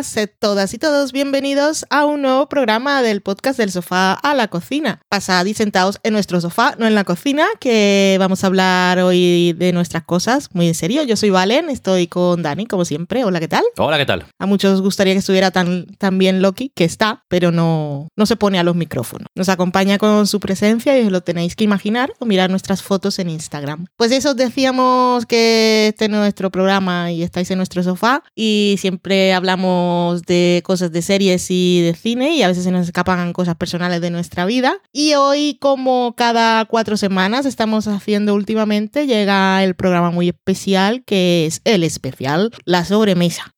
Hola, 0.00 0.08
sed 0.08 0.30
todas 0.38 0.72
y 0.72 0.78
todos 0.78 1.12
bienvenidos 1.12 1.84
a 1.90 2.06
un 2.06 2.22
nuevo 2.22 2.48
programa 2.48 3.02
del 3.02 3.20
podcast 3.20 3.58
del 3.58 3.70
sofá 3.70 4.14
a 4.14 4.32
la 4.32 4.48
cocina. 4.48 5.02
Pasad 5.10 5.44
y 5.44 5.52
sentados 5.52 6.00
en 6.02 6.14
nuestro 6.14 6.40
sofá, 6.40 6.74
no 6.78 6.86
en 6.86 6.94
la 6.94 7.04
cocina, 7.04 7.44
que 7.60 8.16
vamos 8.18 8.42
a 8.42 8.46
hablar 8.46 8.98
hoy 9.00 9.52
de 9.52 9.74
nuestras 9.74 10.04
cosas, 10.04 10.48
muy 10.54 10.68
en 10.68 10.74
serio. 10.74 11.02
Yo 11.02 11.16
soy 11.16 11.28
Valen, 11.28 11.68
estoy 11.68 12.06
con 12.06 12.42
Dani, 12.42 12.64
como 12.64 12.86
siempre. 12.86 13.26
Hola, 13.26 13.40
¿qué 13.40 13.48
tal? 13.48 13.62
Hola, 13.76 13.98
¿qué 13.98 14.06
tal? 14.06 14.24
A 14.38 14.46
muchos 14.46 14.72
os 14.72 14.80
gustaría 14.80 15.12
que 15.12 15.18
estuviera 15.18 15.50
tan, 15.50 15.84
tan 15.98 16.16
bien 16.16 16.40
Loki, 16.40 16.72
que 16.74 16.84
está, 16.84 17.24
pero 17.28 17.52
no, 17.52 18.08
no 18.16 18.24
se 18.24 18.36
pone 18.36 18.58
a 18.58 18.62
los 18.62 18.76
micrófonos. 18.76 19.26
Nos 19.34 19.50
acompaña 19.50 19.98
con 19.98 20.26
su 20.26 20.40
presencia 20.40 20.98
y 20.98 21.04
os 21.04 21.12
lo 21.12 21.20
tenéis 21.20 21.56
que 21.56 21.64
imaginar 21.64 22.14
o 22.20 22.24
mirar 22.24 22.48
nuestras 22.48 22.82
fotos 22.82 23.18
en 23.18 23.28
Instagram. 23.28 23.84
Pues 23.98 24.12
eso 24.12 24.30
os 24.30 24.36
decíamos 24.36 25.26
que 25.26 25.88
este 25.88 26.06
es 26.06 26.10
nuestro 26.10 26.50
programa 26.50 27.12
y 27.12 27.22
estáis 27.22 27.50
en 27.50 27.58
nuestro 27.58 27.82
sofá 27.82 28.22
y 28.34 28.76
siempre 28.78 29.34
hablamos 29.34 29.89
de 30.26 30.62
cosas 30.64 30.92
de 30.92 31.02
series 31.02 31.50
y 31.50 31.82
de 31.82 31.94
cine 31.94 32.34
y 32.34 32.42
a 32.42 32.48
veces 32.48 32.64
se 32.64 32.70
nos 32.70 32.86
escapan 32.86 33.32
cosas 33.32 33.56
personales 33.56 34.00
de 34.00 34.10
nuestra 34.10 34.44
vida. 34.44 34.78
Y 34.92 35.14
hoy, 35.14 35.58
como 35.60 36.14
cada 36.16 36.64
cuatro 36.64 36.96
semanas 36.96 37.46
estamos 37.46 37.86
haciendo 37.88 38.34
últimamente, 38.34 39.06
llega 39.06 39.62
el 39.64 39.74
programa 39.74 40.10
muy 40.10 40.28
especial 40.28 41.02
que 41.04 41.46
es 41.46 41.60
el 41.64 41.84
especial, 41.84 42.52
la 42.64 42.84
sobremesa. 42.84 43.54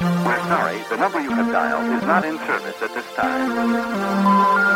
We're 0.00 0.38
sorry, 0.48 0.78
the 0.90 0.96
number 0.96 1.20
you 1.20 1.30
have 1.30 1.52
dialed 1.52 1.96
is 1.96 2.06
not 2.06 2.24
in 2.24 2.38
service 2.38 2.82
at 2.82 2.94
this 2.94 3.04
time. 3.14 4.71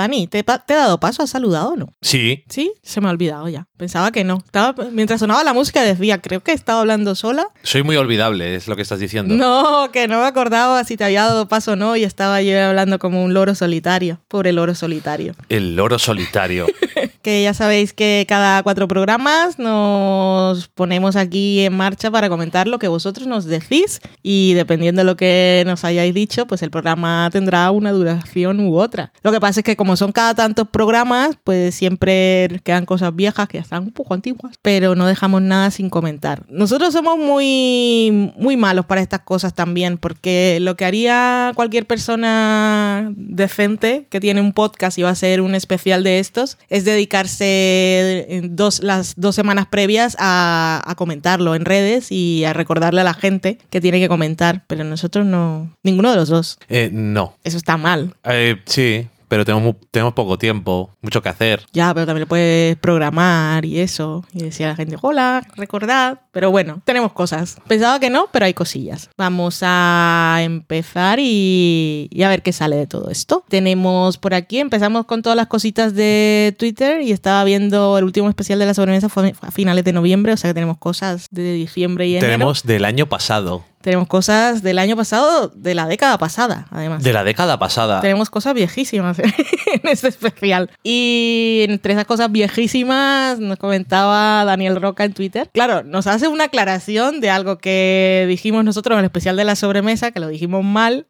Dani, 0.00 0.26
¿te, 0.26 0.42
te 0.42 0.72
he 0.72 0.76
dado 0.76 0.98
paso? 1.00 1.22
¿Has 1.22 1.30
saludado 1.30 1.70
o 1.70 1.76
no? 1.76 1.92
Sí. 2.00 2.44
Sí, 2.48 2.72
se 2.82 3.00
me 3.00 3.08
ha 3.08 3.10
olvidado 3.10 3.48
ya. 3.48 3.66
Pensaba 3.76 4.10
que 4.12 4.24
no. 4.24 4.38
Estaba, 4.44 4.74
mientras 4.90 5.20
sonaba 5.20 5.44
la 5.44 5.52
música 5.52 5.82
decía, 5.82 6.20
creo 6.20 6.40
que 6.40 6.52
estaba 6.52 6.80
hablando 6.80 7.14
sola. 7.14 7.46
Soy 7.62 7.82
muy 7.82 7.96
olvidable, 7.96 8.54
es 8.54 8.68
lo 8.68 8.76
que 8.76 8.82
estás 8.82 8.98
diciendo. 8.98 9.34
No, 9.34 9.90
que 9.92 10.08
no 10.08 10.20
me 10.20 10.26
acordaba 10.26 10.82
si 10.84 10.96
te 10.96 11.04
había 11.04 11.24
dado 11.24 11.48
paso 11.48 11.72
o 11.72 11.76
no 11.76 11.96
y 11.96 12.04
estaba 12.04 12.42
yo 12.42 12.60
hablando 12.62 12.98
como 12.98 13.24
un 13.24 13.34
loro 13.34 13.54
solitario. 13.54 14.20
Pobre 14.28 14.52
loro 14.52 14.74
solitario. 14.74 15.34
El 15.48 15.76
loro 15.76 15.98
solitario. 15.98 16.66
Que 17.22 17.42
ya 17.42 17.52
sabéis 17.52 17.92
que 17.92 18.24
cada 18.26 18.62
cuatro 18.62 18.88
programas 18.88 19.58
nos 19.58 20.68
ponemos 20.68 21.16
aquí 21.16 21.60
en 21.60 21.76
marcha 21.76 22.10
para 22.10 22.30
comentar 22.30 22.66
lo 22.66 22.78
que 22.78 22.88
vosotros 22.88 23.26
nos 23.26 23.44
decís 23.44 24.00
y 24.22 24.54
dependiendo 24.54 25.00
de 25.00 25.04
lo 25.04 25.16
que 25.16 25.62
nos 25.66 25.84
hayáis 25.84 26.14
dicho, 26.14 26.46
pues 26.46 26.62
el 26.62 26.70
programa 26.70 27.28
tendrá 27.30 27.70
una 27.72 27.92
duración 27.92 28.60
u 28.60 28.78
otra. 28.78 29.12
Lo 29.22 29.32
que 29.32 29.40
pasa 29.40 29.60
es 29.60 29.64
que 29.64 29.76
como 29.76 29.89
son 29.96 30.12
cada 30.12 30.34
tantos 30.34 30.68
programas, 30.68 31.36
pues 31.44 31.74
siempre 31.74 32.60
quedan 32.64 32.86
cosas 32.86 33.14
viejas 33.14 33.48
que 33.48 33.58
ya 33.58 33.62
están 33.62 33.84
un 33.84 33.92
poco 33.92 34.14
antiguas, 34.14 34.56
pero 34.62 34.94
no 34.94 35.06
dejamos 35.06 35.42
nada 35.42 35.70
sin 35.70 35.90
comentar. 35.90 36.44
Nosotros 36.48 36.92
somos 36.92 37.18
muy, 37.18 38.32
muy 38.36 38.56
malos 38.56 38.86
para 38.86 39.00
estas 39.00 39.20
cosas 39.20 39.54
también, 39.54 39.98
porque 39.98 40.58
lo 40.60 40.76
que 40.76 40.84
haría 40.84 41.52
cualquier 41.54 41.86
persona 41.86 43.12
decente 43.16 44.06
que 44.10 44.20
tiene 44.20 44.40
un 44.40 44.52
podcast 44.52 44.98
y 44.98 45.02
va 45.02 45.10
a 45.10 45.14
ser 45.14 45.40
un 45.40 45.54
especial 45.54 46.02
de 46.04 46.18
estos 46.18 46.58
es 46.68 46.84
dedicarse 46.84 48.26
en 48.28 48.56
dos, 48.56 48.82
las 48.82 49.14
dos 49.16 49.34
semanas 49.34 49.66
previas 49.66 50.16
a, 50.18 50.82
a 50.84 50.94
comentarlo 50.94 51.54
en 51.54 51.64
redes 51.64 52.10
y 52.10 52.44
a 52.44 52.52
recordarle 52.52 53.00
a 53.00 53.04
la 53.04 53.14
gente 53.14 53.58
que 53.70 53.80
tiene 53.80 54.00
que 54.00 54.08
comentar, 54.08 54.64
pero 54.66 54.84
nosotros 54.84 55.26
no, 55.26 55.74
ninguno 55.82 56.10
de 56.10 56.16
los 56.16 56.28
dos. 56.28 56.58
Eh, 56.68 56.90
no. 56.92 57.36
Eso 57.44 57.56
está 57.56 57.76
mal. 57.76 58.14
Eh, 58.24 58.56
sí, 58.66 59.08
pero 59.30 59.44
tenemos, 59.44 59.76
tenemos 59.92 60.12
poco 60.12 60.38
tiempo, 60.38 60.90
mucho 61.02 61.22
que 61.22 61.28
hacer. 61.28 61.62
Ya, 61.72 61.94
pero 61.94 62.04
también 62.04 62.22
lo 62.22 62.26
puedes 62.26 62.76
programar 62.78 63.64
y 63.64 63.78
eso. 63.78 64.24
Y 64.34 64.42
decir 64.42 64.66
a 64.66 64.70
la 64.70 64.74
gente, 64.74 64.96
hola, 65.00 65.46
recordad. 65.54 66.22
Pero 66.32 66.50
bueno, 66.50 66.82
tenemos 66.84 67.12
cosas. 67.12 67.58
Pensaba 67.68 68.00
que 68.00 68.10
no, 68.10 68.26
pero 68.32 68.46
hay 68.46 68.54
cosillas. 68.54 69.08
Vamos 69.16 69.60
a 69.62 70.38
empezar 70.40 71.20
y, 71.20 72.08
y 72.10 72.22
a 72.24 72.28
ver 72.28 72.42
qué 72.42 72.52
sale 72.52 72.74
de 72.74 72.88
todo 72.88 73.08
esto. 73.08 73.44
Tenemos 73.48 74.18
por 74.18 74.34
aquí, 74.34 74.58
empezamos 74.58 75.06
con 75.06 75.22
todas 75.22 75.36
las 75.36 75.46
cositas 75.46 75.94
de 75.94 76.56
Twitter 76.58 77.00
y 77.00 77.12
estaba 77.12 77.44
viendo 77.44 77.98
el 77.98 78.04
último 78.04 78.28
especial 78.28 78.58
de 78.58 78.66
la 78.66 78.74
sobremesa 78.74 79.08
fue 79.08 79.32
a 79.40 79.50
finales 79.52 79.84
de 79.84 79.92
noviembre, 79.92 80.32
o 80.32 80.36
sea 80.36 80.50
que 80.50 80.54
tenemos 80.54 80.78
cosas 80.78 81.28
de 81.30 81.52
diciembre 81.52 82.08
y 82.08 82.16
enero. 82.16 82.26
Tenemos 82.26 82.64
del 82.64 82.84
año 82.84 83.06
pasado, 83.06 83.62
Tenemos 83.80 84.08
cosas 84.08 84.62
del 84.62 84.78
año 84.78 84.94
pasado, 84.94 85.50
de 85.54 85.74
la 85.74 85.86
década 85.86 86.18
pasada, 86.18 86.66
además. 86.70 87.02
de 87.02 87.12
la 87.14 87.24
década 87.24 87.58
pasada. 87.58 88.02
Tenemos 88.02 88.28
cosas 88.28 88.52
viejísimas 88.52 89.18
en 89.18 89.80
este 89.84 90.08
especial. 90.08 90.70
Y 90.82 91.64
entre 91.68 91.94
esas 91.94 92.04
cosas 92.04 92.30
viejísimas 92.30 93.38
nos 93.38 93.58
comentaba 93.58 94.44
Daniel 94.44 94.80
Roca 94.80 95.04
en 95.04 95.14
Twitter. 95.14 95.48
Claro, 95.52 95.82
nos 95.82 96.06
hace 96.06 96.28
una 96.28 96.44
aclaración 96.44 97.20
de 97.20 97.30
algo 97.30 97.58
que 97.58 98.26
dijimos 98.28 98.64
nosotros 98.64 98.96
en 98.96 99.00
el 99.00 99.04
especial 99.06 99.36
de 99.36 99.44
la 99.44 99.56
sobremesa, 99.56 100.10
que 100.10 100.20
lo 100.20 100.28
dijimos 100.28 100.62
mal. 100.62 101.06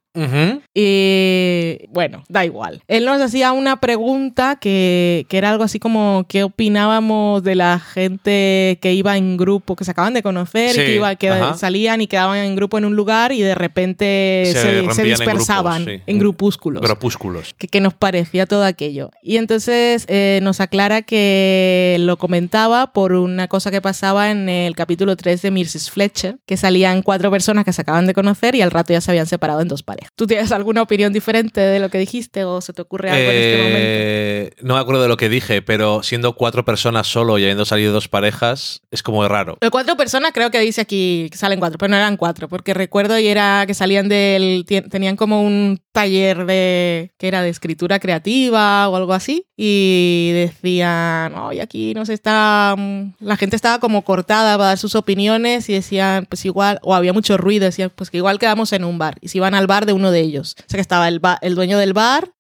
Y 0.75 1.87
bueno, 1.91 2.25
da 2.29 2.45
igual. 2.45 2.83
Él 2.89 3.05
nos 3.05 3.21
hacía 3.21 3.53
una 3.53 3.81
pregunta 3.81 4.57
que, 4.61 5.27
que 5.29 5.39
era 5.39 5.51
algo 5.51 5.65
así 5.65 5.79
como 5.79 6.25
qué 6.29 6.43
opinábamos 6.45 7.43
de 7.43 7.55
la 7.55 7.79
gente 7.79 8.79
que 8.81 8.93
iba 8.95 9.17
en 9.17 9.37
grupo, 9.37 9.77
que 9.77 9.85
se 9.85 9.91
acaban 9.91 10.15
de 10.15 10.23
conocer 10.23 10.71
Sí, 10.75 10.81
y 10.81 10.85
que, 10.85 10.95
iba, 10.97 11.15
que 11.17 11.29
ajá. 11.31 11.55
salían 11.55 12.01
y 12.01 12.07
quedaban 12.07 12.39
en 12.39 12.57
grupo 12.57 12.79
en 12.79 12.85
un 12.85 12.97
lugar 12.97 13.33
y 13.33 13.41
de 13.41 13.55
repente 13.55 14.43
Se 14.47 14.53
se, 14.53 14.61
se 14.61 14.83
rompían 14.83 14.99
en 15.01 15.05
dispersaban 15.07 15.85
grupos, 15.85 15.95
sí. 15.99 16.03
en 16.07 16.19
grupúsculos 16.19 16.83
Grupúsculos. 16.83 17.55
que, 17.59 17.69
que 17.69 17.81
nos 17.81 17.95
parecía 17.95 18.47
todo 18.47 18.65
aquello. 18.65 19.11
Y 19.23 19.37
entonces 19.37 20.05
eh, 20.09 20.41
nos 20.43 20.61
aclara 20.61 21.03
que 21.03 21.97
lo 22.01 22.17
comentaba 22.17 22.93
por 22.93 23.13
una 23.13 23.49
cosa 23.49 23.71
que 23.71 23.81
pasaba 23.81 24.31
en 24.31 24.49
el 24.49 24.75
capítulo 24.77 25.17
3 25.17 25.43
de 25.43 25.51
Mrs. 25.51 25.91
Fletcher, 25.91 26.39
que 26.47 26.57
salían 26.57 27.03
cuatro 27.03 27.31
personas 27.31 27.65
que 27.65 27.73
se 27.73 27.83
acaban 27.83 28.07
de 28.07 28.15
conocer 28.15 28.55
y 28.55 28.63
al 28.63 28.71
rato 28.71 28.93
ya 28.93 29.01
se 29.01 29.11
habían 29.11 29.27
separado 29.27 29.61
en 29.61 29.69
dos 29.69 29.83
parejas. 29.83 30.00
¿Tú 30.17 30.27
tienes 30.27 30.53
alguna 30.53 30.83
opinión 30.83 31.13
diferente 31.13 31.61
de 31.61 31.79
lo 31.79 31.89
que 31.89 31.99
dijiste 31.99 32.45
o 32.45 32.61
se 32.61 32.73
te 32.73 32.83
ocurre 32.83 33.11
algo 33.11 33.31
en 33.31 33.37
este 33.37 33.57
momento? 33.57 33.79
Eh, 33.81 34.51
no 34.63 34.75
me 34.75 34.81
acuerdo 34.81 35.03
de 35.03 35.09
lo 35.09 35.17
que 35.17 35.29
dije, 35.29 35.63
pero 35.63 36.03
siendo 36.03 36.35
cuatro 36.35 36.65
personas 36.65 37.07
solo 37.07 37.39
y 37.39 37.43
habiendo 37.43 37.65
salido 37.65 37.93
dos 37.93 38.09
parejas, 38.09 38.83
es 38.91 39.03
como 39.03 39.27
raro. 39.29 39.59
De 39.61 39.71
cuatro 39.71 39.97
personas 39.97 40.33
creo 40.33 40.51
que 40.51 40.61
dice 40.61 40.81
aquí 40.81 41.29
que 41.31 41.39
salen 41.39 41.59
cuatro, 41.59 41.79
pero 41.79 41.91
no 41.91 41.97
eran 41.97 42.17
cuatro, 42.17 42.49
porque 42.49 42.75
recuerdo 42.75 43.19
y 43.19 43.27
era 43.27 43.65
que 43.67 43.75
salían 43.75 44.09
del... 44.09 44.65
tenían 44.91 45.17
como 45.17 45.43
un 45.43 45.81
taller 45.93 46.47
de... 46.47 47.13
que 47.19 47.29
era 47.29 47.43
de 47.43 47.49
escritura 47.49 47.99
creativa 47.99 48.89
o 48.89 48.97
algo 48.97 49.13
así, 49.13 49.47
y 49.57 50.31
decían, 50.35 51.35
y 51.53 51.61
aquí 51.61 51.95
no 51.95 52.07
se 52.07 52.15
está... 52.15 52.75
mm, 52.77 53.15
La 53.21 53.37
gente 53.37 53.57
estaba 53.57 53.81
como 53.81 54.03
cortada 54.03 54.57
para 54.57 54.69
dar 54.69 54.79
sus 54.79 54.95
opiniones 54.95 55.69
y 55.69 55.75
decían, 55.75 56.27
pues 56.27 56.45
igual, 56.45 56.79
o 56.83 56.95
había 56.95 57.13
mucho 57.13 57.37
ruido, 57.37 57.65
decían, 57.65 57.93
pues 57.95 58.11
que 58.11 58.17
igual 58.19 58.39
quedamos 58.39 58.73
en 58.73 58.85
un 58.85 58.99
bar, 58.99 59.17
y 59.21 59.29
se 59.29 59.39
iban 59.39 59.55
al 59.55 59.67
bar 59.67 59.87
de 59.91 59.95
uno 59.95 60.11
de 60.11 60.21
ellos. 60.21 60.55
O 60.59 60.63
sea 60.69 60.79
que 60.79 60.81
estaba 60.83 61.09
el, 61.09 61.21
el 61.43 61.55
dueño 61.55 61.77
del 61.79 61.93
bar 61.93 62.31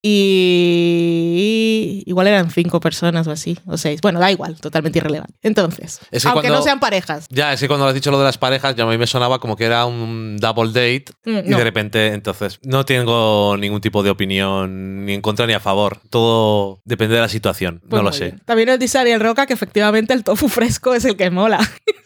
y 0.90 2.02
igual 2.06 2.26
eran 2.26 2.50
cinco 2.50 2.80
personas 2.80 3.26
o 3.26 3.30
así, 3.30 3.58
o 3.66 3.76
seis. 3.76 4.00
Bueno, 4.00 4.20
da 4.20 4.30
igual, 4.30 4.56
totalmente 4.60 4.98
irrelevante. 4.98 5.34
Entonces, 5.42 6.00
Es 6.10 6.22
que 6.22 6.28
aunque 6.28 6.42
cuando- 6.48 6.58
no 6.58 6.62
sean 6.64 6.80
parejas. 6.80 7.26
Ya, 7.30 7.52
es 7.52 7.60
que 7.60 7.68
cuando 7.68 7.86
has 7.86 7.94
dicho 7.94 8.10
lo 8.10 8.18
de 8.18 8.24
las 8.24 8.38
parejas, 8.38 8.74
ya 8.76 8.84
a 8.84 8.86
mí 8.86 8.98
me 8.98 9.06
sonaba 9.06 9.38
como 9.38 9.56
que 9.56 9.64
era 9.64 9.84
un 9.86 10.36
double 10.38 10.68
date 10.68 11.06
Mm, 11.24 11.38
y 11.46 11.50
no. 11.50 11.58
de 11.58 11.64
repente, 11.64 12.06
entonces, 12.08 12.58
no 12.62 12.84
tengo 12.84 13.56
ningún 13.58 13.80
tipo 13.80 14.02
de 14.02 14.10
opinión 14.10 15.04
ni 15.04 15.14
en 15.14 15.20
contra 15.22 15.46
ni 15.46 15.52
a 15.52 15.60
favor. 15.60 15.98
Todo 16.10 16.80
depende 16.84 17.14
de 17.16 17.20
la 17.20 17.28
situación, 17.28 17.80
Pues 17.88 17.90
no 18.00 18.04
lo 18.04 18.10
muy 18.10 18.18
sé. 18.18 18.24
bien. 18.26 18.42
También 18.44 18.68
nos 18.68 18.78
dice 18.78 18.98
Ariel 18.98 19.20
Roca 19.20 19.46
que 19.46 19.52
efectivamente 19.54 20.12
el 20.14 20.24
tofu 20.24 20.48
fresco 20.48 20.94
es 20.94 21.04
el 21.04 21.16
que 21.16 21.30
mola. 21.30 21.58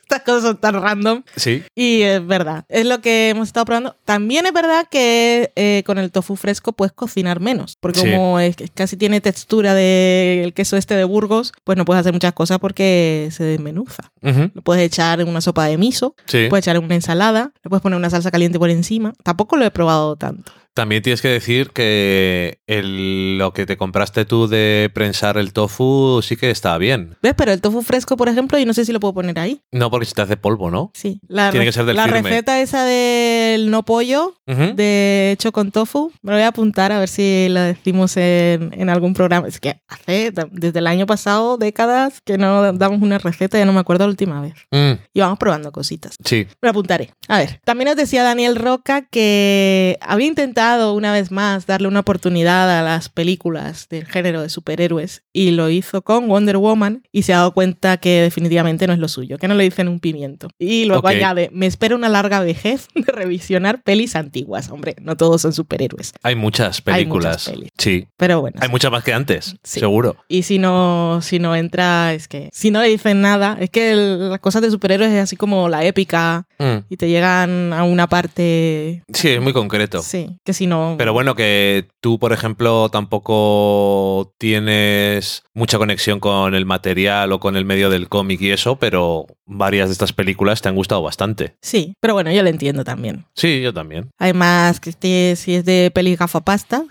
Estas 0.05 0.21
cosas 0.23 0.43
son 0.43 0.57
tan 0.59 0.81
random. 0.81 1.23
Sí, 1.35 1.63
Y 1.75 2.03
es 2.03 2.25
verdad, 2.27 2.65
es 2.69 2.85
lo 2.87 3.01
que 3.01 3.31
hemos 3.31 3.49
estado 3.49 3.65
probando. 3.67 3.97
También 4.05 4.45
es 4.47 4.53
verdad 4.53 4.87
que 4.91 5.51
eh, 5.57 5.83
con 5.87 5.99
el 5.99 6.11
tofu 6.13 6.37
fresco 6.37 6.73
puedes 6.73 6.93
cocinar 6.93 7.41
menos, 7.41 7.77
porque 7.81 8.01
Sí. 8.01 8.11
como 8.11 8.39
es, 8.39 8.57
casi 8.75 8.97
tiene 8.97 9.21
textura 9.21 9.75
del 9.75 10.53
queso 10.53 10.77
este 10.77 10.95
de 10.95 11.05
Burgos, 11.05 11.53
pues 11.65 11.79
no 11.79 11.85
puedes 11.85 12.01
hacer 12.01 12.13
muchas 12.13 12.33
cosas 12.35 12.59
porque 12.59 13.29
se 13.33 13.45
desmenuza. 13.45 14.13
Ujú. 14.23 14.51
Lo 14.55 14.63
puedes 14.63 14.85
echar 14.85 15.21
en 15.21 15.29
una 15.29 15.41
sopa 15.41 15.65
de 15.67 15.79
miso, 15.79 16.15
sí. 16.27 16.47
puedes 16.51 16.65
echar 16.65 16.77
en 16.77 16.85
una 16.85 16.95
ensalada, 16.95 17.53
le 17.63 17.71
puedes 17.71 17.83
poner 17.83 17.97
una 17.99 18.11
salsa 18.11 18.31
caliente 18.31 18.59
por 18.59 18.69
encima. 18.71 19.15
Tampoco 19.23 19.57
lo 19.57 19.65
he 19.65 19.71
probado 19.71 20.17
tanto. 20.17 20.53
También 20.75 21.03
tienes 21.03 21.23
que 21.23 21.29
decir 21.29 21.71
que 21.71 22.59
el- 22.67 23.39
lo 23.39 23.53
que 23.53 23.65
te 23.65 23.77
compraste 23.77 24.25
tú 24.25 24.49
de 24.49 24.91
prensar 24.93 25.37
el 25.39 25.53
tofu 25.53 26.21
sí 26.21 26.37
que 26.37 26.51
está 26.51 26.77
bien. 26.79 27.17
¿Ves? 27.23 27.35
Pero 27.37 27.53
el 27.53 27.61
tofu 27.61 27.83
fresco, 27.83 28.17
por 28.17 28.29
ejemplo, 28.29 28.59
y 28.59 28.65
no 28.65 28.75
sé 28.75 28.85
si 28.85 28.93
lo 28.93 28.99
puedo 28.99 29.15
poner 29.15 29.39
ahí. 29.39 29.61
No 29.71 29.89
porque 29.89 30.07
se 30.07 30.15
te 30.15 30.23
hace 30.23 30.37
polvo, 30.37 30.73
¿no? 30.73 30.91
Sí. 30.95 31.21
La, 31.29 31.51
Tiene 31.53 31.65
que 31.67 31.71
ser 31.73 31.85
del 31.85 31.95
la 31.97 32.05
firme. 32.05 32.23
receta 32.23 32.61
esa 32.61 32.85
del 32.85 33.71
no 33.71 33.85
pollo, 33.85 34.35
Ujú. 34.49 34.75
de 34.75 35.31
hecho 35.33 35.53
con 35.53 35.71
tofu, 35.71 36.11
me 36.23 36.33
lo 36.33 36.39
voy 36.39 36.43
a 36.45 36.49
apuntar 36.49 36.91
a 36.91 36.99
ver 36.99 37.09
si 37.09 37.47
lo 37.51 37.61
decimos 37.61 38.17
en, 38.17 38.71
en 38.77 38.91
algún 38.91 39.15
programa. 39.15 39.47
Es 39.47 39.61
que 39.61 39.77
hace, 39.87 40.33
desde 40.51 40.81
el 40.81 40.89
año 40.89 41.07
pasado, 41.07 41.57
décadas, 41.57 42.21
que 42.25 42.37
no 42.37 42.73
damos 42.73 43.01
una 43.01 43.19
receta, 43.19 43.59
ya 43.59 43.65
no 43.65 43.73
me 43.73 43.79
acuerdo 43.81 44.07
la 44.07 44.11
última 44.11 44.41
vez. 44.41 44.55
Mm, 44.73 45.01
Y 45.13 45.21
vamos 45.21 45.39
probando 45.39 45.71
cositas. 45.71 46.17
sí. 46.25 46.49
Me 46.61 46.67
lo 46.67 46.71
apuntaré. 46.71 47.11
A 47.29 47.39
ver, 47.39 47.61
también 47.65 47.87
nos 47.87 47.97
decía 47.97 48.25
Daniel 48.25 48.57
Roca 48.57 49.07
que 49.09 49.99
había 50.01 50.27
intentado 50.27 50.64
una 50.73 51.13
vez 51.13 51.31
más 51.31 51.67
darle 51.67 51.89
una 51.89 52.01
oportunidad 52.01 52.71
a 52.79 52.83
las 52.83 53.09
películas 53.09 53.87
del 53.91 54.07
género 54.07 54.43
de 54.43 54.49
superhéroes 54.49 55.23
y 55.33 55.51
lo 55.51 55.69
hizo 55.71 56.03
con 56.03 56.29
Wonder 56.29 56.57
Woman 56.57 57.03
y 57.13 57.23
se 57.23 57.33
ha 57.35 57.39
dado 57.39 57.53
cuenta 57.55 57.97
que 57.99 58.23
definitivamente 58.23 58.87
no 58.87 58.93
es 58.93 58.99
lo 58.99 59.09
suyo, 59.09 59.37
que 59.39 59.47
no 59.49 59.55
le 59.55 59.65
dicen 59.65 59.89
un 59.89 60.01
pimiento. 60.01 60.49
Y 60.59 60.85
luego 60.87 61.01
Ok. 61.09 61.15
añade, 61.15 61.51
me 61.53 61.67
espera 61.67 61.95
una 61.95 62.09
larga 62.09 62.41
vejez 62.41 62.89
de 62.95 63.11
revisionar 63.13 63.83
pelis 63.83 64.17
antiguas. 64.17 64.71
Hombre, 64.71 64.97
no 65.01 65.17
todos 65.17 65.43
son 65.43 65.53
superhéroes. 65.53 66.13
Hay 66.23 66.35
muchas 66.35 66.83
Hay 66.87 67.05
muchas 67.07 67.45
películas. 67.45 67.71
Sí. 67.79 68.07
Pero 68.17 68.41
bueno. 68.41 68.59
Hay 68.61 68.69
muchas 68.69 68.91
más 68.91 69.05
que 69.05 69.13
antes, 69.13 69.57
Sí. 69.63 69.81
seguro. 69.81 70.17
Y 70.29 70.43
si 70.45 70.59
no, 70.59 71.21
si 71.23 71.39
no 71.39 71.55
entra, 71.55 72.15
es 72.15 72.27
que 72.29 72.49
si 72.53 72.71
no 72.71 72.81
le 72.81 72.89
dicen 72.89 73.21
nada, 73.21 73.57
es 73.61 73.71
que 73.71 73.93
el- 73.93 74.31
las 74.31 74.41
cosas 74.41 74.63
de 74.63 74.71
superhéroes 74.71 75.13
es 75.13 75.23
así 75.23 75.37
como 75.37 75.69
la 75.69 75.85
épica 75.85 76.47
Mm. 76.59 76.79
y 76.89 76.97
te 76.97 77.09
llegan 77.09 77.73
a 77.73 77.85
una 77.85 78.07
parte 78.09 79.03
Sí, 79.13 79.29
es 79.29 79.41
muy 79.43 79.53
concreto. 79.53 80.03
Sí, 80.03 80.39
que 80.45 80.53
si 80.55 80.67
no. 80.67 80.95
Pero 80.99 81.13
bueno, 81.13 81.35
que 81.35 81.89
tú, 82.01 82.19
por 82.19 82.33
ejemplo, 82.33 82.89
tampoco 82.89 84.35
tienes 84.39 85.43
mucha 85.55 85.79
conexión 85.79 86.21
con 86.21 86.55
el 86.55 86.67
material 86.67 87.33
o 87.33 87.41
con 87.41 87.57
el 87.57 87.65
medio 87.65 87.91
del 87.91 88.09
cómic 88.09 88.41
y 88.41 88.51
eso, 88.51 88.77
pero 88.77 89.27
varias 89.47 89.89
de 89.89 89.93
estas 89.93 90.13
películas 90.13 90.63
te 90.63 90.69
han 90.69 90.75
gustado 90.75 91.03
bastante. 91.03 91.57
Sí, 91.61 91.95
pero 92.01 92.15
bueno, 92.15 92.33
yo 92.33 92.43
lo 92.43 92.49
entiendo 92.49 92.85
también. 92.85 93.27
Sí, 93.35 93.61
yo 93.61 93.73
también. 93.73 94.11
Además, 94.19 94.81
que 94.81 94.91
este, 94.91 95.37
si 95.37 95.55
es 95.55 95.65
de 95.65 95.91
peli 95.95 96.17
gafapasta, 96.17 96.85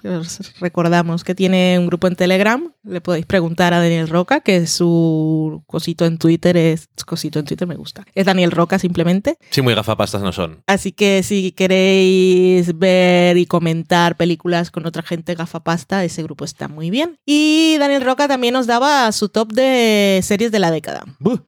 recordamos 0.60 1.24
que 1.24 1.36
tiene 1.36 1.78
un 1.80 1.88
grupo 1.88 2.08
en 2.08 2.16
Telegram, 2.16 2.72
le 2.84 3.02
podéis 3.02 3.26
preguntar 3.26 3.74
a 3.74 3.80
Daniel 3.80 4.08
Roca, 4.08 4.42
que 4.42 4.68
su 4.68 5.64
cosito 5.68 6.06
en 6.06 6.18
Twitter 6.18 6.58
es. 6.58 6.90
Cosito 7.06 7.40
en 7.40 7.46
Twitter 7.46 7.68
me 7.68 7.76
gusta. 7.76 8.06
Es 8.16 8.26
Daniel 8.26 8.52
Roca 8.52 8.80
simplemente. 8.80 9.38
Sí, 9.50 9.62
muy 9.62 9.74
gafapastas 9.74 10.22
no 10.22 10.32
son. 10.32 10.64
Así 10.68 10.92
que 10.92 11.22
si 11.24 11.52
queréis 11.52 12.78
ver 12.78 13.38
y 13.38 13.46
comentar 13.54 14.18
películas 14.18 14.72
con 14.72 14.88
otra 14.88 15.04
gente 15.04 15.36
gafapasta, 15.36 16.04
ese 16.04 16.24
grupo 16.24 16.44
está 16.44 16.68
muy 16.68 16.90
bien. 16.90 17.18
Y 17.24 17.78
Daniel 17.78 18.02
Roca 18.04 18.28
también 18.28 18.56
nos 18.56 18.66
daba 18.66 19.12
su 19.12 19.30
top 19.30 19.54
de 19.54 20.20
series 20.24 20.52
de 20.52 20.58
la 20.58 20.72
década. 20.72 21.04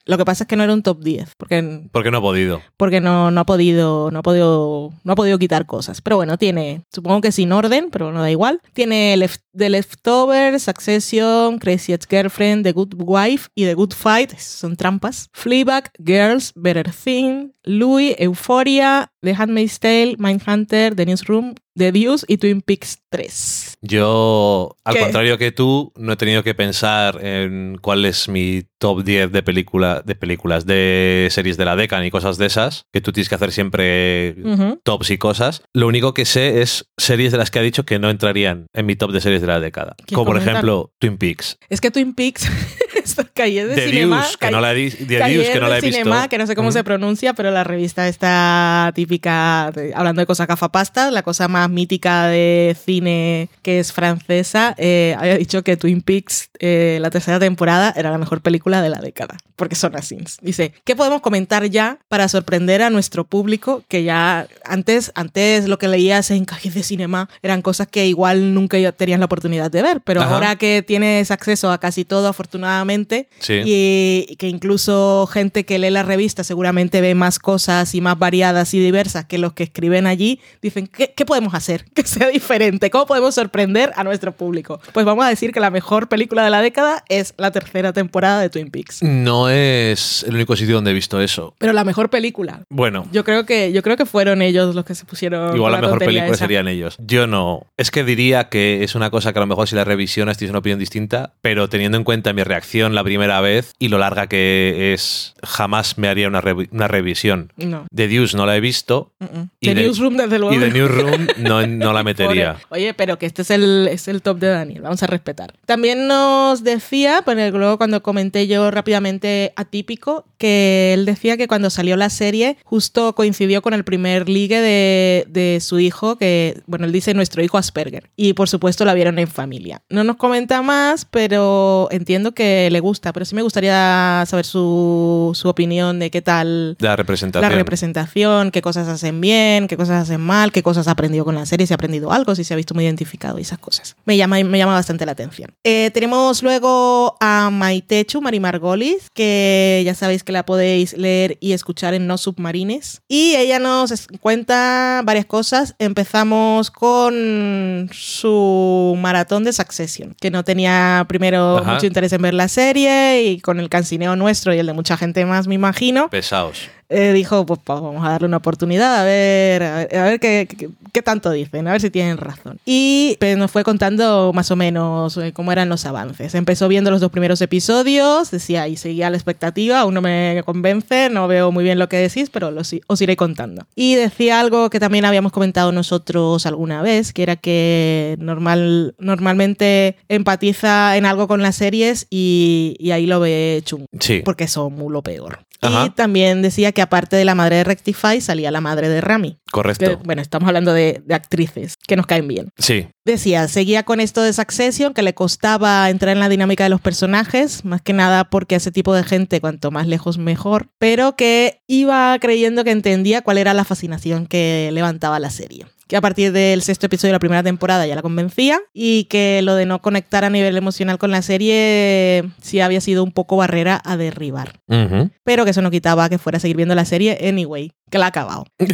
Lo 0.06 0.18
que 0.19 0.24
pasa 0.24 0.44
es 0.44 0.48
que 0.48 0.56
no 0.56 0.63
era 0.63 0.72
un 0.74 0.84
top 0.84 1.02
10, 1.02 1.34
porque 1.36 1.88
Porque 1.92 2.12
no 2.12 2.19
he 2.19 2.22
podido. 2.22 2.62
porque 2.78 3.02
no, 3.02 3.31
no 3.31 3.42
ha 3.42 3.46
podido, 3.46 4.12
no 4.12 4.19
ha 4.19 4.22
podido, 4.22 4.94
no 5.04 5.13
ha 5.13 5.16
podido 5.16 5.40
quitar 5.40 5.66
cosas. 5.66 6.00
Pero 6.02 6.18
bueno, 6.18 6.38
tiene, 6.38 6.84
supongo 6.94 7.22
que 7.22 7.31
sin 7.31 7.52
orden, 7.52 7.90
pero 7.92 8.12
no 8.12 8.22
da 8.22 8.30
igual. 8.30 8.62
Tiene 8.74 9.16
Left- 9.18 9.42
The 9.58 9.69
Leftovers, 9.69 10.62
Succession, 10.63 11.58
Crazy 11.58 11.94
Ex-Girlfriend, 11.94 12.63
The 12.63 12.74
Good 12.74 12.94
Wife 12.98 13.48
y 13.56 13.63
The 13.66 13.74
Good 13.74 13.94
Fight, 13.94 14.38
son 14.38 14.75
trampas. 14.75 15.30
Fleabag, 15.34 15.90
Girls, 15.98 16.51
Better 16.56 16.92
Thing, 16.94 17.51
Louis, 17.65 18.15
Euphoria, 18.19 19.12
The 19.21 19.35
Handmaid's 19.38 19.79
Tale, 19.79 20.15
Mindhunter, 20.17 20.95
The 20.95 21.06
Newsroom, 21.06 21.56
The 21.77 21.91
Deuce 21.91 22.25
y 22.27 22.38
Twin 22.38 22.62
Peaks 22.62 23.00
3. 23.09 23.77
Yo, 23.81 24.77
al 24.85 24.94
¿Qué? 24.94 25.01
contrario 25.01 25.38
que 25.38 25.51
tú, 25.51 25.91
no 25.97 26.13
he 26.13 26.15
tenido 26.15 26.44
que 26.44 26.53
pensar 26.53 27.19
en 27.25 27.77
cuál 27.81 28.06
es 28.06 28.29
mi 28.29 28.63
top 28.77 29.03
10 29.03 29.31
de, 29.31 29.44
película, 29.44 30.01
de 30.06 30.15
películas, 30.15 30.65
de 30.65 31.27
series 31.31 31.57
de 31.57 31.65
la 31.65 31.75
década 31.75 32.06
y 32.06 32.12
cosas 32.12 32.38
de 32.38 32.45
esas, 32.45 32.85
que 32.94 33.01
tú 33.01 33.12
tienes 33.12 33.27
que 33.27 33.35
hacer 33.35 33.51
siempre 33.51 34.35
tops 34.83 35.09
y 35.09 35.17
cosas. 35.17 35.63
Lo 35.73 35.88
único 35.88 36.13
que 36.13 36.25
sé 36.25 36.62
es 36.62 36.89
series 36.97 37.31
de 37.33 37.39
las 37.39 37.51
que 37.51 37.59
ha 37.59 37.63
dicho 37.63 37.85
que 37.85 38.00
no 38.00 38.09
entrarían 38.09 38.67
en 38.73 38.85
mi 38.85 38.95
top 38.95 39.12
de 39.12 39.21
series 39.21 39.41
de 39.41 39.47
la 39.47 39.59
década. 39.59 39.95
¿Quieres 39.97 40.15
Como 40.15 40.25
por 40.25 40.38
ejemplo 40.38 40.94
Twin 41.00 41.17
Peaks. 41.17 41.57
Es 41.69 41.81
que 41.81 41.91
Twin 41.91 42.13
Peaks, 42.13 42.50
esto 43.06 43.24
calle 43.34 43.66
de 43.68 43.75
The 43.75 43.90
cinema. 43.90 44.22
Deuce, 44.22 44.38
que 44.40 44.52
no 44.52 44.62
la 44.62 44.74
he, 44.74 44.92
The 44.92 45.06
Deuce, 45.06 45.52
que 45.54 45.60
no 45.60 45.68
la 45.68 45.78
he 45.78 45.81
visto. 45.81 45.98
Cinema, 45.98 46.28
que 46.28 46.38
no 46.38 46.48
sé 46.48 46.56
cómo 46.56 46.69
Mm. 46.69 46.74
se 46.74 46.84
pronuncia, 46.84 47.34
pero 47.34 47.52
la 47.52 47.63
revista 47.63 48.07
está 48.07 48.92
típica, 48.96 49.72
de- 49.74 49.94
hablando 49.96 50.22
de 50.22 50.25
cosas 50.25 50.48
gafapastas, 50.48 51.12
la 51.13 51.22
cosa 51.24 51.48
más 51.48 51.69
mítica 51.69 52.28
de 52.28 52.75
cine 52.86 53.50
que 53.62 53.80
es 53.80 53.92
francesa, 53.94 54.74
eh, 54.78 55.16
había 55.18 55.38
dicho 55.38 55.63
que 55.63 55.78
Twin 55.78 56.02
Peaks, 56.02 56.50
eh, 56.60 56.98
la 57.02 57.10
tercera 57.10 57.40
temporada, 57.40 57.94
era 57.96 58.10
la 58.12 58.18
mejor 58.18 58.42
película 58.42 58.81
de 58.81 58.90
la 58.90 59.00
década, 59.00 59.38
porque 59.56 59.75
son 59.75 59.96
así. 59.96 60.18
Dice, 60.42 60.72
¿qué 60.86 60.96
podemos 60.96 61.22
comentar 61.22 61.66
ya 61.66 62.00
para 62.08 62.28
sorprender 62.28 62.81
a 62.81 62.90
nuestro 62.90 63.25
público? 63.25 63.84
Que 63.88 64.04
ya 64.04 64.48
antes, 64.63 65.12
antes 65.16 65.68
lo 65.68 65.78
que 65.78 65.88
leías 65.88 66.31
en 66.31 66.46
calles 66.46 66.74
de 66.74 66.84
cinema 66.84 67.30
eran 67.44 67.62
cosas 67.62 67.88
que 67.88 68.06
igual 68.08 68.54
nunca 68.54 68.78
tenías 68.94 69.19
la 69.19 69.25
oportunidad 69.25 69.69
de 69.69 69.81
ver, 69.81 70.01
pero 70.01 70.22
Ajá. 70.22 70.34
ahora 70.34 70.56
que 70.56 70.84
tienes 70.86 71.31
acceso 71.31 71.72
a 71.72 71.78
casi 71.80 72.06
todo, 72.06 72.28
afortunadamente, 72.30 72.94
Sí. 73.39 73.62
y, 73.65 74.25
y 74.30 74.36
que 74.38 74.47
incluso 74.47 75.27
gente 75.31 75.65
que 75.65 75.77
lee 75.80 75.89
la 75.89 76.03
revista 76.03 76.44
seguramente 76.44 77.01
ve 77.01 77.15
más 77.15 77.39
cosas 77.39 77.94
y 77.95 78.01
más 78.01 78.18
variadas 78.18 78.74
y 78.74 78.80
diversas 78.80 79.25
que 79.25 79.38
los 79.38 79.53
que 79.53 79.63
escriben 79.63 80.07
allí, 80.07 80.39
dicen, 80.62 80.88
¿qué, 80.88 81.13
qué 81.15 81.25
podemos 81.25 81.53
hacer 81.53 81.86
que 81.94 82.03
sea 82.03 82.27
diferente? 82.30 82.89
¿Cómo 82.89 83.06
podemos 83.06 83.36
sorprender 83.36 83.92
a 83.95 84.03
nuestro 84.03 84.31
público? 84.31 84.80
Pues 84.94 85.06
vamos 85.06 85.25
a 85.25 85.30
decir 85.30 85.51
que 85.51 85.59
la 85.59 85.69
mejor 85.71 86.07
película 86.07 86.44
de 86.44 86.50
la 86.50 86.62
década 86.62 87.03
es 87.09 87.33
la 87.38 87.51
tercera 87.51 87.94
temporada 87.94 88.42
de 88.42 88.50
Twin 88.50 88.69
Peaks. 88.71 89.03
No 89.03 89.50
es 89.50 90.24
el 90.27 90.36
único 90.36 90.56
sitio 90.56 90.75
donde 90.75 90.91
he 90.91 90.94
visto 90.94 91.19
eso. 91.21 91.53
Pero 91.57 91.74
la 91.74 91.83
mejor 91.83 92.09
película. 92.09 92.62
Bueno, 92.69 93.07
Yo 93.12 93.24
creo 93.24 93.45
que, 93.45 93.71
yo 93.71 93.81
creo 93.81 93.98
que 93.98 94.06
fueron 94.06 94.41
ellos 94.41 94.75
los 94.75 94.86
que 94.86 94.95
se 94.95 95.06
pusieron. 95.06 95.56
Igual 95.56 95.71
la 95.74 95.81
mejor 95.81 96.00
película 96.00 96.27
esa. 96.27 96.38
serían 96.38 96.68
ellos. 96.68 96.95
Yo 97.00 97.27
no. 97.27 97.65
Es 97.77 97.91
que 97.91 98.03
diría 98.03 98.50
que 98.50 98.83
es 98.83 98.95
una 98.95 99.09
cosa 99.09 99.33
que 99.33 99.39
a 99.39 99.41
lo 99.41 99.48
mejor 99.48 99.68
si 99.68 99.75
la 99.75 99.83
revisionas 99.83 100.38
tienes 100.38 100.51
una 100.51 100.59
opinión 100.59 100.80
distinta, 100.80 101.33
pero 101.41 101.69
teniendo 101.69 101.98
en 101.98 102.03
cuenta 102.03 102.33
mi 102.33 102.44
reacción 102.44 102.85
la 102.94 103.04
primera 103.04 103.42
vez 103.42 103.74
y 103.80 103.88
lo 103.88 103.98
larga 103.98 104.28
que 104.28 104.94
es, 104.94 105.34
jamás 105.44 105.98
me 105.98 106.08
haría 106.08 106.27
una, 106.27 106.44
una 106.72 106.88
revisión. 106.88 107.51
No. 107.58 107.86
The 107.94 108.08
Deuce 108.08 108.36
no 108.38 108.46
la 108.46 108.56
he 108.56 108.60
visto 108.60 109.13
mm, 109.20 109.25
mm. 109.25 109.50
Y 109.62 109.68
The 109.70 109.75
de- 109.75 109.84
Newsroom, 109.84 110.18
desde 110.18 110.39
luego. 110.39 110.54
y 110.56 110.60
The. 110.60 110.72
Newsroom 110.72 111.27
no, 111.38 111.65
no 111.65 111.94
la 111.94 112.04
metería. 112.04 112.58
Oye, 112.70 112.94
pero 112.94 113.18
que 113.18 113.25
este 113.25 113.42
es 113.42 113.51
el, 113.51 113.88
es 113.89 114.08
el 114.08 114.22
top 114.22 114.38
de 114.39 114.48
Daniel, 114.50 114.82
vamos 114.82 115.01
a 115.01 115.08
respetar. 115.08 115.54
También 115.65 116.08
nos 116.08 116.63
decía, 116.63 117.22
pues 117.25 117.54
luego 117.54 117.77
cuando 117.77 118.04
comenté 118.04 118.48
yo 118.48 118.70
rápidamente 118.72 119.54
atípico, 119.56 120.25
que 120.38 120.94
él 120.94 121.06
decía 121.06 121.38
que 121.38 121.48
cuando 121.48 121.70
salió 121.70 121.96
la 121.96 122.10
serie 122.10 122.58
justo 122.65 123.15
coincidió 123.15 123.62
con 123.62 123.74
el 123.74 123.84
primer 123.84 124.27
ligue 124.30 124.60
de, 124.62 125.25
de 125.30 125.60
su 125.62 125.80
hijo, 125.80 126.18
que, 126.18 126.62
bueno, 126.68 126.86
él 126.86 126.92
dice 126.92 127.13
nuestro 127.13 127.42
hijo 127.44 127.58
Asperger. 127.58 128.10
Y 128.15 128.34
por 128.34 128.50
supuesto 128.50 128.84
la 128.86 128.94
vieron 128.94 129.18
en 129.20 129.27
familia. 129.27 129.82
No 129.89 130.04
nos 130.04 130.18
comenta 130.18 130.62
más, 130.62 131.06
pero 131.06 131.88
entiendo 131.92 132.34
que 132.34 132.68
le 132.75 132.82
gusta, 132.82 133.13
pero 133.13 133.25
sí 133.25 133.36
me 133.36 133.41
gustaría 133.41 134.24
saber 134.27 134.46
su, 134.46 135.32
su 135.34 135.48
opinión 135.48 135.98
de 135.98 136.12
qué 136.12 136.22
tal 136.22 136.75
la 136.79 136.98
representación. 136.98 137.50
la 137.50 137.55
representación, 137.58 138.51
qué 138.51 138.62
cosas 138.62 138.89
hacen 138.89 139.22
bien, 139.22 139.67
qué 139.67 139.77
cosas 139.77 140.03
hacen 140.03 140.20
mal, 140.20 140.51
qué 140.51 140.62
cosas 140.62 140.89
ha 140.89 140.91
aprendido 140.91 141.24
con 141.24 141.36
la 141.36 141.46
serie, 141.46 141.65
si 141.65 141.74
ha 141.74 141.75
aprendido 141.75 142.12
algo, 142.12 142.36
si 142.36 142.44
se 142.44 142.53
ha 142.53 142.58
visto 142.58 142.74
muy 142.74 142.84
identificado 142.84 143.39
y 143.39 143.44
esas 143.44 143.60
cosas. 143.60 143.96
Me 144.05 144.17
llama, 144.17 144.44
me 144.44 144.58
llama 144.58 144.74
bastante 144.74 145.05
la 145.05 145.13
atención. 145.13 145.51
Eh, 145.63 145.89
tenemos 145.94 146.44
luego 146.44 147.15
a 147.22 147.50
Maitechu, 147.50 148.20
Mari 148.22 148.41
Margolis, 148.41 149.10
que 149.13 149.82
ya 149.86 149.96
sabéis 149.96 150.24
que 150.25 150.34
la 150.34 150.46
podéis 150.46 150.98
leer 150.98 151.38
y 151.39 151.53
escuchar 151.53 151.94
en 151.94 152.08
No 152.08 152.17
Submarines. 152.17 153.01
Y 153.08 153.36
ella 153.36 153.60
nos 153.60 154.08
cuenta 154.20 155.01
varias 155.05 155.25
cosas. 155.25 155.75
Empezamos 155.79 156.72
con 156.72 157.89
su 157.94 158.98
maratón 159.00 159.46
de 159.46 159.53
Succession, 159.53 160.13
que 160.20 160.29
no 160.29 160.44
tenía 160.44 161.05
primero 161.08 161.60
Ajá. 161.60 161.74
mucho 161.74 161.86
interés 161.86 162.12
en 162.12 162.22
ver 162.22 162.34
la 162.34 162.50
serie 162.50 162.64
y 162.74 163.39
con 163.41 163.60
el 163.60 163.69
cancineo 163.69 164.15
nuestro 164.15 164.53
y 164.53 164.60
el 164.60 164.65
de 164.65 164.74
mucha 164.74 164.98
gente 164.98 165.25
más, 165.25 165.48
me 165.48 165.55
imagino 165.55 166.10
Pesados. 166.10 166.69
Eh, 166.89 167.13
dijo, 167.13 167.46
pues, 167.46 167.60
pues, 167.63 167.82
vamos 167.82 168.06
a 168.06 168.10
darle 168.12 168.27
una 168.27 168.38
oportunidad, 168.38 169.01
a 169.01 169.04
ver, 169.04 169.63
a 169.63 169.75
ver, 169.77 169.96
a 169.98 170.04
ver 170.04 170.20
qué, 170.20 170.48
qué- 170.58 170.70
qué 170.94 171.01
tanto 171.01 171.32
dicen, 171.32 171.68
a 171.68 171.72
ver 171.74 171.82
si 171.82 171.89
tienen 171.89 172.18
razón. 172.18 172.58
Y 172.65 173.18
pues, 173.20 173.38
nos 173.38 173.51
fue 173.51 173.63
contando 173.63 174.32
más 174.34 174.50
o 174.51 174.56
menos 174.56 175.18
eh, 175.18 175.34
cómo 175.34 175.51
eran 175.51 175.68
los 175.70 175.86
avances. 175.86 176.36
Empezó 176.36 176.68
viendo 176.68 176.92
los 176.92 177.01
dos 177.01 177.12
primeros 177.12 177.42
episodios, 177.42 178.32
decía, 178.32 178.68
y 178.68 178.77
seguía 178.77 179.10
la 179.10 179.18
expectativa, 179.18 179.80
aún 179.82 179.94
no 179.94 180.01
me 180.01 180.42
convence, 180.46 181.10
no 181.10 181.27
veo 181.27 181.51
muy 181.51 181.63
bien 181.63 181.80
lo 181.80 181.89
que 181.89 181.98
decís, 181.98 182.30
pero 182.30 182.51
los, 182.51 182.74
os 182.88 183.01
iré 183.01 183.15
contando. 183.18 183.65
Y 183.75 183.96
decía 183.96 184.39
algo 184.39 184.70
que 184.70 184.80
también 184.80 185.06
habíamos 185.06 185.32
comentado 185.32 185.72
nosotros 185.72 186.46
alguna 186.46 186.82
vez, 186.82 187.12
que 187.13 187.24
era 187.24 187.36
que 187.36 188.15
normal, 188.20 188.96
normalmente 189.00 189.98
empatiza 190.08 190.96
en 190.98 191.06
algo 191.06 191.27
con 191.27 191.42
las 191.42 191.56
series 191.56 192.08
y, 192.10 192.75
y 192.80 192.92
ahí 192.92 193.06
lo 193.06 193.20
ve 193.20 193.62
chungo, 193.65 193.86
Sí. 194.00 194.22
porque 194.24 194.48
son 194.48 194.74
muy 194.74 194.92
lo 194.94 195.01
peor. 195.01 195.39
Ajá. 195.67 195.86
Y 195.86 195.89
también 195.91 196.41
decía 196.41 196.72
que 196.72 196.81
aparte 196.81 197.15
de 197.15 197.25
la 197.25 197.36
madre 197.36 197.57
de 197.57 197.63
Rectify 197.63 198.22
salía 198.22 198.51
la 198.51 198.62
madre 198.62 198.89
de 198.89 199.01
Rami. 199.01 199.39
Correcto. 199.51 199.86
Que, 199.86 199.95
bueno, 199.95 200.22
estamos 200.22 200.48
hablando 200.48 200.74
de, 200.74 201.01
de 201.05 201.15
actrices 201.15 201.75
que 201.88 201.95
nos 201.95 202.05
caen 202.05 202.27
bien. 202.27 202.50
Sí. 202.57 202.88
Decía, 203.05 203.48
seguía 203.48 203.84
con 203.84 204.00
esto 204.00 204.22
de 204.22 204.34
Succession, 204.34 204.93
que 204.93 205.01
le 205.01 205.13
costaba 205.13 205.89
entrar 205.89 206.13
en 206.13 206.19
la 206.19 206.29
dinámica 206.29 206.63
de 206.63 206.69
los 206.69 206.81
personajes, 206.81 207.63
más 207.63 207.81
que 207.81 207.93
nada 207.93 208.25
porque 208.25 208.55
ese 208.55 208.72
tipo 208.72 208.93
de 208.93 209.03
gente, 209.03 209.41
cuanto 209.41 209.72
más 209.72 209.88
lejos 209.88 210.17
mejor, 210.17 210.69
pero 210.79 211.15
que 211.15 211.62
iba 211.67 212.17
creyendo 212.19 212.63
que 212.63 212.72
entendía 212.72 213.22
cuál 213.22 213.38
era 213.38 213.53
la 213.53 213.63
fascinación 213.63 214.25
que 214.25 214.69
levantaba 214.74 215.19
la 215.19 215.29
serie. 215.29 215.65
Que 215.88 215.96
a 215.96 216.01
partir 216.01 216.32
del 216.32 216.62
sexto 216.63 216.88
episodio 216.88 217.10
de 217.10 217.13
la 217.13 217.20
primera 217.20 217.44
temporada 217.44 217.86
ya 217.86 217.96
la 217.96 218.01
convencía 218.01 218.60
y 218.74 219.04
que 219.06 219.42
lo 219.44 219.54
de 219.56 219.65
no 219.65 219.82
conectar 219.82 220.25
a 220.25 220.30
nivel 220.30 220.58
emocional 220.58 220.98
con 220.98 221.12
la 221.12 221.22
serie 221.22 222.24
sí 222.42 222.60
había 222.60 222.82
sido 222.82 223.04
un 223.04 223.12
poco 223.12 223.38
barrera 223.38 223.82
a 223.86 223.96
derribar. 223.96 224.60
Ujú. 224.68 225.12
Pero 225.24 225.46
que 225.46 225.51
eso 225.51 225.62
no 225.62 225.70
quitaba 225.72 226.10
que 226.10 226.18
fuera 226.18 226.38
a 226.38 226.39
seguir 226.39 226.58
viendo 226.58 226.74
la 226.74 226.86
serie 226.86 227.20
anyway, 227.27 227.72
que 227.92 228.00
la 228.00 228.06
ha 228.06 228.10
acabado. 228.10 228.46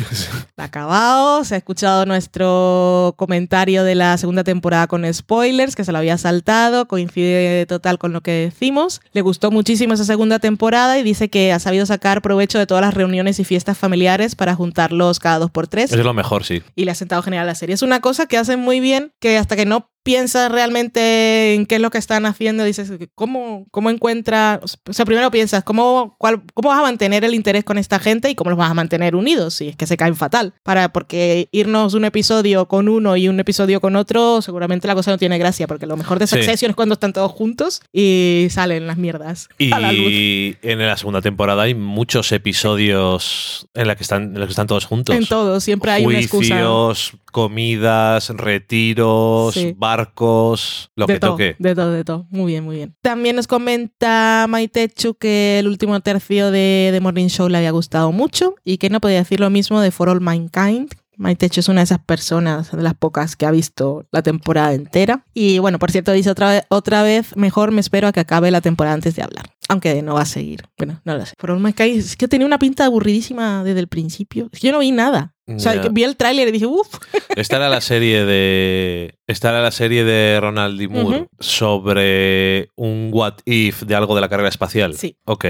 La 0.56 0.66
ha 0.66 0.68
acabado, 0.68 1.44
se 1.44 1.56
ha 1.56 1.58
escuchado 1.58 2.06
nuestro 2.06 3.16
comentario 3.18 3.84
de 3.84 3.96
la 3.96 4.18
segunda 4.18 4.44
temporada 4.44 4.88
con 4.88 5.12
spoilers, 5.12 5.76
que 5.76 5.84
se 5.84 5.92
lo 5.92 5.98
había 5.98 6.18
saltado, 6.18 6.88
coincide 6.88 7.66
total 7.66 7.98
con 7.98 8.14
lo 8.14 8.22
que 8.22 8.32
decimos. 8.32 9.02
Le 9.14 9.22
gustó 9.22 9.50
muchísimo 9.50 9.94
esa 9.94 10.06
segunda 10.06 10.40
temporada 10.40 11.00
y 11.00 11.04
dice 11.04 11.30
que 11.30 11.52
ha 11.52 11.60
sabido 11.60 11.86
sacar 11.86 12.22
provecho 12.22 12.60
de 12.60 12.68
todas 12.68 12.84
las 12.84 12.94
reuniones 12.94 13.40
y 13.40 13.44
fiestas 13.44 13.78
familiares 13.78 14.36
para 14.36 14.56
juntarlos 14.56 15.20
cada 15.20 15.40
dos 15.40 15.50
por 15.52 15.68
tres 15.68 15.86
Eso 15.92 16.00
es 16.00 16.06
lo 16.06 16.14
mejor, 16.14 16.44
sí. 16.44 16.62
y 16.76 16.88
ha 16.88 16.96
sentado 17.02 17.22
genial 17.24 17.48
la 17.48 17.56
serie. 17.56 17.74
Es 17.74 17.82
una 17.82 18.00
cosa 18.00 18.28
que 18.28 18.38
hacen 18.38 18.60
muy 18.60 18.80
bien, 18.80 19.14
que 19.20 19.38
hasta 19.38 19.56
que 19.56 19.66
no 19.66 19.90
piensas 20.04 20.52
realmente 20.52 21.54
en 21.54 21.66
qué 21.66 21.76
es 21.76 21.82
lo 21.82 21.90
que 21.92 21.98
están 21.98 22.26
haciendo, 22.26 22.64
dices, 22.64 22.92
¿cómo, 23.16 23.66
cómo 23.72 23.90
encuentra? 23.90 24.60
O 24.88 24.94
sea, 24.94 25.06
primero 25.06 25.30
piensas, 25.32 25.64
¿cómo, 25.64 26.16
cuál, 26.18 26.42
¿cómo 26.54 26.70
vas 26.70 26.80
a 26.80 26.84
mantener 26.84 27.24
el 27.24 27.36
interés 27.36 27.64
con 27.64 27.78
esta 27.78 28.00
gente 28.00 28.30
y 28.30 28.36
cómo 28.36 28.50
los 28.50 28.58
vas 28.58 28.72
a 28.72 28.74
mantener 28.74 29.16
unidos? 29.16 29.56
Si 29.56 29.70
es 29.70 29.76
que 29.76 29.86
se 29.88 29.98
caen 29.98 30.16
fatal. 30.16 30.54
Para, 30.64 30.92
porque 30.92 31.50
irnos 31.52 31.94
un 31.94 32.06
episodio 32.06 32.68
con 32.68 32.90
uno 32.90 33.16
y 33.18 33.28
un 33.28 33.40
episodio 33.40 33.80
con 33.82 33.96
otro, 33.96 34.42
seguramente 34.42 34.88
la 34.88 34.96
cosa 34.96 35.12
no 35.12 35.18
tiene 35.18 35.38
gracia, 35.38 35.68
porque 35.68 35.86
lo 35.86 35.98
mejor 35.98 36.18
de 36.20 36.28
Sí. 36.28 36.38
Succession 36.38 36.70
es 36.72 36.76
cuando 36.76 36.94
están 36.94 37.14
todos 37.14 37.32
juntos 37.32 37.82
y 37.92 38.48
salen 38.52 38.88
las 38.88 38.98
mierdas 38.98 39.50
a 39.72 39.80
la 39.80 39.92
luz. 39.92 40.08
Y 40.10 40.56
en 40.62 40.80
la 40.80 40.96
segunda 40.98 41.22
temporada 41.22 41.64
hay 41.64 41.76
muchos 41.76 42.32
episodios 42.32 43.68
en 43.74 43.88
la 43.88 43.96
que 43.96 44.04
están, 44.04 44.24
en 44.34 44.40
los 44.40 44.48
que 44.48 44.52
están 44.52 44.68
todos 44.68 44.86
juntos. 44.86 45.16
En 45.16 45.26
todo, 45.26 45.60
siempre 45.60 45.92
hay 45.92 46.06
una 46.06 46.20
excusa. 46.20 46.56
Juicios, 46.56 47.14
comidas, 47.32 48.30
retiros, 48.30 49.54
Sí. 49.54 49.76
Barcos, 49.92 50.90
lo 50.96 51.06
de 51.06 51.14
que 51.14 51.20
todo, 51.20 51.32
toque. 51.32 51.56
De 51.60 51.76
todo, 51.76 51.92
de 51.92 52.04
todo. 52.04 52.28
Muy 52.30 52.52
bien, 52.54 52.64
muy 52.64 52.78
bien. 52.78 52.96
También 53.02 53.36
nos 53.36 53.48
comenta 53.48 54.46
Maitechu 54.48 55.16
que 55.16 55.60
el 55.60 55.68
último 55.68 56.00
tercio 56.00 56.52
de 56.52 56.90
The 56.94 57.02
Morning 57.02 57.28
Show 57.28 57.50
le 57.50 57.58
había 57.58 57.72
gustado 57.72 58.12
mucho 58.12 58.56
y 58.64 58.78
que 58.78 58.90
no 58.90 59.02
podía 59.02 59.18
decir 59.18 59.40
lo 59.40 59.50
mismo 59.50 59.82
de 59.82 59.92
For 59.92 60.10
All 60.10 60.22
Mankind. 60.22 60.94
Maitechu 61.18 61.60
es 61.60 61.68
una 61.68 61.82
de 61.82 61.86
esas 61.86 62.00
personas, 62.00 62.72
de 62.72 62.82
las 62.82 62.96
pocas 62.96 63.36
que 63.36 63.46
ha 63.46 63.52
visto 63.52 64.08
la 64.12 64.24
temporada 64.24 64.74
entera. 64.74 65.26
Y 65.34 65.60
bueno, 65.60 65.78
por 65.78 65.92
cierto, 65.92 66.14
dice 66.14 66.32
otra 66.32 66.50
vez, 66.50 66.64
otra 66.70 67.04
vez, 67.04 67.36
mejor 67.36 67.72
me 67.72 67.82
espero 67.82 68.08
a 68.08 68.12
que 68.12 68.22
acabe 68.22 68.50
la 68.50 68.62
temporada 68.62 68.96
antes 68.96 69.16
de 69.16 69.22
hablar. 69.22 69.52
Aunque 69.70 70.02
no 70.02 70.16
va 70.16 70.22
a 70.22 70.26
seguir. 70.26 70.64
Bueno, 70.78 71.00
no 71.06 71.16
lo 71.16 71.26
sé. 71.26 71.34
For 71.38 71.52
All 71.52 71.60
Mankind 71.60 72.00
es 72.00 72.16
que 72.16 72.28
tenía 72.28 72.48
una 72.48 72.58
pinta 72.58 72.86
aburridísima 72.86 73.64
desde 73.64 73.82
el 73.82 73.88
principio. 73.88 74.50
Es 74.52 74.62
que 74.62 74.68
Yo 74.68 74.74
no 74.74 74.80
vi 74.80 74.92
nada. 74.92 75.36
O 75.48 75.60
sea, 75.60 75.74
vi 75.92 76.04
el 76.04 76.16
tráiler 76.16 76.48
y 76.48 76.52
dije, 76.52 76.66
uff, 76.66 76.88
Esta 77.36 77.58
era 77.58 77.70
la 77.70 77.82
serie 77.82 78.26
de. 78.26 79.16
Esta 79.32 79.50
era 79.50 79.62
la 79.62 79.72
serie 79.72 80.04
de 80.04 80.40
Ronald 80.42 80.78
D. 80.78 80.90
Moore 80.90 81.28
sobre 81.40 82.70
un 82.76 83.10
what 83.14 83.36
if 83.46 83.84
de 83.84 83.96
algo 83.96 84.14
de 84.14 84.22
la 84.22 84.28
carrera 84.30 84.50
espacial. 84.50 84.96
Sí. 84.98 85.16
Ok. 85.26 85.46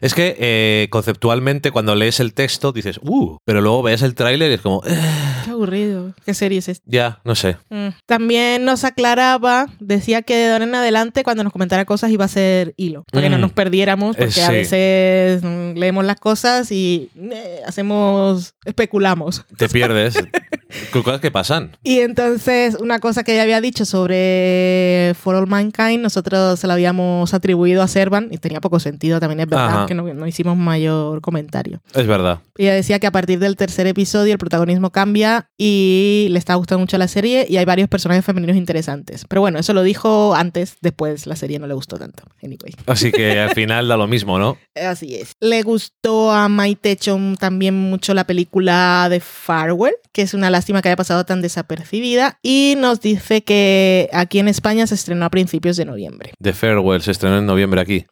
Es 0.00 0.14
que 0.14 0.36
eh, 0.38 0.88
conceptualmente 0.90 1.70
cuando 1.70 1.94
lees 1.94 2.18
el 2.18 2.34
texto 2.34 2.72
dices, 2.72 2.98
uh, 3.02 3.36
pero 3.44 3.60
luego 3.60 3.82
ves 3.84 4.02
el 4.02 4.14
tráiler 4.16 4.50
y 4.50 4.54
es 4.54 4.60
como, 4.60 4.82
"Eh, 4.84 4.98
qué 5.44 5.50
aburrido. 5.50 6.12
¿Qué 6.24 6.34
serie 6.34 6.58
es 6.58 6.68
esta? 6.68 6.84
ya, 6.90 7.20
no 7.24 7.34
sé. 7.36 7.56
Mm. 7.68 7.88
También 8.06 8.64
nos 8.64 8.82
aclaraba, 8.84 9.66
decía 9.78 10.22
que 10.22 10.34
de 10.36 10.52
ahora 10.52 10.64
en 10.64 10.74
adelante 10.74 11.22
cuando 11.22 11.44
nos 11.44 11.52
comentara 11.52 11.84
cosas 11.84 12.10
iba 12.10 12.24
a 12.24 12.28
ser 12.28 12.74
hilo, 12.76 13.04
para 13.12 13.22
que 13.22 13.30
no 13.30 13.38
Mm. 13.38 13.42
nos 13.42 13.52
perdiéramos, 13.52 14.16
Eh, 14.16 14.24
porque 14.24 14.42
a 14.42 14.46
sí. 14.48 14.52
veces 14.52 15.42
mm, 15.44 15.74
leemos 15.78 16.04
las 16.04 16.18
cosas 16.18 16.72
y 16.72 17.10
eh, 17.16 17.60
hacemos, 17.66 18.54
especulamos. 18.64 19.44
Te 19.56 19.68
pierdes. 19.68 20.14
Cosas 20.92 21.20
que 21.20 21.32
pasan. 21.32 21.76
Y 21.82 21.98
entonces 21.98 22.76
una 22.76 23.00
cosa 23.00 23.19
que 23.24 23.32
ella 23.32 23.42
había 23.42 23.60
dicho 23.60 23.84
sobre 23.84 25.14
For 25.20 25.34
All 25.34 25.46
Mankind, 25.46 26.00
nosotros 26.00 26.58
se 26.58 26.66
la 26.66 26.74
habíamos 26.74 27.32
atribuido 27.34 27.82
a 27.82 27.88
Servan 27.88 28.28
y 28.30 28.38
tenía 28.38 28.60
poco 28.60 28.80
sentido, 28.80 29.20
también 29.20 29.40
es 29.40 29.46
verdad 29.46 29.68
Ajá. 29.68 29.86
que 29.86 29.94
no, 29.94 30.12
no 30.14 30.26
hicimos 30.26 30.56
mayor 30.56 31.20
comentario. 31.20 31.80
Es 31.94 32.06
verdad. 32.06 32.40
Ella 32.56 32.74
decía 32.74 32.98
que 32.98 33.06
a 33.06 33.12
partir 33.12 33.38
del 33.38 33.56
tercer 33.56 33.86
episodio 33.86 34.32
el 34.32 34.38
protagonismo 34.38 34.90
cambia 34.90 35.48
y 35.56 36.28
le 36.30 36.38
está 36.38 36.54
gustando 36.54 36.80
mucho 36.80 36.98
la 36.98 37.08
serie 37.08 37.46
y 37.48 37.56
hay 37.56 37.64
varios 37.64 37.88
personajes 37.88 38.24
femeninos 38.24 38.56
interesantes. 38.56 39.24
Pero 39.28 39.40
bueno, 39.40 39.58
eso 39.58 39.72
lo 39.72 39.82
dijo 39.82 40.34
antes, 40.34 40.76
después 40.80 41.26
la 41.26 41.36
serie 41.36 41.58
no 41.58 41.66
le 41.66 41.74
gustó 41.74 41.98
tanto. 41.98 42.24
Anyway. 42.42 42.74
Así 42.86 43.12
que 43.12 43.38
al 43.38 43.50
final 43.54 43.88
da 43.88 43.96
lo 43.96 44.06
mismo, 44.06 44.38
¿no? 44.38 44.58
Así 44.74 45.14
es. 45.14 45.32
Le 45.40 45.62
gustó 45.62 46.32
a 46.32 46.48
Maite 46.48 46.96
Chom 46.96 47.36
también 47.36 47.74
mucho 47.74 48.14
la 48.14 48.24
película 48.24 49.08
de 49.08 49.20
Farewell, 49.20 49.94
que 50.12 50.22
es 50.22 50.34
una 50.34 50.50
lástima 50.50 50.82
que 50.82 50.88
haya 50.88 50.96
pasado 50.96 51.24
tan 51.24 51.42
desapercibida. 51.42 52.38
Y 52.42 52.74
nos 52.78 53.00
dice 53.14 53.42
que 53.42 54.08
aquí 54.12 54.38
en 54.38 54.48
España 54.48 54.86
se 54.86 54.94
estrenó 54.94 55.24
a 55.24 55.30
principios 55.30 55.76
de 55.76 55.84
noviembre. 55.84 56.32
The 56.42 56.52
Farewell 56.52 57.02
se 57.02 57.10
estrenó 57.10 57.38
en 57.38 57.46
noviembre 57.46 57.80
aquí. 57.80 58.06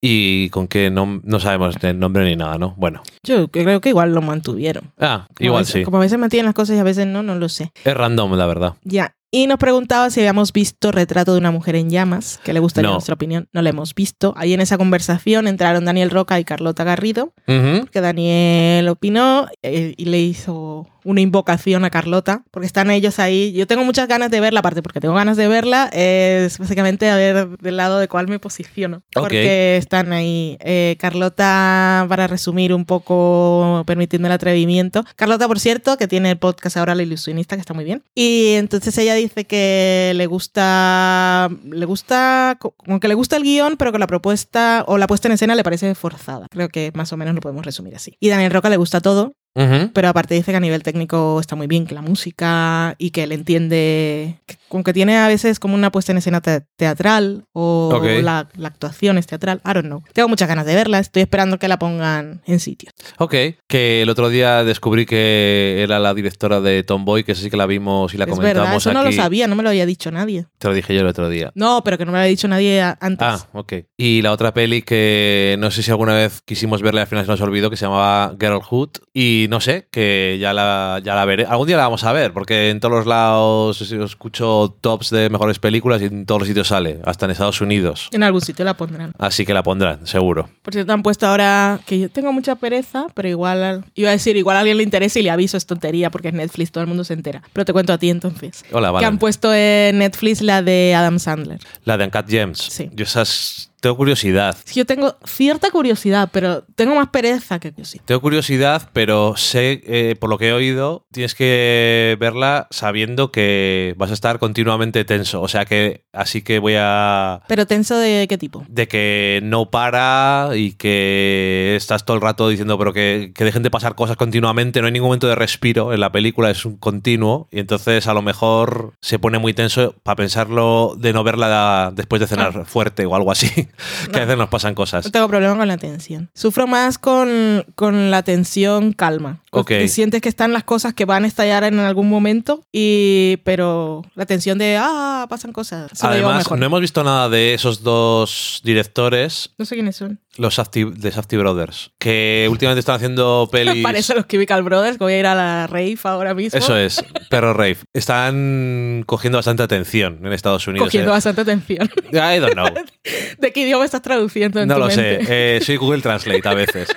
Y 0.00 0.48
con 0.50 0.68
qué 0.68 0.90
no, 0.90 1.20
no 1.24 1.40
sabemos 1.40 1.76
el 1.82 1.98
nombre 1.98 2.24
ni 2.24 2.36
nada, 2.36 2.58
¿no? 2.58 2.74
Bueno. 2.76 3.02
Yo 3.22 3.48
creo 3.48 3.80
que 3.80 3.90
igual 3.90 4.14
lo 4.14 4.22
mantuvieron. 4.22 4.92
Ah, 4.98 5.26
Como 5.34 5.46
igual 5.46 5.62
veces- 5.62 5.72
sí. 5.74 5.82
Como 5.84 5.96
a 5.98 6.00
veces 6.00 6.18
mantienen 6.18 6.46
las 6.46 6.54
cosas 6.54 6.76
y 6.76 6.78
a 6.78 6.84
veces 6.84 7.06
no, 7.06 7.22
no 7.22 7.34
lo 7.34 7.48
sé. 7.48 7.72
Es 7.84 7.94
random, 7.94 8.32
la 8.34 8.46
verdad. 8.46 8.74
Ya. 8.84 9.14
Y 9.34 9.46
nos 9.46 9.56
preguntaba 9.58 10.10
si 10.10 10.20
habíamos 10.20 10.52
visto 10.52 10.92
Retrato 10.92 11.32
de 11.32 11.38
una 11.38 11.50
mujer 11.50 11.74
en 11.74 11.88
llamas, 11.88 12.38
que 12.44 12.52
le 12.52 12.60
gustaría 12.60 12.88
No. 12.90 12.94
nuestra 12.96 13.14
opinión. 13.14 13.48
No 13.54 13.62
la 13.62 13.70
hemos 13.70 13.94
visto. 13.94 14.34
Ahí 14.36 14.52
en 14.52 14.60
esa 14.60 14.76
conversación 14.76 15.48
entraron 15.48 15.86
Daniel 15.86 16.10
Roca 16.10 16.38
y 16.38 16.44
Carlota 16.44 16.84
Garrido, 16.84 17.32
Ujú. 17.48 17.86
que 17.86 18.02
Daniel 18.02 18.86
opinó 18.88 19.48
eh, 19.62 19.94
y 19.96 20.04
le 20.04 20.20
hizo 20.20 20.86
una 21.04 21.20
invocación 21.20 21.84
a 21.84 21.90
Carlota, 21.90 22.44
porque 22.52 22.66
están 22.66 22.88
ellos 22.90 23.18
ahí. 23.18 23.52
Yo 23.54 23.66
tengo 23.66 23.82
muchas 23.84 24.06
ganas 24.06 24.30
de 24.30 24.38
verla, 24.38 24.60
aparte 24.60 24.82
porque 24.82 25.00
tengo 25.00 25.14
ganas 25.14 25.36
de 25.36 25.48
verla, 25.48 25.90
es 25.92 26.58
básicamente 26.58 27.10
a 27.10 27.16
ver 27.16 27.58
del 27.58 27.76
lado 27.76 27.98
de 27.98 28.06
cuál 28.06 28.28
me 28.28 28.38
posiciono. 28.38 29.02
Porque 29.12 29.76
están 29.78 30.12
ahí. 30.12 30.58
Eh, 30.60 30.96
Carlota, 31.00 32.06
para 32.08 32.28
resumir 32.28 32.72
un 32.72 32.84
poco, 32.84 33.82
permitiendo 33.84 34.28
el 34.28 34.32
atrevimiento. 34.32 35.04
Carlota, 35.16 35.48
por 35.48 35.58
cierto, 35.58 35.96
que 35.96 36.06
tiene 36.06 36.30
el 36.30 36.38
podcast 36.38 36.76
ahora 36.76 36.94
La 36.94 37.02
Ilusionista, 37.02 37.56
que 37.56 37.60
está 37.62 37.74
muy 37.74 37.84
bien. 37.84 38.04
Y 38.14 38.52
entonces 38.52 38.96
ella 38.98 39.14
dice 39.22 39.44
que 39.44 40.12
le 40.14 40.26
gusta, 40.26 41.48
le 41.64 41.86
gusta, 41.86 42.58
como 42.58 43.00
que 43.00 43.08
le 43.08 43.14
gusta 43.14 43.36
el 43.36 43.42
guion, 43.42 43.76
pero 43.76 43.92
que 43.92 43.98
la 43.98 44.06
propuesta 44.06 44.84
o 44.86 44.98
la 44.98 45.06
puesta 45.06 45.28
en 45.28 45.32
escena 45.32 45.54
le 45.54 45.64
parece 45.64 45.94
forzada. 45.94 46.46
Creo 46.50 46.68
que 46.68 46.92
más 46.94 47.12
o 47.12 47.16
menos 47.16 47.34
lo 47.34 47.40
podemos 47.40 47.64
resumir 47.64 47.94
así. 47.94 48.16
Y 48.20 48.28
Daniel 48.28 48.52
Roca 48.52 48.70
le 48.70 48.76
gusta 48.76 49.00
todo, 49.00 49.34
Ujú. 49.54 49.90
pero 49.92 50.08
aparte 50.08 50.34
dice 50.34 50.50
que 50.50 50.56
a 50.56 50.60
nivel 50.60 50.82
técnico 50.82 51.38
está 51.40 51.56
muy 51.56 51.66
bien, 51.66 51.86
que 51.86 51.94
la 51.94 52.00
música 52.02 52.94
y 52.98 53.10
que 53.10 53.24
él 53.24 53.32
entiende, 53.32 54.38
que, 54.46 54.56
con 54.68 54.82
que 54.82 54.92
tiene 54.92 55.16
a 55.18 55.28
veces 55.28 55.58
como 55.58 55.74
una 55.74 55.92
puesta 55.92 56.12
en 56.12 56.18
escena 56.18 56.40
te- 56.40 56.62
teatral 56.76 57.44
o 57.52 57.90
Ok. 57.94 58.04
la, 58.22 58.48
la 58.56 58.68
actuación 58.68 59.18
es 59.18 59.26
teatral, 59.26 59.60
I 59.64 59.72
don't 59.74 59.86
know. 59.86 60.02
Tengo 60.12 60.28
muchas 60.28 60.48
ganas 60.48 60.64
de 60.66 60.74
verla, 60.74 60.98
estoy 60.98 61.22
esperando 61.22 61.58
que 61.58 61.68
la 61.68 61.78
pongan 61.78 62.40
en 62.46 62.60
sitio. 62.60 62.90
Ok, 63.18 63.34
que 63.68 64.02
el 64.02 64.08
otro 64.08 64.28
día 64.28 64.64
descubrí 64.64 65.04
que 65.06 65.82
era 65.82 65.98
la 65.98 66.14
directora 66.14 66.60
de 66.60 66.82
Tomboy, 66.82 67.24
que 67.24 67.34
sí 67.34 67.50
que 67.50 67.56
la 67.56 67.66
vimos 67.66 68.14
y 68.14 68.18
la 68.18 68.24
es 68.24 68.30
comentamos 68.30 68.62
verdad, 68.62 68.76
eso 68.76 68.90
aquí. 68.90 68.96
no 68.98 69.04
lo 69.04 69.12
sabía, 69.12 69.46
no 69.46 69.56
me 69.56 69.62
lo 69.62 69.68
había 69.68 69.86
dicho 69.86 70.10
nadie. 70.10 70.46
Te 70.58 70.68
lo 70.68 70.74
dije 70.74 70.94
yo 70.94 71.00
el 71.02 71.06
otro 71.06 71.28
día. 71.28 71.50
No, 71.54 71.82
pero 71.84 71.98
que 71.98 72.04
no 72.04 72.12
me 72.12 72.16
lo 72.18 72.20
había 72.22 72.30
dicho 72.30 72.48
nadie 72.48 72.80
antes. 72.80 73.18
Ah, 73.26 73.46
ok. 73.52 73.72
Y 73.96 74.22
la 74.22 74.32
otra 74.32 74.54
peli 74.54 74.82
que 74.82 75.56
no 75.58 75.70
sé 75.70 75.82
si 75.82 75.90
alguna 75.90 76.14
vez 76.14 76.40
quisimos 76.44 76.82
verla 76.82 77.00
y 77.00 77.02
al 77.02 77.06
final 77.08 77.24
se 77.24 77.30
nos 77.30 77.40
olvidó, 77.40 77.68
que 77.70 77.76
se 77.76 77.84
llamaba 77.84 78.34
Girlhood. 78.40 78.90
Y 79.12 79.41
no 79.48 79.60
sé, 79.60 79.86
que 79.90 80.38
ya 80.40 80.52
la, 80.52 81.00
ya 81.04 81.14
la 81.14 81.24
veré. 81.24 81.44
Algún 81.46 81.66
día 81.66 81.76
la 81.76 81.84
vamos 81.84 82.04
a 82.04 82.12
ver, 82.12 82.32
porque 82.32 82.70
en 82.70 82.80
todos 82.80 82.94
los 82.94 83.06
lados 83.06 83.80
escucho 83.80 84.76
tops 84.80 85.10
de 85.10 85.30
mejores 85.30 85.58
películas 85.58 86.02
y 86.02 86.06
en 86.06 86.26
todos 86.26 86.40
los 86.42 86.48
sitios 86.48 86.68
sale, 86.68 87.00
hasta 87.04 87.26
en 87.26 87.32
Estados 87.32 87.60
Unidos. 87.60 88.08
En 88.12 88.22
algún 88.22 88.40
sitio 88.40 88.64
la 88.64 88.74
pondrán. 88.76 89.12
Así 89.18 89.44
que 89.44 89.54
la 89.54 89.62
pondrán, 89.62 90.06
seguro. 90.06 90.48
Por 90.62 90.72
cierto, 90.74 90.92
han 90.92 91.02
puesto 91.02 91.26
ahora 91.26 91.80
que 91.86 91.98
yo 91.98 92.08
tengo 92.10 92.32
mucha 92.32 92.56
pereza, 92.56 93.06
pero 93.14 93.28
igual, 93.28 93.84
iba 93.94 94.08
a 94.08 94.12
decir, 94.12 94.36
igual 94.36 94.56
a 94.56 94.60
alguien 94.60 94.76
le 94.76 94.82
interesa 94.82 95.18
y 95.18 95.22
le 95.22 95.30
aviso, 95.30 95.56
es 95.56 95.66
tontería 95.66 96.10
porque 96.10 96.28
es 96.28 96.34
Netflix, 96.34 96.70
todo 96.72 96.82
el 96.82 96.88
mundo 96.88 97.04
se 97.04 97.14
entera. 97.14 97.42
Pero 97.52 97.64
te 97.64 97.72
cuento 97.72 97.92
a 97.92 97.98
ti 97.98 98.10
entonces. 98.10 98.64
Hola, 98.72 98.88
Que 98.88 98.92
vale. 98.92 99.06
han 99.06 99.18
puesto 99.18 99.52
en 99.54 99.98
Netflix 99.98 100.42
la 100.42 100.62
de 100.62 100.94
Adam 100.94 101.18
Sandler. 101.18 101.58
La 101.84 101.96
de 101.96 102.04
Uncut 102.04 102.28
Gems. 102.28 102.58
Sí. 102.58 102.90
Yo 102.94 103.04
esas 103.04 103.71
Tengo 103.82 103.96
curiosidad. 103.96 104.56
Sí, 104.64 104.78
Yo 104.78 104.86
tengo 104.86 105.16
cierta 105.24 105.72
curiosidad, 105.72 106.28
pero 106.32 106.62
tengo 106.76 106.94
más 106.94 107.08
pereza 107.08 107.58
que 107.58 107.72
curiosidad. 107.72 108.04
Tengo 108.04 108.20
curiosidad, 108.20 108.88
pero 108.92 109.36
sé, 109.36 109.82
eh, 109.84 110.14
por 110.14 110.30
lo 110.30 110.38
que 110.38 110.50
he 110.50 110.52
oído, 110.52 111.04
tienes 111.10 111.34
que 111.34 112.16
verla 112.20 112.68
sabiendo 112.70 113.32
que 113.32 113.94
vas 113.96 114.12
a 114.12 114.14
estar 114.14 114.38
continuamente 114.38 115.04
tenso. 115.04 115.42
O 115.42 115.48
sea 115.48 115.64
que, 115.64 116.04
así 116.12 116.42
que 116.42 116.60
voy 116.60 116.74
a. 116.78 117.42
Pero 117.48 117.66
tenso 117.66 117.96
de 117.96 118.26
qué 118.28 118.38
tipo? 118.38 118.64
de 118.68 118.86
que 118.86 119.40
no 119.42 119.70
para 119.70 120.50
y 120.54 120.74
que 120.74 121.74
estás 121.76 122.04
todo 122.04 122.16
el 122.16 122.22
rato 122.22 122.48
diciendo, 122.48 122.78
pero 122.78 122.92
que, 122.92 123.32
que 123.34 123.44
dejen 123.44 123.64
de 123.64 123.70
pasar 123.70 123.96
cosas 123.96 124.16
continuamente. 124.16 124.80
No 124.80 124.86
hay 124.86 124.92
ningún 124.92 125.08
momento 125.08 125.26
de 125.26 125.34
respiro 125.34 125.92
en 125.92 125.98
la 125.98 126.12
película, 126.12 126.50
es 126.50 126.64
un 126.64 126.76
continuo. 126.76 127.48
Y 127.50 127.58
entonces 127.58 128.06
a 128.06 128.14
lo 128.14 128.22
mejor 128.22 128.94
se 129.00 129.18
pone 129.18 129.38
muy 129.38 129.54
tenso 129.54 129.96
para 130.04 130.14
pensarlo 130.14 130.94
de 130.96 131.12
no 131.12 131.24
verla 131.24 131.92
después 131.94 132.20
de 132.20 132.28
cenar 132.28 132.64
fuerte 132.66 133.06
o 133.06 133.16
algo 133.16 133.32
así. 133.32 133.68
Que 134.10 134.16
a 134.18 134.20
veces 134.20 134.36
nos 134.36 134.48
pasan 134.48 134.74
cosas. 134.74 135.04
No 135.04 135.10
tengo 135.10 135.28
problema 135.28 135.56
con 135.56 135.68
la 135.68 135.78
tensión. 135.78 136.30
Sufro 136.34 136.66
más 136.66 136.98
con, 136.98 137.64
con 137.74 138.10
la 138.10 138.22
tensión 138.22 138.92
calma. 138.92 139.41
Ok. 139.54 139.68
Que 139.68 139.88
sientes 139.88 140.22
que 140.22 140.30
están 140.30 140.52
las 140.54 140.64
cosas 140.64 140.94
que 140.94 141.04
van 141.04 141.24
a 141.24 141.26
estallar 141.26 141.64
en 141.64 141.78
algún 141.78 142.08
momento, 142.08 142.64
y 142.72 143.36
pero 143.44 144.02
la 144.14 144.24
tensión 144.24 144.56
de, 144.56 144.78
ah, 144.80 145.26
pasan 145.28 145.52
cosas. 145.52 145.90
Llevo 145.92 146.08
Además, 146.30 146.50
no 146.50 146.64
hemos 146.66 146.80
visto 146.80 147.04
nada 147.04 147.28
de 147.28 147.52
esos 147.52 147.82
dos 147.82 148.60
directores, 148.64 149.50
No 149.58 149.66
sé 149.66 149.74
quiénes 149.74 149.96
son. 149.96 150.20
los 150.38 150.58
Safdie- 150.58 150.94
de 150.94 151.12
Safdie 151.12 151.38
Brothers, 151.38 151.90
que 151.98 152.48
últimamente 152.50 152.80
están 152.80 152.96
haciendo 152.96 153.46
pelis. 153.52 153.82
Parecen 153.82 154.16
los 154.16 154.26
Chemical 154.26 154.62
Brothers, 154.62 154.96
que 154.96 155.04
voy 155.04 155.12
a 155.12 155.18
ir 155.18 155.26
a 155.26 155.34
la 155.34 155.66
rave 155.66 155.98
ahora 156.04 156.32
mismo. 156.32 156.58
Eso 156.58 156.74
es, 156.76 157.04
Perro 157.28 157.52
Rave. 157.52 157.76
Están 157.92 159.04
cogiendo 159.06 159.36
bastante 159.36 159.62
atención 159.62 160.20
en 160.24 160.32
Estados 160.32 160.66
Unidos. 160.66 160.86
Cogiendo 160.86 161.10
eh. 161.10 161.14
bastante 161.14 161.42
atención. 161.42 161.90
I 162.10 162.38
don't 162.40 162.54
know. 162.54 162.68
¿De 163.38 163.52
qué 163.52 163.60
idioma 163.60 163.84
estás 163.84 164.00
traduciendo 164.00 164.60
en 164.62 164.68
No 164.68 164.74
tu 164.76 164.80
lo 164.80 164.90
sé. 164.90 165.18
mente? 165.18 165.56
Eh, 165.56 165.60
soy 165.60 165.76
Google 165.76 166.00
Translate 166.00 166.48
a 166.48 166.54
veces. 166.54 166.88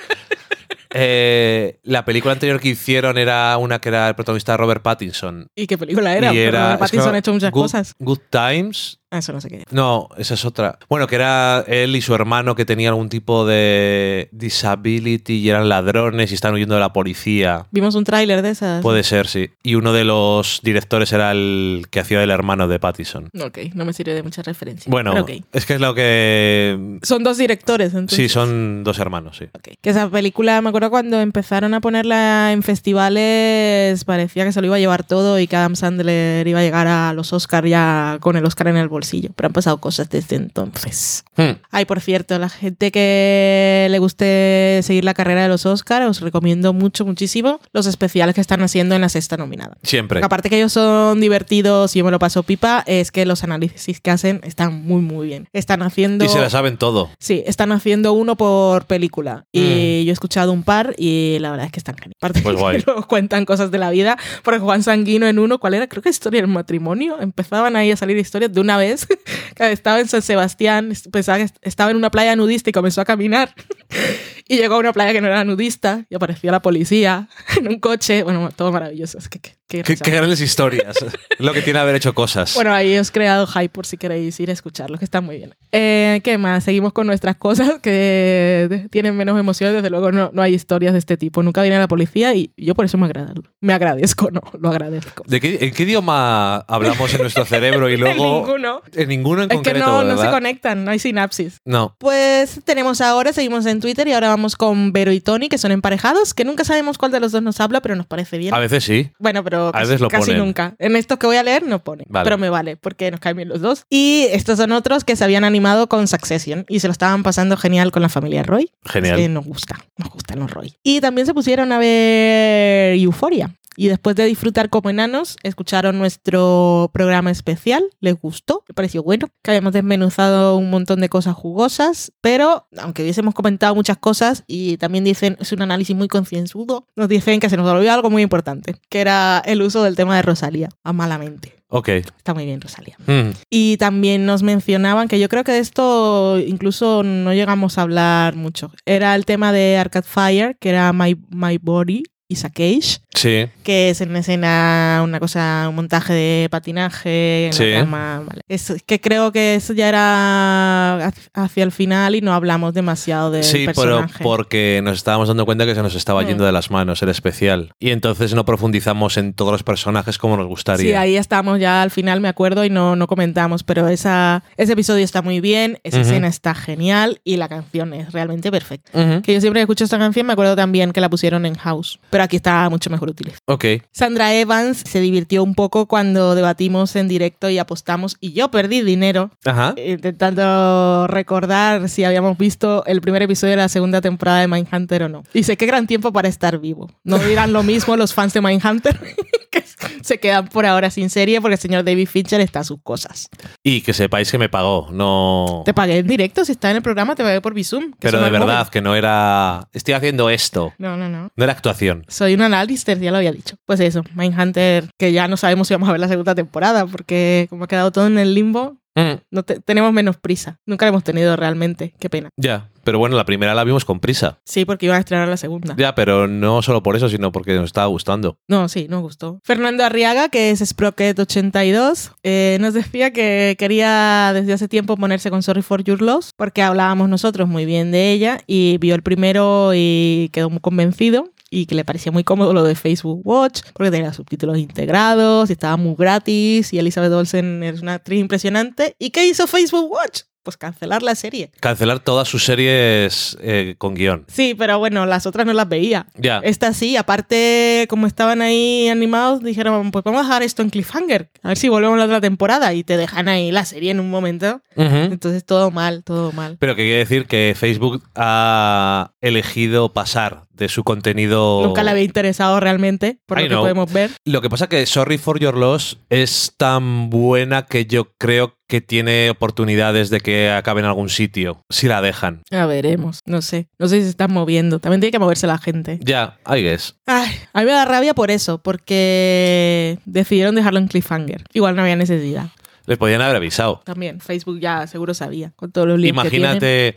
Eh, 0.98 1.80
la 1.84 2.06
película 2.06 2.32
anterior 2.34 2.60
que 2.60 2.70
hicieron 2.70 3.18
era 3.18 3.58
una 3.58 3.80
que 3.80 3.90
era 3.90 4.08
el 4.08 4.16
protagonista 4.16 4.56
Robert 4.56 4.82
Pattinson. 4.82 5.48
¿Y 5.56 5.68
qué 5.68 5.78
película 5.78 6.16
era? 6.16 6.28
y 6.28 6.30
Porque 6.30 6.46
era 6.46 6.64
Robert 6.64 6.80
Pattinson 6.80 7.16
ha 7.16 7.18
hecho 7.18 7.34
muchas 7.34 7.52
Good- 7.52 7.62
cosas. 7.62 7.94
Good 8.00 8.20
Times. 8.30 9.00
Ah, 9.12 9.20
eso 9.20 9.32
no 9.34 9.40
sé 9.40 9.50
qué. 9.50 9.64
No, 9.72 10.10
esa 10.18 10.34
es 10.34 10.46
otra. 10.46 10.80
Bueno, 10.90 11.08
que 11.08 11.16
era 11.16 11.64
él 11.68 11.96
y 11.96 12.02
su 12.02 12.14
hermano 12.16 12.56
que 12.56 12.66
tenían 12.66 12.90
algún 12.90 13.10
tipo 13.10 13.46
de 13.46 14.30
disability 14.32 15.36
y 15.36 15.50
eran 15.50 15.70
ladrones 15.70 16.32
y 16.32 16.36
están 16.36 16.54
huyendo 16.54 16.74
de 16.74 16.82
la 16.82 16.92
policía. 16.92 17.68
Vimos 17.72 17.96
un 17.96 18.04
tráiler 18.04 18.42
de 18.42 18.50
esas. 18.50 18.82
Puede 18.82 19.04
ser, 19.04 19.28
sí. 19.28 19.52
Y 19.64 19.76
uno 19.76 19.94
de 19.94 20.04
los 20.04 20.60
directores 20.64 21.14
era 21.14 21.32
el 21.32 21.86
que 21.92 22.00
hacía 22.00 22.22
el 22.24 22.32
hermano 22.32 22.68
de 22.68 22.80
Pattinson. 22.80 23.30
Ok, 23.42 23.60
no 23.74 23.86
me 23.86 23.94
sirve 23.94 24.16
de 24.16 24.24
mucha 24.24 24.42
referencia. 24.42 24.90
Bueno, 24.90 25.14
Pero 25.14 25.44
es 25.54 25.66
que 25.66 25.76
es 25.76 25.80
lo 25.80 25.94
que... 25.94 27.00
Son 27.04 27.24
dos 27.24 27.38
directores, 27.38 27.94
entonces. 27.94 28.18
Sí, 28.18 28.28
son 28.28 28.84
dos 28.84 29.00
hermanos, 29.00 29.38
sí. 29.38 29.46
Ok. 29.54 29.76
Que 29.82 29.90
esa 29.92 30.10
película, 30.10 30.62
me 30.62 30.70
acuerdo 30.70 30.90
cuando 30.90 31.22
empezaron 31.22 31.74
a 31.74 31.80
ponerla 31.80 32.52
en 32.52 32.64
festivales, 32.64 34.04
parecía 34.04 34.46
que 34.46 34.52
se 34.52 34.62
lo 34.62 34.68
iba 34.68 34.76
a 34.78 34.80
llevar 34.80 35.04
todo 35.04 35.40
y 35.40 35.48
que 35.48 35.56
Adam 35.56 35.76
Sandler 35.76 36.48
iba 36.48 36.60
a 36.60 36.64
llegar 36.64 36.88
a 36.88 37.14
los 37.14 37.32
Oscars 37.34 37.70
ya 37.70 38.18
con 38.20 38.36
el 38.36 38.46
Oscar 38.46 38.68
en 38.68 38.78
el 38.78 38.90
bolsillo. 38.96 39.30
Pero 39.36 39.48
han 39.48 39.54
pasado 39.54 39.78
cosas 39.80 40.10
desde 40.10 40.36
entonces. 40.36 41.24
Hmm. 41.36 41.60
Ay, 41.72 41.86
por 41.86 42.02
cierto, 42.02 42.38
la 42.40 42.50
gente 42.50 42.92
que 42.92 43.88
le 43.90 44.00
guste 44.00 44.80
seguir 44.84 45.04
la 45.04 45.14
carrera 45.14 45.44
de 45.44 45.50
los 45.50 45.66
Oscars, 45.66 46.06
os 46.06 46.22
recomiendo 46.22 46.74
mucho, 46.74 47.06
muchísimo 47.06 47.60
los 47.74 47.86
especiales 47.86 48.36
que 48.36 48.42
están 48.42 48.62
haciendo 48.62 48.96
en 48.96 49.02
la 49.02 49.10
sexta 49.10 49.38
nominada. 49.38 49.78
Siempre. 49.84 50.20
Porque 50.20 50.26
aparte 50.26 50.50
que 50.50 50.58
ellos 50.58 50.72
son 50.72 51.22
divertidos 51.22 51.96
y 51.96 52.00
yo 52.00 52.06
me 52.06 52.12
lo 52.12 52.20
paso 52.20 52.44
pipa, 52.44 52.84
es 52.88 53.12
que 53.12 53.26
los 53.26 53.44
análisis 53.44 54.00
que 54.00 54.12
hacen 54.12 54.42
están 54.44 54.86
muy, 54.86 55.02
muy 55.02 55.28
bien. 55.28 55.48
Están 55.54 55.82
haciendo... 55.82 56.26
Y 56.26 56.30
se 56.30 56.40
la 56.40 56.50
saben 56.50 56.78
todo. 56.78 57.10
Sí, 57.20 57.44
están 57.46 57.72
haciendo 57.72 58.14
uno 58.14 58.36
por 58.36 58.86
película. 58.86 59.46
Y 59.52 60.06
yo 60.06 60.12
he 60.12 60.14
escuchado 60.14 60.52
un 60.52 60.64
par 60.64 60.96
y 60.98 61.38
la 61.40 61.52
verdad 61.52 61.66
es 61.68 61.72
que 61.72 61.80
están 61.80 61.96
geniales. 61.96 62.18
Aparte. 62.20 62.42
Pues 62.42 62.56
que 62.56 62.62
guay. 62.62 62.84
luego 62.86 63.08
cuentan 63.08 63.46
cosas 63.46 63.72
de 63.72 63.78
la 63.78 63.90
vida. 63.90 64.18
Porque 64.44 64.60
Juan 64.60 64.84
Sanguino 64.84 65.28
en 65.28 65.40
uno, 65.40 65.60
¿cuál 65.60 65.74
era? 65.74 65.88
Creo 65.88 66.02
que 66.02 66.10
historia 66.10 66.42
del 66.42 66.50
matrimonio. 66.50 67.20
Empezaban 67.20 67.76
ahí 67.76 67.92
a 67.92 67.98
salir 67.98 68.18
historias 68.18 68.54
de 68.54 68.62
una 68.62 68.78
vez. 68.78 68.85
estaba 69.60 70.00
en 70.00 70.08
San 70.08 70.22
Sebastián, 70.22 70.94
pensaba 71.12 71.38
que 71.40 71.48
estaba 71.62 71.92
en 71.92 71.98
una 71.98 72.12
playa 72.12 72.36
nudista 72.36 72.70
y 72.70 72.74
comenzó 72.74 73.02
a 73.02 73.06
caminar. 73.06 73.54
y 74.48 74.58
llegó 74.58 74.76
a 74.76 74.80
una 74.80 74.94
playa 74.94 75.14
que 75.14 75.22
no 75.22 75.28
era 75.28 75.44
nudista 75.44 76.06
y 76.10 76.16
apareció 76.16 76.52
la 76.52 76.62
policía 76.62 77.28
en 77.58 77.68
un 77.68 77.80
coche. 77.80 78.24
Bueno, 78.24 78.50
todo 78.56 78.72
maravilloso. 78.72 79.18
Es 79.18 79.30
que, 79.30 79.40
que- 79.40 79.56
que 79.68 79.84
Qué, 79.84 80.12
grandes 80.12 80.42
historias. 80.42 80.96
lo 81.40 81.54
que 81.54 81.62
tiene 81.62 81.80
haber 81.80 81.96
hecho 81.96 82.14
cosas. 82.14 82.54
Bueno, 82.54 82.74
ahí 82.74 82.98
os 82.98 83.10
he 83.10 83.12
creado 83.12 83.48
hype 83.48 83.70
por 83.70 83.86
si 83.86 83.98
queréis 83.98 84.40
ir 84.40 84.50
a 84.50 84.54
escucharlo, 84.54 84.98
que 84.98 85.06
está 85.06 85.22
muy 85.22 85.38
bien. 85.38 85.56
Eh, 85.72 86.22
¿Qué 86.24 86.38
más? 86.38 86.64
Seguimos 86.64 86.94
con 86.94 87.08
nuestras 87.08 87.36
cosas 87.36 87.80
que 87.82 88.88
tienen 88.92 89.18
menos 89.18 89.40
emociones. 89.40 89.76
Desde 89.76 89.90
luego 89.90 90.12
no, 90.12 90.30
no 90.34 90.42
hay 90.42 90.54
historias 90.54 90.94
de 90.94 91.00
este 91.00 91.18
tipo. 91.18 91.42
Nunca 91.42 91.62
viene 91.64 91.80
la 91.80 91.88
policía 91.88 92.34
y 92.36 92.52
yo 92.58 92.76
por 92.76 92.86
eso 92.86 92.98
me, 92.98 93.06
agrada, 93.06 93.34
me 93.60 93.74
agradezco, 93.74 94.30
no, 94.32 94.42
lo 94.60 94.70
agradezco. 94.70 95.24
¿De 95.28 95.42
qué, 95.42 95.58
¿En 95.62 95.74
qué 95.74 95.84
idioma 95.84 96.58
hablamos 96.58 97.14
en 97.14 97.22
nuestro 97.22 97.46
cerebro 97.46 97.90
y 97.90 97.98
luego... 97.98 98.46
Ninguno. 98.46 98.82
En 98.94 99.10
ninguno 99.10 99.44
en 99.44 99.52
Es 99.52 99.58
que 99.58 99.64
concreto, 99.64 99.86
no, 99.86 100.04
no 100.04 100.10
¿verdad? 100.10 100.26
se 100.26 100.32
conectan, 100.32 100.86
no 100.86 100.92
hay 100.92 101.00
sinapsis. 101.00 101.58
No. 101.66 101.96
Pues 102.00 102.60
tenemos 102.64 103.02
ahora, 103.02 103.34
seguimos 103.34 103.66
en 103.66 103.80
Twitter 103.80 104.08
y 104.08 104.14
ahora 104.14 104.30
vamos 104.30 104.56
con 104.56 104.94
Vero 104.94 105.12
y 105.12 105.22
Tony, 105.22 105.50
que 105.50 105.58
son 105.58 105.72
emparejados, 105.72 106.34
que 106.34 106.46
nunca 106.46 106.64
sabemos 106.64 106.98
cuál 106.98 107.12
de 107.12 107.20
los 107.20 107.32
dos 107.32 107.42
nos 107.42 107.60
habla, 107.60 107.82
pero 107.82 107.96
nos 107.96 108.06
parece 108.06 108.38
bien. 108.38 108.54
A 108.54 108.60
veces 108.60 108.84
sí. 108.84 109.12
Bueno, 109.20 109.44
pero 109.44 109.55
A 109.70 109.72
casi, 109.72 109.86
veces 109.86 110.02
lo 110.02 110.08
casi 110.10 110.32
ponen. 110.32 110.38
nunca. 110.40 110.76
En 110.80 110.96
estos 110.96 111.18
que 111.18 111.28
voy 111.28 111.38
a 111.38 111.44
leer 111.44 111.66
no 111.66 111.80
pone, 111.84 112.06
Vale. 112.08 112.24
pero 112.24 112.38
me 112.38 112.50
vale 112.50 112.78
porque 112.78 113.10
nos 113.12 113.20
caen 113.20 113.38
bien 113.38 113.50
los 113.50 113.62
dos. 113.62 113.86
Y 113.90 114.28
estos 114.32 114.58
son 114.58 114.72
otros 114.72 115.04
que 115.04 115.16
se 115.16 115.24
habían 115.24 115.44
animado 115.44 115.88
con 115.88 116.08
Succession 116.08 116.66
y 116.70 116.80
se 116.80 116.88
lo 116.88 116.92
estaban 116.92 117.24
pasando 117.24 117.58
genial 117.58 117.92
con 117.92 118.02
la 118.02 118.10
familia 118.10 118.44
Roy. 118.44 118.72
Genial. 118.86 119.16
Es 119.20 119.22
que 119.26 119.30
nos 119.30 119.46
gusta, 119.46 119.76
nos 119.98 120.10
gustan 120.10 120.40
los 120.40 120.52
Roy. 120.52 120.74
Y 120.84 121.02
también 121.02 121.26
se 121.28 121.34
pusieron 121.34 121.72
a 121.72 121.78
ver 121.80 122.98
Euphoria. 123.00 123.56
Y 123.76 123.88
después 123.88 124.16
de 124.16 124.26
disfrutar 124.26 124.70
como 124.70 124.90
enanos, 124.90 125.38
escucharon 125.44 125.98
nuestro 125.98 126.90
programa 126.94 127.32
especial. 127.32 127.84
Les 128.00 128.16
gustó, 128.16 128.64
les 128.68 128.76
pareció 128.76 129.04
bueno. 129.04 129.28
Que 129.42 129.52
habíamos 129.52 129.74
desmenuzado 129.74 130.58
un 130.58 130.70
montón 130.70 131.02
de 131.02 131.10
cosas 131.10 131.36
jugosas. 131.36 132.12
Pero, 132.22 132.68
aunque 132.78 133.04
hubiésemos 133.04 133.34
comentado 133.34 133.76
muchas 133.76 133.98
cosas, 133.98 134.44
y 134.48 134.78
también 134.78 135.04
dicen, 135.04 135.38
es 135.40 135.52
un 135.52 135.62
análisis 135.62 135.96
muy 135.96 136.08
concienzudo, 136.08 136.88
nos 136.96 137.10
dicen 137.10 137.40
que 137.40 137.50
se 137.50 137.58
nos 137.58 137.68
olvidó 137.68 137.92
algo 137.92 138.10
muy 138.10 138.22
importante, 138.22 138.76
que 138.90 139.02
era 139.02 139.42
el 139.46 139.62
uso 139.62 139.84
del 139.84 139.96
tema 139.96 140.16
de 140.16 140.22
Rosalía, 140.22 140.70
a 140.84 140.94
malamente. 140.94 141.56
Ok. 141.68 141.90
Está 141.90 142.34
muy 142.34 142.46
bien, 142.46 142.62
Rosalía. 142.62 142.96
Mm. 143.06 143.32
Y 143.50 143.78
también 143.78 144.26
nos 144.26 144.44
mencionaban 144.44 145.08
que 145.08 145.20
yo 145.20 145.28
creo 145.30 145.44
que 145.44 145.52
de 145.52 145.60
esto 145.60 146.40
incluso 146.40 147.04
no 147.04 147.34
llegamos 147.34 147.78
a 147.78 147.82
hablar 147.82 148.36
mucho. 148.36 148.72
Era 148.86 149.16
el 149.16 149.26
tema 149.26 149.52
de 149.52 149.78
Arcade 149.78 150.08
Fire, 150.08 150.58
que 150.60 150.70
era 150.70 150.94
My, 150.94 151.20
My 151.30 151.58
Body 151.58 152.04
is 152.28 152.44
a 152.46 152.50
Cage, 152.50 153.00
Sí. 153.14 153.48
que 153.64 153.90
es 153.92 154.02
en 154.02 154.16
escena 154.16 155.02
una 155.04 155.20
cosa, 155.20 155.68
un 155.70 155.76
montaje 155.76 156.14
de 156.14 156.50
patinaje, 156.50 157.48
en 157.48 157.54
Sí. 157.54 157.72
la 157.72 157.80
cama, 157.82 158.24
vale. 158.26 158.42
Es 158.50 158.74
que 158.86 159.00
creo 159.00 159.32
que 159.32 159.56
eso 159.56 159.74
ya 159.74 159.88
era 159.90 161.12
hacia 161.34 161.64
el 161.64 161.72
final 161.72 162.16
y 162.16 162.22
no 162.22 162.34
hablamos 162.34 162.74
demasiado 162.74 163.32
del 163.32 163.44
Sí, 163.44 163.68
pero 163.76 164.06
porque 164.22 164.82
nos 164.84 164.98
estábamos 164.98 165.28
dando 165.28 165.46
cuenta 165.46 165.66
que 165.66 165.76
se 165.76 165.82
nos 165.82 165.96
estaba 165.96 166.24
Mm. 166.24 166.28
yendo 166.28 166.46
de 166.46 166.52
las 166.52 166.72
manos 166.72 167.02
el 167.04 167.10
especial. 167.10 167.74
Y 167.80 167.92
entonces 167.92 168.34
no 168.34 168.46
profundizamos 168.46 169.18
en 169.18 169.34
todos 169.34 169.52
los 169.52 169.64
personajes 169.64 170.18
como 170.18 170.36
nos 170.38 170.48
gustaría. 170.48 170.86
Sí, 170.86 170.94
ahí 170.94 171.16
estamos 171.18 171.60
ya 171.60 171.82
al 171.82 171.92
final, 171.92 172.22
me 172.22 172.28
acuerdo, 172.28 172.66
y 172.66 172.70
no, 172.70 172.96
no 172.96 173.08
comentamos, 173.08 173.64
pero 173.64 173.88
esa, 173.88 174.44
ese 174.58 174.74
episodio 174.74 175.04
está 175.04 175.22
muy 175.22 175.40
bien, 175.40 175.80
esa 175.84 176.02
escena 176.02 176.28
está 176.28 176.56
genial 176.56 177.22
y 177.24 177.38
la 177.38 177.48
canción 177.50 177.94
es 177.94 178.12
realmente 178.12 178.52
perfecta. 178.52 179.22
Que 179.22 179.34
yo 179.34 179.42
siempre 179.42 179.60
que 179.60 179.64
escucho 179.64 179.84
esta 179.84 179.98
canción 179.98 180.26
me 180.26 180.34
acuerdo 180.34 180.56
también 180.56 180.92
que 180.92 181.02
la 181.02 181.10
pusieron 181.10 181.46
en 181.46 181.56
House, 181.56 182.00
pero 182.16 182.24
aquí 182.24 182.38
está 182.38 182.70
mucho 182.70 182.90
mejor 182.90 183.10
utilizada. 183.10 183.42
Ok. 183.44 183.66
Sandra 183.92 184.34
Evans 184.34 184.84
se 184.88 185.02
divirtió 185.02 185.44
un 185.44 185.54
poco 185.54 185.86
cuando 185.86 186.34
debatimos 186.34 186.96
en 186.96 187.10
directo 187.10 187.50
y 187.50 187.58
apostamos 187.58 188.16
y 188.22 188.32
yo 188.32 188.50
perdí 188.50 188.84
dinero 188.84 189.32
Ajá. 189.44 189.76
intentando 189.76 191.08
recordar 191.08 191.90
si 191.90 192.06
habíamos 192.06 192.38
visto 192.38 192.86
el 192.86 193.02
primer 193.02 193.22
episodio 193.22 193.52
de 193.52 193.58
la 193.58 193.68
segunda 193.68 194.00
temporada 194.00 194.40
de 194.40 194.48
Mindhunter 194.48 195.04
o 195.04 195.10
no. 195.10 195.24
Y 195.34 195.44
sé 195.44 195.58
qué 195.58 195.66
gran 195.66 195.88
tiempo 195.88 196.14
para 196.14 196.30
estar 196.30 196.58
vivo. 196.58 196.90
No 197.04 197.20
dirán 197.20 197.52
lo 197.52 197.64
mismo 197.64 197.98
los 197.98 198.14
fans 198.14 198.32
de 198.32 198.40
Mindhunter, 198.40 198.98
que 199.52 199.66
se 200.02 200.18
quedan 200.18 200.48
por 200.48 200.66
ahora 200.66 200.90
sin 200.92 201.10
serie 201.10 201.42
porque 201.42 201.56
el 201.56 201.60
señor 201.60 201.84
David 201.84 202.08
Fincher 202.08 202.40
está 202.40 202.62
a 202.62 202.64
sus 202.64 202.82
cosas. 202.82 203.28
Y 203.62 203.82
que 203.82 203.92
sepáis 203.92 204.32
que 204.32 204.38
me 204.38 204.48
pagó, 204.48 204.88
no... 204.90 205.64
Te 205.66 205.74
pagué 205.74 205.98
en 205.98 206.08
directo, 206.08 206.46
si 206.46 206.54
está 206.54 206.72
en 206.72 206.78
el 206.78 206.82
programa 206.82 207.14
te 207.14 207.24
pagué 207.24 207.42
por 207.42 207.54
que 207.54 207.64
Pero 208.00 208.22
de 208.22 208.30
verdad, 208.30 208.60
móvil. 208.60 208.72
que 208.72 208.82
no 208.82 208.96
era... 208.96 209.68
Estoy 209.74 209.96
haciendo 209.96 210.30
esto. 210.30 210.74
No, 210.78 210.96
no, 210.96 211.10
no. 211.10 211.30
No 211.36 211.44
era 211.44 211.52
actuación. 211.52 212.05
Soy 212.08 212.34
un 212.34 212.42
analista, 212.42 212.94
ya 212.94 213.12
lo 213.12 213.18
había 213.18 213.32
dicho. 213.32 213.56
Pues 213.66 213.80
eso, 213.80 214.02
Mindhunter, 214.16 214.90
que 214.98 215.12
ya 215.12 215.28
no 215.28 215.38
sabemos 215.38 215.68
si 215.68 215.74
vamos 215.74 215.90
a 215.90 215.92
ver 215.94 216.02
la 216.02 216.08
segunda 216.08 216.36
temporada, 216.36 216.86
porque 216.86 217.48
como 217.50 217.64
ha 217.66 217.68
quedado 217.68 217.92
todo 217.92 218.08
en 218.08 218.18
el 218.18 218.34
limbo, 218.34 218.78
Mm, 218.98 219.20
no 219.30 219.44
te- 219.44 219.60
tenemos 219.60 219.92
menos 219.92 220.16
prisa. 220.16 220.62
Nunca 220.66 220.86
la 220.86 220.92
hemos 220.92 221.04
tenido 221.04 221.36
realmente. 221.36 221.94
Qué 222.00 222.10
pena. 222.10 222.30
Ya. 222.38 222.70
Pero 222.86 222.98
bueno, 222.98 223.18
la 223.18 223.26
primera 223.26 223.54
la 223.54 223.66
vimos 223.66 223.84
con 223.84 224.00
prisa. 224.00 224.38
Sí, 224.46 224.64
porque 224.64 224.86
iban 224.86 224.96
a 224.96 225.00
estrenar 225.02 225.28
la 225.28 225.36
segunda. 225.36 225.76
Ya, 225.78 225.96
pero 225.96 226.30
no 226.30 226.62
solo 226.62 226.82
por 226.82 226.96
eso, 226.96 227.10
sino 227.10 227.34
porque 227.34 227.56
nos 227.56 227.66
estaba 227.66 227.88
gustando. 227.88 228.38
No, 228.48 228.70
sí, 228.70 228.88
nos 228.90 229.02
gustó. 229.02 229.42
Fernando 229.44 229.84
Arriaga, 229.84 230.30
que 230.30 230.50
es 230.52 230.62
Sprocket82, 230.62 232.12
eh, 232.24 232.58
nos 232.62 232.74
decía 232.74 233.12
que 233.12 233.56
quería 233.58 234.32
desde 234.34 234.54
hace 234.54 234.68
tiempo 234.68 234.98
ponerse 234.98 235.30
con 235.30 235.44
Sorry 235.44 235.62
for 235.62 235.84
Your 235.84 236.02
Loss, 236.02 236.32
porque 236.36 236.62
hablábamos 236.62 237.10
nosotros 237.10 237.48
muy 237.48 237.66
bien 237.66 237.92
de 237.92 238.12
ella 238.12 238.40
y 238.48 238.78
vio 238.78 238.96
el 238.96 239.02
primero 239.04 239.72
y 239.74 240.30
quedó 240.32 240.50
muy 240.50 240.60
convencido 240.60 241.30
y 241.56 241.66
que 241.68 241.76
le 241.76 241.86
parecía 241.86 242.12
muy 242.12 242.26
cómodo 242.26 242.54
lo 242.54 242.64
de 242.64 242.76
Facebook 242.76 243.22
Watch, 243.24 243.62
porque 243.74 243.90
tenía 243.90 244.12
subtítulos 244.12 244.58
integrados 244.58 245.50
y 245.50 245.54
estaba 245.54 245.78
muy 245.78 245.96
gratis 245.98 246.74
y 246.74 246.80
Elizabeth 246.80 247.14
Olsen 247.14 247.64
es 247.64 247.82
una 247.82 247.94
actriz 247.94 248.20
impresionante. 248.20 248.96
¿Y 249.00 249.12
qué 249.12 249.26
hizo 249.26 249.48
Facebook 249.48 249.90
Watch? 249.90 250.24
Pues 250.44 250.58
cancelar 250.58 251.02
la 251.02 251.16
serie. 251.16 251.50
Cancelar 251.62 252.02
todas 252.02 252.28
sus 252.28 252.44
series 252.44 253.36
eh, 253.42 253.76
con 253.80 253.96
guion. 253.96 254.26
Sí, 254.28 254.54
pero 254.56 254.78
bueno, 254.78 255.06
las 255.08 255.26
otras 255.26 255.48
no 255.48 255.54
las 255.54 255.68
veía. 255.68 256.06
Ya. 256.18 256.40
Esta 256.44 256.72
sí, 256.74 256.98
aparte, 256.98 257.88
como 257.90 258.06
estaban 258.06 258.42
ahí 258.44 258.90
animados, 258.90 259.42
dijeron, 259.42 259.90
pues 259.90 260.04
vamos 260.04 260.20
a 260.20 260.24
dejar 260.24 260.44
esto 260.44 260.62
en 260.62 260.70
cliffhanger, 260.70 261.32
a 261.42 261.48
ver 261.48 261.58
si 261.58 261.68
volvemos 261.70 261.96
a 261.96 262.00
la 262.00 262.06
otra 262.06 262.22
temporada 262.22 262.74
y 262.74 262.84
te 262.84 262.96
dejan 262.98 263.28
ahí 263.28 263.52
la 263.52 263.66
serie 263.66 263.90
en 263.92 264.02
un 264.02 264.12
momento. 264.12 264.62
Entonces 264.76 265.46
todo 265.46 265.72
mal, 265.72 266.04
todo 266.04 266.32
mal. 266.34 266.58
Pero 266.60 266.76
que 266.76 266.84
quiere 266.84 267.00
decir 267.00 267.26
que 267.26 267.56
Facebook 267.58 268.04
ha 268.14 269.14
elegido 269.22 269.94
pasar 269.94 270.45
de 270.56 270.70
su 270.70 270.84
contenido. 270.84 271.62
Nunca 271.66 271.84
le 271.84 271.92
había 271.92 272.04
interesado 272.04 272.60
realmente, 272.60 273.20
por 273.26 273.40
I 273.40 273.44
lo 273.44 273.48
que 273.48 273.54
know. 273.54 273.64
podemos 273.64 273.94
ver. 273.94 274.12
Lo 274.26 274.42
que 274.42 274.50
pasa 274.50 274.68
que 274.68 274.86
Sorry 274.86 275.18
for 275.18 275.40
Your 275.40 275.56
Loss 275.58 275.98
es 276.10 276.54
tan 276.58 277.10
buena 277.10 277.66
que 277.66 277.86
yo 277.86 278.12
creo 278.18 278.56
que 278.68 278.82
tiene 278.82 279.30
oportunidades 279.30 280.10
de 280.10 280.20
que 280.22 280.50
acabe 280.50 280.80
en 280.80 280.88
algún 280.88 281.10
sitio, 281.10 281.62
si 281.70 281.88
la 281.88 282.02
dejan. 282.02 282.42
Ya 282.50 282.66
veremos, 282.66 283.20
no 283.26 283.42
sé. 283.44 283.68
No 283.78 283.88
sé 283.88 283.98
si 283.98 284.04
se 284.04 284.10
están 284.10 284.34
moviendo. 284.34 284.80
También 284.80 285.02
tiene 285.02 285.12
que 285.12 285.20
moverse 285.20 285.46
la 285.46 285.60
gente. 285.60 286.00
Ya, 286.02 286.40
I 286.48 286.62
guess. 286.64 286.96
Ay, 287.06 287.32
a 287.54 287.60
mí 287.60 287.66
me 287.66 287.72
da 287.74 287.86
rabia 287.86 288.16
por 288.16 288.32
eso, 288.32 288.58
porque 288.64 290.00
decidieron 290.06 290.56
dejarlo 290.56 290.80
en 290.80 290.88
cliffhanger. 290.88 291.44
Igual 291.54 291.76
no 291.76 291.84
había 291.84 291.96
necesidad. 291.96 292.48
Les 292.88 292.98
podían 292.98 293.22
haber 293.22 293.36
avisado. 293.36 293.82
También, 293.84 294.20
Facebook 294.22 294.60
ya 294.60 294.88
seguro 294.88 295.14
sabía, 295.14 295.52
con 295.56 295.72
todos 295.72 295.88
los 295.88 295.98
tienen. 295.98 296.14
Imagínate 296.14 296.96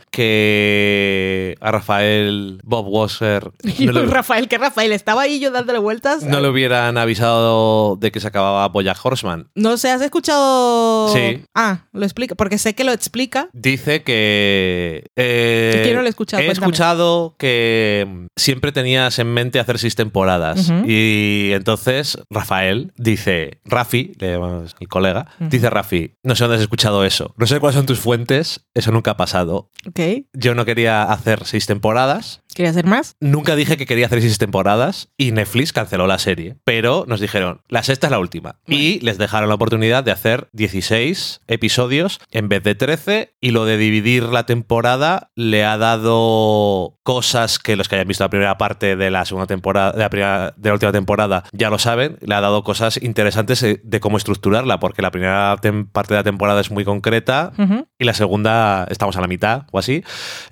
que 0.59 1.57
a 1.61 1.70
Rafael 1.70 2.61
Bob 2.64 2.87
Wasser 2.88 3.51
Y 3.79 3.87
no, 3.87 3.92
le- 3.92 4.07
Rafael, 4.07 4.48
que 4.48 4.59
Rafael 4.59 4.92
estaba 4.92 5.22
ahí 5.22 5.40
yo 5.40 5.51
dándole 5.51 5.79
vueltas. 5.79 6.22
no 6.24 6.40
le 6.40 6.48
hubieran 6.48 6.98
avisado 6.98 7.96
de 7.96 8.11
que 8.12 8.20
se 8.20 8.27
acababa 8.29 8.66
Bojack 8.68 8.98
Horseman. 9.05 9.48
No 9.55 9.77
sé, 9.77 9.90
¿has 9.90 10.03
escuchado? 10.03 11.09
Sí. 11.14 11.42
Ah, 11.55 11.87
lo 11.92 12.05
explica, 12.05 12.35
porque 12.35 12.59
sé 12.59 12.74
que 12.74 12.85
lo 12.85 12.92
explica. 12.92 13.48
Dice 13.53 14.03
que. 14.03 15.05
eh, 15.16 15.92
no 15.94 16.01
lo 16.03 16.07
he 16.07 16.11
escuchado, 16.11 16.42
He 16.42 16.46
cuéntame. 16.46 16.66
escuchado 16.66 17.35
que 17.38 18.27
siempre 18.37 18.72
tenías 18.72 19.18
en 19.18 19.33
mente 19.33 19.59
hacer 19.61 19.79
seis 19.79 19.94
temporadas. 19.94 20.70
Y 20.87 21.51
entonces 21.53 22.18
Rafael 22.31 22.92
dice. 22.96 23.61
Rafi, 23.64 24.12
le 24.18 24.33
llamamos 24.33 24.77
el 24.81 24.88
colega, 24.88 25.27
dice 25.38 25.70
Rafi, 25.78 26.16
no 26.24 26.34
sé 26.34 26.44
dónde 26.44 26.56
has 26.56 26.62
escuchado 26.62 27.04
eso. 27.04 27.34
No 27.36 27.46
sé 27.46 27.60
cuáles 27.60 27.76
son 27.76 27.86
tus 27.86 28.00
fuentes. 28.00 28.66
Eso 28.74 28.90
nunca 28.90 29.12
ha 29.12 29.16
pasado. 29.16 29.70
Ok. 29.86 30.00
Yo 30.32 30.54
no 30.54 30.64
quería 30.64 31.04
hacer 31.04 31.44
seis 31.44 31.66
temporadas. 31.66 32.42
¿Quería 32.58 32.70
hacer 32.72 32.86
más? 32.86 33.14
Nunca 33.20 33.54
dije 33.54 33.76
que 33.76 33.86
quería 33.86 34.06
hacer 34.06 34.20
seis 34.20 34.36
temporadas 34.36 35.10
y 35.16 35.30
Netflix 35.30 35.72
canceló 35.72 36.08
la 36.08 36.18
serie. 36.18 36.56
Pero 36.64 37.04
nos 37.06 37.20
dijeron, 37.20 37.60
la 37.68 37.84
sexta 37.84 38.08
es 38.08 38.10
la 38.10 38.18
última. 38.18 38.56
Y 38.66 38.98
les 38.98 39.16
dejaron 39.16 39.48
la 39.48 39.54
oportunidad 39.54 40.02
de 40.02 40.10
hacer 40.10 40.48
16 40.54 41.42
episodios 41.46 42.18
en 42.32 42.48
vez 42.48 42.64
de 42.64 42.74
13. 42.74 43.34
Y 43.40 43.52
lo 43.52 43.64
de 43.64 43.76
dividir 43.76 44.24
la 44.24 44.44
temporada 44.44 45.30
le 45.36 45.64
ha 45.64 45.78
dado 45.78 46.98
cosas 47.04 47.60
que 47.60 47.76
los 47.76 47.88
que 47.88 47.94
hayan 47.94 48.08
visto 48.08 48.24
la 48.24 48.30
primera 48.30 48.58
parte 48.58 48.96
de 48.96 49.10
la 49.12 49.24
segunda 49.24 49.46
temporada, 49.46 49.92
de 49.92 49.98
la, 50.00 50.10
primera- 50.10 50.52
de 50.56 50.68
la 50.68 50.72
última 50.74 50.90
temporada, 50.92 51.44
ya 51.52 51.70
lo 51.70 51.78
saben. 51.78 52.18
Le 52.20 52.34
ha 52.34 52.40
dado 52.40 52.64
cosas 52.64 53.00
interesantes 53.00 53.62
eh, 53.62 53.80
de 53.84 54.00
cómo 54.00 54.16
estructurarla, 54.16 54.80
porque 54.80 55.00
la 55.00 55.12
primera 55.12 55.56
parte 55.92 56.14
de 56.14 56.18
la 56.18 56.24
temporada 56.24 56.60
es 56.60 56.72
muy 56.72 56.84
concreta 56.84 57.52
y 57.98 58.04
la 58.04 58.14
segunda 58.14 58.84
estamos 58.90 59.16
a 59.16 59.20
la 59.20 59.28
mitad 59.28 59.62
o 59.70 59.78
así. 59.78 60.02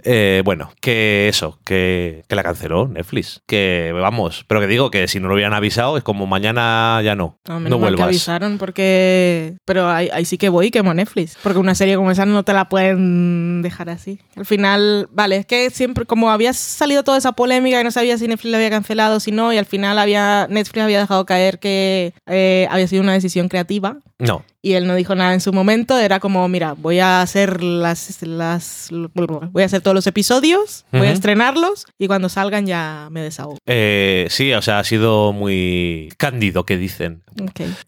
Eh, 0.05 0.43
bueno, 0.45 0.71
que 0.81 1.29
eso, 1.29 1.59
que, 1.65 1.96
que 2.29 2.35
la 2.37 2.43
canceló 2.43 2.89
Netflix. 2.89 3.43
Que 3.47 3.93
vamos, 3.95 4.45
pero 4.49 4.61
que 4.61 4.67
digo 4.67 4.91
que 4.91 5.09
si 5.09 5.21
no 5.21 5.29
lo 5.29 5.35
hubieran 5.35 5.55
avisado 5.55 5.97
es 5.97 6.03
como 6.05 6.27
mañana 6.27 7.01
ya 7.03 7.15
no. 7.15 7.39
No, 7.49 7.61
No, 7.61 7.69
que 7.71 7.75
vuelvas. 7.77 8.07
avisaron 8.09 8.59
porque... 8.59 9.57
Pero 9.65 9.89
ahí, 9.89 10.09
ahí 10.13 10.25
sí 10.25 10.39
que 10.39 10.49
voy 10.49 10.67
y 10.67 10.71
quemo 10.71 10.95
Netflix. 10.95 11.37
Porque 11.43 11.59
una 11.59 11.75
serie 11.75 11.97
como 11.97 12.11
esa 12.11 12.27
no 12.27 12.43
te 12.45 12.53
la 12.53 12.69
pueden 12.69 13.63
dejar 13.63 13.91
así. 13.91 14.19
Al 14.37 14.47
final, 14.47 15.09
vale, 15.13 15.37
es 15.37 15.47
que 15.47 15.71
siempre, 15.71 16.05
como 16.07 16.31
había 16.31 16.53
salido 16.53 17.03
toda 17.03 17.19
esa 17.19 17.33
polémica 17.33 17.81
y 17.81 17.85
no 17.85 17.91
sabía 17.91 18.19
si 18.19 18.29
Netflix 18.29 18.51
la 18.53 18.59
había 18.59 18.71
cancelado 18.71 19.17
o 19.17 19.21
si 19.21 19.33
no, 19.33 19.53
y 19.53 19.59
al 19.59 19.67
final 19.67 19.99
había 19.99 20.47
Netflix 20.51 20.83
había 20.85 21.01
dejado 21.01 21.27
caer 21.27 21.59
que 21.59 22.13
eh, 22.27 22.67
había 22.71 22.87
sido 22.89 23.03
una 23.03 23.13
decisión 23.13 23.49
creativa. 23.49 23.99
No. 24.19 24.45
Y 24.67 24.75
él 24.75 24.89
no 24.89 24.97
dijo 24.97 25.15
nada 25.15 25.33
en 25.33 25.41
su 25.41 25.53
momento, 25.53 25.97
era 25.97 26.19
como, 26.19 26.49
mira, 26.49 26.73
voy 26.77 26.99
a 26.99 27.23
hacer 27.23 27.63
las, 27.63 28.21
las 28.23 28.89
voy 28.91 29.63
a 29.63 29.67
hacer 29.67 29.81
todos 29.81 29.95
los 29.95 30.09
episodios, 30.09 30.85
voy 30.91 31.07
a 31.07 31.13
estrenarlos 31.13 31.87
y 32.01 32.09
cuando 32.09 32.29
salgan 32.29 32.67
ya 32.67 33.07
me 33.13 33.21
desahogo. 33.23 33.59
Eh, 33.65 34.27
sí, 34.29 34.53
o 34.55 34.63
sea, 34.63 34.81
ha 34.81 34.85
sido 34.85 35.33
muy 35.33 36.09
cándido, 36.19 36.65
que 36.67 36.77
dicen. 36.79 37.23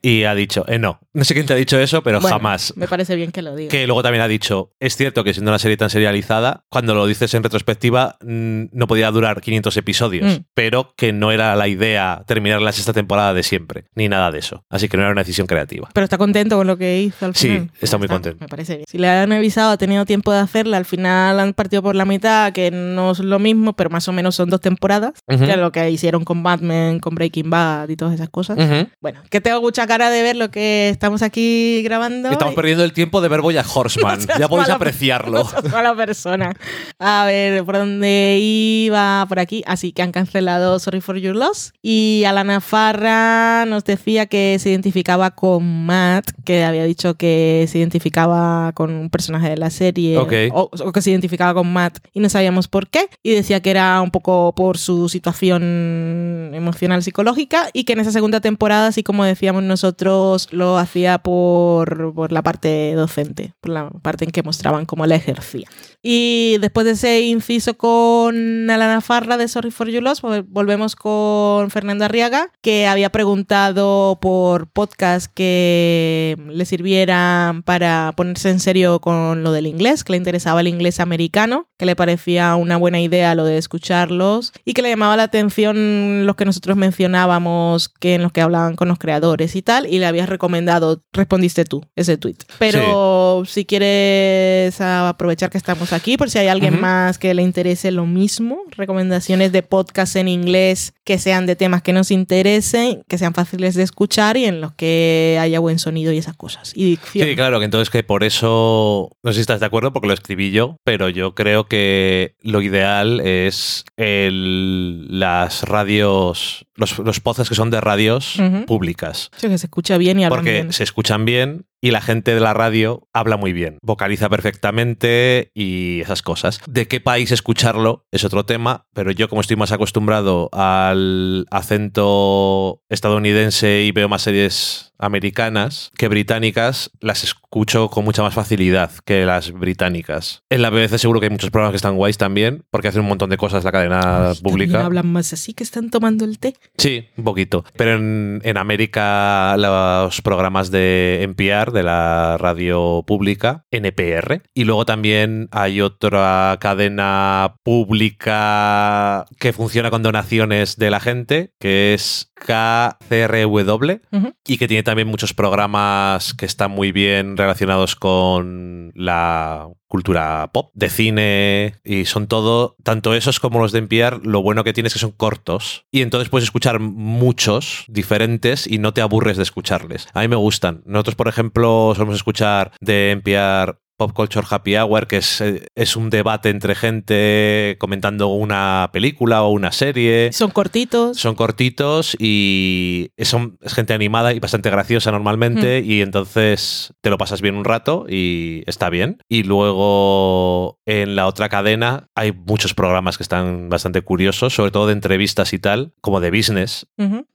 Y 0.03 0.23
ha 0.23 0.37
dicho, 0.37 0.64
eh, 0.69 0.79
no. 0.79 1.01
No 1.14 1.25
sé 1.25 1.35
quién 1.35 1.47
te 1.47 1.55
ha 1.55 1.57
dicho 1.57 1.81
eso, 1.81 2.03
pero 2.05 2.21
Bueno, 2.21 2.37
jamás. 2.37 2.73
Me 2.77 2.87
parece 2.87 3.17
bien 3.17 3.33
que 3.33 3.43
lo 3.43 3.57
diga. 3.57 3.71
Que 3.71 3.87
luego 3.87 4.05
también 4.05 4.23
ha 4.23 4.29
dicho, 4.29 4.71
es 4.79 4.97
cierto 4.97 5.25
que 5.25 5.33
siendo 5.35 5.51
una 5.51 5.59
serie 5.59 5.77
tan 5.77 5.91
serializada, 5.91 6.64
cuando 6.69 6.95
lo 6.95 7.07
dices 7.07 7.35
en 7.35 7.43
retrospectiva, 7.43 8.19
mm, 8.25 8.67
no 8.71 8.87
podía 8.87 9.11
durar 9.11 9.41
500 9.41 9.77
episodios, 9.79 10.38
Mm. 10.38 10.45
pero 10.55 10.95
que 10.97 11.12
no 11.12 11.33
era 11.33 11.57
la 11.57 11.67
idea 11.67 12.23
terminar 12.27 12.62
la 12.62 12.71
sexta 12.71 12.93
temporada 12.93 13.35
de 13.35 13.43
siempre, 13.43 13.87
ni 13.97 14.09
nada 14.09 14.31
de 14.31 14.38
eso. 14.38 14.64
Así 14.71 14.88
que 14.88 14.97
no 14.97 15.03
era 15.03 15.11
una 15.12 15.23
decisión 15.23 15.49
creativa. 15.49 15.88
Pero 15.93 16.05
está 16.05 16.19
contento 16.19 16.57
con 16.57 16.67
lo 16.68 16.76
que 16.78 17.00
hizo 17.02 17.26
al 17.26 17.35
Sí, 17.35 17.48
final. 17.48 17.70
está 17.81 17.96
Ya 17.96 17.98
muy 17.98 18.07
contento. 18.09 18.38
Me 18.40 18.46
parece 18.48 18.76
bien. 18.76 18.87
Si 18.88 18.98
le 18.98 19.09
han 19.09 19.33
avisado, 19.33 19.72
ha 19.72 19.76
tenido 19.76 20.04
tiempo 20.04 20.33
de 20.33 20.38
hacerla, 20.38 20.76
al 20.76 20.85
final 20.85 21.40
han 21.40 21.52
partido 21.54 21.83
por 21.83 21.96
la 21.96 22.04
mitad, 22.04 22.52
que 22.52 22.70
no 22.70 23.11
es 23.11 23.18
lo 23.18 23.38
mismo, 23.40 23.72
pero 23.72 23.90
más 23.90 24.07
o 24.09 24.12
menos 24.12 24.37
son 24.37 24.48
dos 24.50 24.61
temporadas, 24.61 25.14
Ujú. 25.26 25.44
que 25.44 25.50
es 25.50 25.57
lo 25.59 25.72
que 25.72 25.90
hicieron 25.90 26.24
con 26.24 26.42
Batman, 26.44 27.00
con 27.00 27.14
Breaking 27.16 27.50
Bad 27.50 27.88
y 27.88 27.96
todas 27.96 28.14
esas 28.14 28.28
cosas. 28.28 28.57
Ujú. 28.59 28.88
Bueno, 29.00 29.20
que 29.31 29.40
tengo 29.40 29.61
mucha 29.61 29.87
cara 29.88 30.11
de 30.11 30.22
ver 30.22 30.37
lo 30.37 30.50
que 30.50 30.88
estamos 30.90 31.22
aquí 31.22 31.83
grabando. 31.83 32.31
Estamos 32.31 32.52
y- 32.52 32.57
perdiendo 32.57 32.85
el 32.85 32.92
tiempo 32.92 33.20
de 33.20 33.28
ver 33.28 33.40
Boya 33.40 33.64
Horseman. 33.74 34.18
No 34.28 34.38
ya 34.38 34.48
podéis 34.48 34.68
apreciarlo. 34.68 35.38
No 35.38 35.44
seas 35.48 35.64
mala 35.72 35.94
persona. 35.96 36.52
A 37.00 37.24
ver, 37.26 37.64
¿por 37.64 37.76
dónde 37.78 38.38
iba? 38.40 39.24
Por 39.28 39.38
aquí. 39.38 39.62
Así 39.66 39.92
que 39.92 40.02
han 40.02 40.12
cancelado 40.12 40.78
Sorry 40.78 41.00
for 41.00 41.16
Your 41.16 41.35
Loss. 41.35 41.72
Y 41.83 42.24
Alana 42.26 42.61
Farra 42.61 43.64
nos 43.66 43.85
decía 43.85 44.26
que 44.26 44.59
se 44.61 44.70
identificaba 44.70 45.31
con 45.33 45.87
Matt, 45.87 46.31
que 46.44 46.58
había 46.64 46.85
dicho 46.85 47.14
que 47.14 47.66
se 47.68 47.79
identificaba 47.79 48.73
con 48.73 48.90
un 48.92 49.11
personaje 49.11 49.51
de 49.51 49.57
la 49.57 49.71
serie. 49.71 50.16
O, 50.53 50.71
o 50.73 50.92
que 50.92 51.03
se 51.03 51.11
identificaba 51.11 51.55
con 51.55 51.73
Matt 51.73 51.99
y 52.12 52.21
no 52.21 52.29
sabíamos 52.29 52.68
por 52.68 52.88
qué. 52.88 53.09
Y 53.23 53.33
decía 53.33 53.61
que 53.61 53.71
era 53.71 54.01
un 54.01 54.11
poco 54.11 54.55
por 54.55 54.79
su 54.79 55.09
situación 55.09 56.53
emocional 56.55 57.03
psicológica 57.03 57.68
y 57.73 57.85
que 57.85 57.92
en 57.94 58.01
esa 58.01 58.12
segunda 58.12 58.40
temporada, 58.40 58.88
así 58.88 59.03
como 59.03 59.25
decíamos 59.25 59.62
nosotros, 59.62 60.49
lo 60.53 60.79
hacía 60.79 61.18
por, 61.18 62.14
por 62.14 62.33
la 62.33 62.42
parte 62.42 62.92
docente, 62.94 63.55
por 63.61 63.71
la 63.73 63.90
parte 63.90 64.25
en 64.25 64.31
que 64.31 64.42
mostraban 64.42 64.87
cómo 64.87 65.07
la 65.07 65.16
ejercía. 65.16 65.68
Y 66.03 66.59
después 66.61 66.87
de 66.87 66.92
ese 66.92 67.23
inciso 67.23 67.75
con 67.77 68.71
Alana 68.71 69.01
Farra 69.01 69.37
de 69.37 69.49
Sorry 69.49 69.71
for 69.71 69.88
Your 69.88 70.03
Loss, 70.03 70.23
vol- 70.23 70.47
volvemos 70.49 70.94
con 70.94 71.71
Fernando 71.71 72.05
Arriaga, 72.05 72.51
que 72.62 72.87
había 72.87 73.11
preguntado 73.11 74.18
por 74.21 74.68
podcast 74.68 75.31
que 75.35 76.37
le 76.38 76.64
sirvieran 76.64 77.62
para 77.62 78.12
ponerse 78.16 78.51
en 78.51 78.61
serio 78.61 79.01
con 79.01 79.42
lo 79.42 79.53
del 79.53 79.66
inglés, 79.66 80.05
que 80.05 80.12
le 80.12 80.18
interesaba 80.18 80.61
el 80.61 80.68
inglés 80.68 81.01
americano, 81.01 81.68
que 81.79 81.87
le 81.87 81.96
parecía 81.96 82.55
una 82.57 82.77
buena 82.77 83.01
idea 83.01 83.35
lo 83.35 83.44
de 83.44 83.59
escucharlos 83.59 84.53
y 84.64 84.74
que 84.74 84.83
le 84.83 84.90
llamaba 84.90 85.16
la 85.16 85.24
atención 85.24 86.27
los 86.27 86.37
que 86.37 86.44
nosotros 86.44 86.77
mencionábamos, 86.77 87.88
que 87.88 88.14
en 88.14 88.22
los 88.22 88.33
que 88.33 88.40
hablaban 88.40 88.77
con 88.77 88.88
los 88.88 88.98
creadores 88.98 89.57
y 89.57 89.62
tal, 89.62 89.87
y 89.87 89.98
le 89.98 90.07
habías 90.07 90.29
recomendado, 90.29 91.03
respondiste 91.12 91.64
tú, 91.64 91.85
ese 91.96 92.16
tweet. 92.16 92.37
Pero 92.59 93.42
si 93.46 93.64
quieres 93.64 94.81
aprovechar 94.81 95.51
que 95.51 95.59
estamos 95.59 95.92
aquí, 95.92 96.16
por 96.16 96.31
si 96.31 96.38
hay 96.38 96.48
alguien 96.48 96.74
Ujú. 96.74 96.83
más 96.83 97.18
que 97.18 97.35
le 97.35 97.42
interese 97.42 97.90
lo 97.90 98.07
mismo, 98.07 98.59
recomendaciones 98.70 99.53
de 99.53 99.62
podcast 99.62 100.16
en 100.16 100.29
inglés 100.29 100.94
que 101.05 101.18
sean 101.18 101.46
de 101.46 101.57
temas 101.57 101.83
que 101.83 101.92
nos 101.92 102.11
interesen, 102.11 103.03
que 103.09 103.18
sean 103.18 103.35
fáciles 103.35 103.74
de 103.74 103.83
escuchar 103.83 104.37
y 104.37 104.44
en 104.44 104.61
los 104.61 104.72
que 104.72 105.38
haya 105.40 105.59
buen 105.59 105.79
sonido 105.79 106.12
y 106.12 106.18
esas 106.29 106.37
cosas. 106.37 106.73
Y 106.75 106.85
dicción. 106.91 107.29
Sí, 107.29 107.35
claro, 107.37 107.59
que 107.59 107.64
entonces 107.64 107.91
que 107.91 108.03
por 108.03 108.25
eso, 108.25 109.11
no 109.23 109.31
sé 109.33 109.37
si 109.37 109.41
estás 109.43 109.61
de 109.61 109.67
acuerdo 109.67 109.93
porque 109.93 110.09
lo 110.09 110.14
escribí 110.14 110.51
yo, 110.51 110.77
pero 110.85 111.09
yo 111.09 111.35
creo 111.35 111.67
que 111.67 112.35
lo 112.43 112.61
ideal 112.62 113.21
es 113.21 113.85
el, 113.97 115.19
las 115.21 115.62
radios, 115.62 116.67
los, 116.75 116.99
los 116.99 117.21
podcasts 117.21 117.49
que 117.49 117.55
son 117.55 117.71
de 117.71 117.81
radios 117.81 118.37
Ujú. 118.38 118.67
públicas. 118.67 119.31
Sí, 119.37 119.49
que 119.49 119.59
se 119.59 119.67
escucha 119.67 119.97
bien 119.99 120.19
y 120.21 120.25
hablan 120.25 120.38
Porque 120.38 120.53
bien. 120.53 120.73
se 120.73 120.85
escuchan 120.85 121.25
bien 121.25 121.67
y 121.81 121.91
la 121.91 122.01
gente 122.01 122.35
de 122.35 122.41
la 122.41 122.55
radio 122.55 123.09
habla 123.12 123.37
muy 123.37 123.53
bien, 123.53 123.79
vocaliza 123.83 124.29
perfectamente 124.29 125.51
y 125.55 126.01
esas 126.01 126.23
cosas. 126.23 126.61
¿De 126.67 126.88
qué 126.88 127.01
país 127.01 127.31
escucharlo? 127.33 128.07
Es 128.11 128.25
otro 128.25 128.45
tema, 128.45 128.87
pero 128.95 129.11
yo 129.11 129.29
como 129.29 129.41
estoy 129.41 129.57
más 129.57 129.73
acostumbrado 129.73 130.49
al 130.53 131.47
acento 131.51 132.83
estadounidense 132.88 133.83
y 133.83 133.93
veo 133.93 134.09
más 134.09 134.23
series 134.23 134.93
americanas 134.99 135.91
que 135.97 136.09
británicas, 136.09 136.91
las 137.01 137.23
escucho 137.23 137.88
con 137.88 138.05
mucha 138.05 138.23
más 138.23 138.35
facilidad 138.35 138.91
que 139.05 139.25
las 139.25 139.53
británicas. 139.53 140.43
En 140.51 140.61
la 140.62 140.71
BBC 140.71 140.99
seguro 140.99 141.21
que 141.21 141.27
hay 141.27 141.31
muchos 141.31 141.51
programas 141.51 141.73
que 141.73 141.77
están 141.77 141.95
guays 141.97 142.19
también, 142.19 142.64
porque 142.71 142.88
hacen 142.88 143.03
un 143.03 143.09
montón 143.09 143.31
de 143.31 143.37
cosas 143.37 143.62
la 143.64 143.71
cadena 143.73 144.31
Ay, 144.31 144.37
pública. 144.43 144.85
hablan 144.85 145.12
más 145.12 145.33
así 145.33 145.55
que 145.55 145.62
están 145.62 145.91
tomando 145.91 146.25
el 146.25 146.38
té. 146.41 146.55
Sí, 146.79 147.07
un 147.17 147.25
poquito. 147.25 147.64
Pero 147.77 147.95
en, 147.95 148.41
en 148.45 148.57
América 148.57 149.57
los 149.57 150.21
programas 150.23 150.71
de 150.73 151.21
NPR, 151.23 151.67
de 151.70 151.83
la 151.83 152.37
radio 152.38 153.04
pública, 153.07 153.64
NPR. 153.70 154.42
Y 154.54 154.64
luego 154.64 154.85
también 154.85 155.48
hay 155.50 155.81
otra 155.81 156.57
cadena 156.61 157.57
pública 157.62 159.26
que 159.38 159.52
funciona 159.52 159.90
con 159.90 160.02
donaciones 160.02 160.76
de 160.76 160.90
la 160.90 161.00
gente, 161.00 161.52
que 161.59 161.94
es 161.94 162.28
KCRW, 162.38 164.01
y 164.46 164.59
que 164.59 164.68
tiene 164.68 164.83
también 164.83 165.09
muchos 165.09 165.35
programas 165.35 166.35
que 166.35 166.46
están 166.46 166.70
muy 166.70 166.92
bien 166.92 167.37
relacionados 167.37 167.96
con 167.96 168.92
la 168.94 169.68
cultura 169.87 170.51
pop, 170.53 170.70
de 170.74 170.90
cine, 170.90 171.74
y 171.85 172.05
son 172.05 172.27
todo, 172.27 172.77
tanto 172.83 173.14
esos 173.14 173.40
como 173.40 173.61
los 173.61 173.72
de 173.72 173.79
NPR, 173.79 174.24
lo 174.24 174.42
bueno 174.42 174.64
que 174.64 174.72
tiene 174.72 174.88
es 174.88 174.92
que 174.92 174.98
son 174.98 175.12
cortos, 175.12 175.87
y 175.90 176.03
entonces 176.03 176.29
puedes 176.29 176.44
escuchar 176.44 176.79
muchos 176.79 177.85
diferentes 177.88 178.66
y 178.66 178.79
no 178.79 178.92
te 178.92 179.01
aburres 179.01 179.37
de 179.37 179.42
escucharles. 179.42 180.09
A 180.12 180.20
mí 180.20 180.29
me 180.29 180.37
gustan. 180.37 180.83
Nosotros, 180.85 181.16
por 181.16 181.29
ejemplo, 181.29 181.92
solemos 181.94 182.16
escuchar 182.16 182.72
de 182.81 183.12
NPR 183.12 183.79
Pop 183.99 184.13
Culture 184.13 184.47
Happy 184.49 184.77
Hour, 184.77 185.09
que 185.09 185.17
es, 185.17 185.41
eh, 185.41 185.67
es 185.75 185.97
un 185.97 186.09
debate 186.09 186.51
entre 186.51 186.77
gente 186.77 187.77
comentando 187.81 188.29
una 188.29 188.91
película 188.93 189.43
o 189.43 189.51
una 189.51 189.73
serie. 189.73 190.33
Son 190.33 190.53
cortitos. 190.53 191.19
Son 191.19 191.35
cortitos 191.35 192.17
y 192.21 193.11
son, 193.19 193.59
es 193.61 193.75
gente 193.75 193.95
animada 193.95 194.33
y 194.33 194.39
bastante 194.39 194.71
graciosa 194.71 195.11
normalmente 195.11 195.81
y 195.81 196.01
entonces 196.01 196.95
te 197.01 197.11
lo 197.11 197.19
pasas 197.19 197.41
bien 197.41 197.57
un 197.57 197.65
rato 197.65 198.07
y 198.09 198.63
está 198.67 198.89
bien. 198.89 199.19
Y 199.29 199.43
luego 199.43 200.79
en 200.87 201.17
la 201.17 201.27
otra 201.27 201.49
cadena 201.49 202.07
hay 202.15 202.31
muchos 202.31 202.75
programas 202.75 203.17
que 203.17 203.25
están 203.25 203.69
bastante 203.69 204.03
curiosos, 204.03 204.55
sobre 204.55 204.71
todo 204.71 204.87
de 204.87 204.93
entrevistas 204.93 205.53
y 205.53 205.59
tal, 205.59 205.93
como 206.01 206.21
de 206.21 206.31
business, 206.31 206.87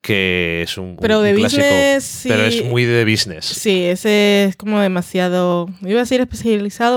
que 0.02 0.62
es 0.62 0.78
un, 0.78 0.96
Pero 0.96 1.20
un 1.20 1.26
de 1.26 1.36
clásico, 1.36 1.62
business, 1.62 2.04
sí. 2.06 2.30
Pero 2.30 2.44
es 2.44 2.64
muy 2.64 2.86
de 2.86 3.04
business. 3.04 3.46
Sí, 3.46 3.84
ese 3.84 4.46
es 4.46 4.56
como 4.56 4.80
demasiado, 4.80 5.68
iba 5.82 6.00
a 6.00 6.04
decir 6.04 6.22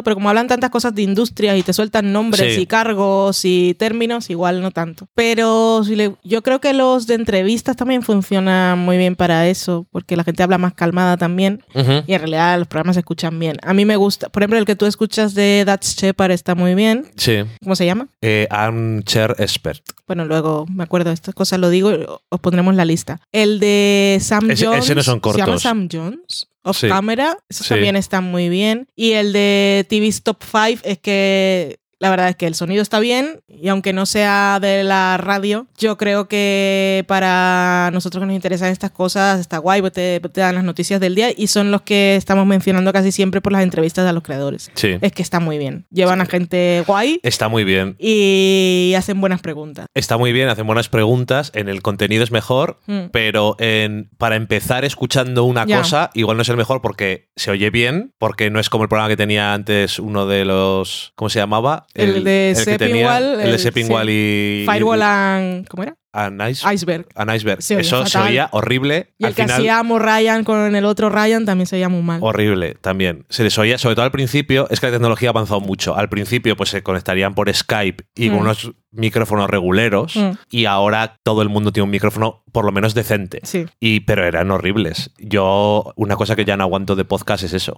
pero 0.02 0.14
como 0.14 0.28
hablan 0.28 0.46
tantas 0.48 0.70
cosas 0.70 0.94
de 0.94 1.02
industria 1.02 1.56
y 1.56 1.62
te 1.62 1.72
sueltan 1.72 2.12
nombres 2.12 2.54
Sí. 2.54 2.60
y 2.62 2.66
cargos 2.66 3.44
y 3.44 3.74
términos, 3.74 4.30
igual 4.30 4.60
no 4.60 4.70
tanto. 4.70 5.08
Pero 5.14 5.82
si 5.84 5.96
le- 5.96 6.14
yo 6.24 6.42
creo 6.42 6.60
que 6.60 6.72
los 6.72 7.06
de 7.06 7.14
entrevistas 7.14 7.76
también 7.76 8.02
funcionan 8.02 8.78
muy 8.78 8.96
bien 8.98 9.16
para 9.16 9.48
eso, 9.48 9.86
porque 9.90 10.16
la 10.16 10.24
gente 10.24 10.42
habla 10.42 10.58
más 10.58 10.74
calmada 10.74 11.16
también 11.16 11.62
y 11.74 12.12
en 12.12 12.18
realidad 12.18 12.58
los 12.58 12.68
programas 12.68 12.96
se 12.96 13.00
escuchan 13.00 13.38
bien. 13.38 13.56
A 13.62 13.74
mí 13.74 13.84
me 13.84 13.96
gusta, 13.96 14.28
por 14.28 14.42
ejemplo, 14.42 14.58
el 14.58 14.64
que 14.64 14.76
tú 14.76 14.86
escuchas 14.86 15.34
de 15.34 15.62
That's 15.66 15.96
Shepard 15.96 16.30
está 16.32 16.54
muy 16.54 16.74
bien. 16.74 17.06
Sí. 17.16 17.38
¿Cómo 17.62 17.76
se 17.76 17.86
llama? 17.86 18.08
Eh, 18.22 18.46
Armchair 18.50 19.34
Expert. 19.38 19.82
Bueno, 20.06 20.24
luego 20.24 20.66
me 20.72 20.84
acuerdo 20.84 21.10
de 21.10 21.14
estas 21.14 21.34
cosas, 21.34 21.58
lo 21.58 21.68
digo, 21.70 21.90
os 22.28 22.40
pondremos 22.40 22.74
la 22.74 22.84
lista. 22.84 23.20
El 23.32 23.58
de 23.58 24.18
Sam 24.20 24.50
Ese- 24.50 24.66
Jones. 24.66 24.84
ese 24.84 24.94
no 24.94 25.02
son 25.02 25.20
¿Se 25.22 25.30
llama 25.38 25.44
cortos. 25.44 25.62
Sam 25.62 25.88
Jones? 25.90 26.46
Off 26.66 26.78
Sí. 26.80 26.88
Camera. 26.88 27.36
Eso 27.48 27.64
Sí. 27.64 27.70
también 27.70 27.96
está 27.96 28.20
muy 28.20 28.48
bien. 28.48 28.88
Y 28.96 29.12
el 29.12 29.32
de 29.32 29.86
TV's 29.88 30.22
Top 30.22 30.38
5 30.42 30.82
es 30.84 30.98
que 30.98 31.78
la 31.98 32.10
verdad 32.10 32.28
es 32.28 32.36
que 32.36 32.46
el 32.46 32.54
sonido 32.54 32.82
está 32.82 33.00
bien 33.00 33.40
y 33.48 33.68
aunque 33.68 33.92
no 33.92 34.04
sea 34.06 34.58
de 34.60 34.84
la 34.84 35.16
radio, 35.16 35.66
yo 35.78 35.96
creo 35.96 36.28
que 36.28 37.04
para 37.08 37.90
nosotros 37.92 38.20
que 38.22 38.26
nos 38.26 38.34
interesan 38.34 38.70
estas 38.70 38.90
cosas 38.90 39.40
está 39.40 39.58
guay, 39.58 39.80
porque 39.80 40.20
te, 40.20 40.28
te 40.28 40.40
dan 40.40 40.54
las 40.56 40.64
noticias 40.64 41.00
del 41.00 41.14
día 41.14 41.28
y 41.36 41.46
son 41.46 41.70
los 41.70 41.82
que 41.82 42.16
estamos 42.16 42.46
mencionando 42.46 42.92
casi 42.92 43.12
siempre 43.12 43.40
por 43.40 43.52
las 43.52 43.62
entrevistas 43.62 44.06
a 44.06 44.12
los 44.12 44.22
creadores. 44.22 44.70
Sí. 44.74 44.98
Es 45.00 45.12
que 45.12 45.22
está 45.22 45.40
muy 45.40 45.58
bien. 45.58 45.86
Llevan 45.90 46.20
a 46.20 46.26
gente 46.26 46.84
guay 46.86 47.20
Está 47.22 47.48
muy 47.48 47.64
bien. 47.64 47.96
y 47.98 48.92
hacen 48.96 49.20
buenas 49.20 49.40
preguntas. 49.40 49.86
Está 49.94 50.16
muy 50.18 50.32
bien, 50.32 50.48
hacen 50.48 50.66
buenas 50.66 50.88
preguntas, 50.88 51.50
en 51.54 51.68
el 51.68 51.82
contenido 51.82 52.22
es 52.24 52.30
mejor, 52.30 52.78
Mm. 52.86 53.06
pero 53.12 53.56
en, 53.58 54.10
para 54.18 54.36
empezar 54.36 54.84
escuchando 54.84 55.44
una 55.44 55.64
Ya. 55.66 55.78
cosa, 55.78 56.10
igual 56.14 56.36
no 56.36 56.42
es 56.42 56.48
el 56.48 56.56
mejor 56.56 56.80
porque 56.82 57.30
se 57.36 57.50
oye 57.50 57.70
bien, 57.70 58.12
porque 58.18 58.50
no 58.50 58.60
es 58.60 58.68
como 58.70 58.84
el 58.84 58.88
programa 58.88 59.08
que 59.08 59.16
tenía 59.16 59.54
antes 59.54 59.98
uno 59.98 60.26
de 60.26 60.44
los, 60.44 61.12
¿cómo 61.16 61.28
se 61.28 61.38
llamaba? 61.38 61.85
El 61.94 62.24
de 62.24 62.52
que 62.56 62.64
Sepping 62.64 62.88
tenía- 62.88 63.06
Wall, 63.06 63.24
El 63.24 63.38
de 63.38 63.50
el- 63.52 63.58
Sepping 63.58 63.86
sí. 63.86 63.92
Y... 64.08 64.66
Firewall 64.70 65.02
and... 65.02 65.66
¿Cómo 65.68 65.82
era? 65.82 65.96
And 66.16 66.40
Ice- 66.50 66.66
Iceberg. 66.74 67.06
and 67.14 67.30
Iceberg. 67.34 67.62
Se 67.62 67.78
Eso 67.80 68.04
se 68.06 68.12
fatal. 68.12 68.30
oía 68.32 68.48
horrible. 68.52 69.12
Y 69.18 69.24
Al 69.24 69.30
el 69.30 69.36
que 69.36 69.42
final, 69.42 69.60
hacíamos 69.60 70.02
Ryan 70.02 70.44
con 70.44 70.74
el 70.74 70.84
otro 70.84 71.10
Ryan 71.10 71.44
también 71.44 71.66
se 71.66 71.76
oía 71.76 71.88
muy 71.88 72.02
mal. 72.02 72.20
Horrible 72.22 72.76
también. 72.80 73.24
Se 73.28 73.44
les 73.44 73.56
oía, 73.58 73.78
sobre 73.78 73.94
todo 73.96 74.04
al 74.04 74.10
principio, 74.12 74.66
es 74.70 74.80
que 74.80 74.86
la 74.86 74.92
tecnología 74.92 75.28
ha 75.28 75.32
avanzado 75.32 75.60
mucho. 75.60 75.96
Al 75.96 76.08
principio, 76.08 76.56
pues 76.56 76.70
se 76.70 76.82
conectarían 76.82 77.34
por 77.34 77.52
Skype 77.52 78.04
y 78.14 78.28
con 78.28 78.38
Mm. 78.38 78.40
unos 78.40 78.72
micrófonos 78.92 79.50
reguleros. 79.50 80.16
Mm. 80.16 80.30
Y 80.50 80.64
ahora 80.64 81.18
todo 81.22 81.42
el 81.42 81.48
mundo 81.50 81.70
tiene 81.70 81.84
un 81.84 81.90
micrófono 81.90 82.42
por 82.52 82.64
lo 82.64 82.72
menos 82.72 82.94
decente. 82.94 83.40
Sí, 83.42 83.66
Y, 83.80 84.00
pero 84.00 84.24
eran 84.24 84.50
horribles. 84.50 85.10
Yo, 85.18 85.92
una 85.96 86.16
cosa 86.16 86.34
que 86.36 86.46
ya 86.46 86.56
no 86.56 86.62
aguanto 86.64 86.96
de 86.96 87.04
podcast 87.04 87.44
es 87.44 87.52
eso. 87.52 87.76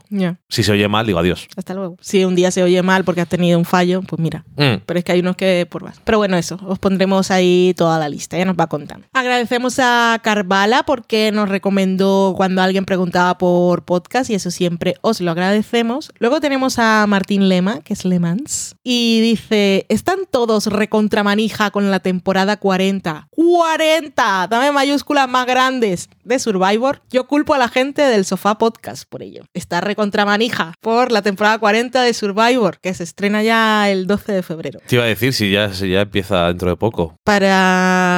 Si 0.48 0.62
se 0.62 0.70
oye 0.70 0.87
mal, 0.87 1.07
digo 1.07 1.18
adiós. 1.18 1.48
Hasta 1.57 1.74
luego. 1.74 1.96
Si 2.01 2.24
un 2.24 2.37
día 2.37 2.53
se 2.53 2.62
oye 2.62 2.81
mal 2.85 3.03
porque 3.03 3.20
has 3.20 3.29
tenido 3.29 3.59
un 3.59 3.64
fallo, 3.64 4.03
pues 4.03 4.20
mira. 4.20 4.44
Mm. 4.57 4.83
Pero 4.87 4.98
es 4.98 5.05
que 5.05 5.11
hay 5.12 5.20
unos 5.20 5.35
que 5.37 5.66
por 5.68 5.83
más. 5.83 6.01
Pero 6.05 6.18
bueno, 6.18 6.37
eso. 6.37 6.61
Os 6.64 6.79
pondremos 6.79 7.33
ahí 7.33 7.74
toda 7.77 7.98
la 7.98 8.09
lista. 8.09 8.27
Ya 8.36 8.44
nos 8.44 8.56
va 8.56 8.66
contando. 8.66 9.06
Agradecemos 9.12 9.78
a 9.78 10.18
Carvala 10.22 10.82
porque 10.82 11.30
nos 11.32 11.48
recomendó 11.48 12.34
cuando 12.36 12.62
alguien 12.62 12.84
preguntaba 12.84 13.38
por 13.38 13.84
podcast 13.84 14.30
y 14.30 14.34
eso 14.34 14.50
siempre 14.50 14.96
os 15.00 15.20
lo 15.20 15.30
agradecemos. 15.30 16.12
Luego 16.18 16.40
tenemos 16.40 16.78
a 16.78 17.06
Martín 17.06 17.48
Lema, 17.48 17.80
que 17.80 17.94
es 17.94 18.04
Lemans, 18.04 18.76
y 18.82 19.20
dice: 19.20 19.86
Están 19.88 20.20
todos 20.30 20.66
recontra 20.66 21.22
manija 21.22 21.70
con 21.70 21.90
la 21.90 22.00
temporada 22.00 22.56
40. 22.56 23.28
¡40! 23.36 24.48
Dame 24.48 24.72
mayúsculas 24.72 25.28
más 25.28 25.46
grandes 25.46 26.08
de 26.24 26.38
Survivor. 26.38 27.02
Yo 27.10 27.26
culpo 27.26 27.54
a 27.54 27.58
la 27.58 27.68
gente 27.68 28.02
del 28.02 28.24
Sofá 28.24 28.58
Podcast 28.58 29.04
por 29.08 29.22
ello. 29.22 29.44
Está 29.54 29.80
recontra 29.80 30.24
manija 30.24 30.74
por 30.80 31.12
la 31.12 31.22
temporada 31.22 31.58
40 31.58 32.02
de 32.02 32.14
Survivor, 32.14 32.78
que 32.80 32.94
se 32.94 33.04
estrena 33.04 33.42
ya 33.42 33.90
el 33.90 34.06
12 34.06 34.32
de 34.32 34.42
febrero. 34.42 34.80
Te 34.86 34.96
iba 34.96 35.04
a 35.04 35.08
decir 35.08 35.32
si 35.32 35.50
ya, 35.50 35.72
si 35.72 35.90
ya 35.90 36.02
empieza 36.02 36.46
dentro 36.48 36.70
de 36.70 36.76
poco. 36.76 37.16
Para 37.24 38.17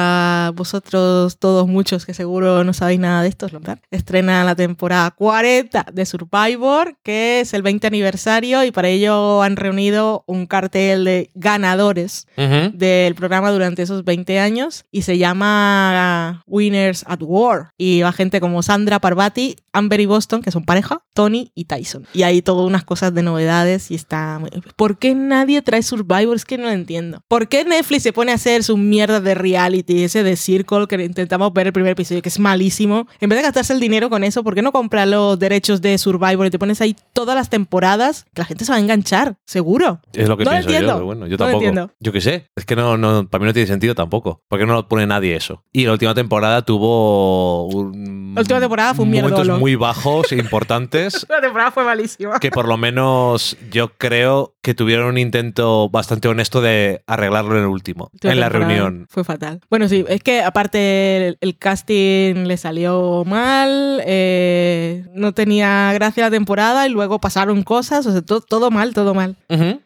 vosotros, 0.55 1.37
todos 1.37 1.67
muchos 1.67 2.05
que 2.05 2.13
seguro 2.13 2.63
no 2.63 2.73
sabéis 2.73 2.99
nada 2.99 3.21
de 3.23 3.29
esto, 3.29 3.45
es 3.45 3.51
verdad. 3.51 3.79
Estrena 3.91 4.43
la 4.43 4.55
temporada 4.55 5.11
40 5.11 5.85
de 5.93 6.05
Survivor, 6.05 6.95
que 7.03 7.41
es 7.41 7.53
el 7.53 7.61
20 7.61 7.87
aniversario, 7.87 8.63
y 8.63 8.71
para 8.71 8.89
ello 8.89 9.41
han 9.41 9.55
reunido 9.55 10.23
un 10.27 10.45
cartel 10.45 11.05
de 11.05 11.29
ganadores 11.35 12.27
Ujú. 12.37 12.71
del 12.77 13.15
programa 13.15 13.51
durante 13.51 13.81
esos 13.81 14.03
20 14.03 14.39
años 14.39 14.85
y 14.91 15.01
se 15.03 15.17
llama 15.17 16.43
Winners 16.47 17.03
at 17.07 17.19
War. 17.21 17.71
Y 17.77 18.01
va 18.01 18.11
gente 18.11 18.39
como 18.39 18.63
Sandra 18.63 18.99
Parvati, 18.99 19.55
Amber 19.73 19.99
y 19.99 20.05
Boston, 20.05 20.41
que 20.41 20.51
son 20.51 20.63
pareja, 20.65 21.01
Tony 21.13 21.51
y 21.55 21.65
Tyson. 21.65 22.05
Y 22.13 22.23
hay 22.23 22.41
todas 22.41 22.65
unas 22.67 22.83
cosas 22.83 23.13
de 23.13 23.23
novedades 23.23 23.91
y 23.91 23.95
está... 23.95 24.37
muy- 24.39 24.49
¿Por 24.75 24.97
qué 24.97 25.15
nadie 25.15 25.61
trae 25.61 25.83
Survivor? 25.83 26.35
Es 26.35 26.45
que 26.45 26.57
no 26.57 26.65
lo 26.65 26.71
entiendo. 26.71 27.21
¿Por 27.27 27.47
qué 27.47 27.63
Netflix 27.65 28.03
se 28.03 28.13
pone 28.13 28.31
a 28.31 28.35
hacer 28.35 28.63
su 28.63 28.77
mierda 28.77 29.19
de 29.21 29.35
reality, 29.35 29.80
ese 29.87 30.23
de 30.23 30.35
Circle 30.35 30.87
que 30.87 30.95
intentamos 31.03 31.51
ver 31.53 31.67
el 31.67 31.73
primer 31.73 31.91
episodio, 31.91 32.21
que 32.21 32.29
es 32.29 32.39
malísimo? 32.39 33.07
En 33.19 33.29
vez 33.29 33.37
de 33.39 33.43
gastarse 33.43 33.73
el 33.73 33.79
dinero 33.79 34.09
con 34.09 34.23
eso, 34.23 34.43
¿por 34.43 34.55
qué 34.55 34.61
no 34.61 34.71
comprar 34.71 35.07
los 35.07 35.37
derechos 35.39 35.81
de 35.81 35.97
Survivor 35.97 36.45
y 36.47 36.49
te 36.49 36.59
pones 36.59 36.81
ahí 36.81 36.95
todas 37.13 37.35
las 37.35 37.49
temporadas? 37.49 38.25
Que 38.33 38.41
la 38.41 38.45
gente 38.45 38.65
se 38.65 38.71
va 38.71 38.77
a 38.77 38.81
enganchar, 38.81 39.35
seguro. 39.45 39.99
Es 40.13 40.27
lo 40.27 40.37
que 40.37 40.43
No 40.45 40.51
pienso 40.51 40.69
yo, 40.69 40.75
entiendo. 40.75 40.93
pero 40.95 41.05
bueno, 41.05 41.25
yo 41.27 41.31
No 41.33 41.37
tampoco. 41.37 41.57
entiendo. 41.63 41.91
Yo 41.99 42.11
qué 42.11 42.21
sé, 42.21 42.47
es 42.55 42.65
que 42.65 42.75
no, 42.75 42.97
no, 42.97 43.27
para 43.29 43.41
mí 43.41 43.47
no 43.47 43.53
tiene 43.53 43.67
sentido 43.67 43.95
tampoco. 43.95 44.41
¿Por 44.47 44.59
qué 44.59 44.65
no 44.65 44.73
lo 44.73 44.87
pone 44.87 45.05
nadie 45.07 45.35
eso? 45.35 45.63
Y 45.71 45.85
la 45.85 45.93
última 45.93 46.13
temporada 46.13 46.61
tuvo 46.63 47.65
un- 47.67 48.33
La 48.35 48.41
última 48.41 48.59
temporada 48.59 48.93
fue 48.93 49.03
un 49.05 49.11
momentos 49.11 49.47
muy 49.59 49.75
bajos 49.75 50.31
e 50.31 50.37
importantes 50.37 51.25
La 51.29 51.41
temporada 51.41 51.71
fue 51.71 51.83
malísima. 51.83 52.39
que 52.39 52.49
por 52.51 52.67
lo 52.67 52.77
menos 52.77 53.57
yo 53.71 53.91
creo 53.97 54.55
que 54.61 54.73
tuvieron 54.73 55.07
un 55.07 55.17
intento 55.17 55.89
bastante 55.89 56.27
honesto 56.27 56.61
de 56.61 57.01
arreglarlo 57.07 57.57
en 57.57 57.63
el 57.63 57.69
último, 57.69 58.11
en 58.21 58.39
la 58.39 58.49
reunión. 58.49 59.07
Fue 59.09 59.23
fatal. 59.23 59.59
Bueno, 59.69 59.87
sí, 59.87 60.05
es 60.07 60.21
que 60.21 60.41
aparte 60.41 61.27
el, 61.27 61.37
el 61.41 61.57
casting 61.57 62.45
le 62.45 62.57
salió 62.57 63.23
mal, 63.25 64.01
eh, 64.05 65.05
no 65.13 65.33
tenía 65.33 65.91
gracia 65.93 66.25
la 66.25 66.31
temporada 66.31 66.87
y 66.87 66.91
luego 66.91 67.19
pasaron 67.19 67.63
cosas, 67.63 68.05
o 68.05 68.11
sea, 68.11 68.21
todo, 68.21 68.41
todo 68.41 68.71
mal, 68.71 68.93
todo 68.93 69.13
mal. 69.13 69.35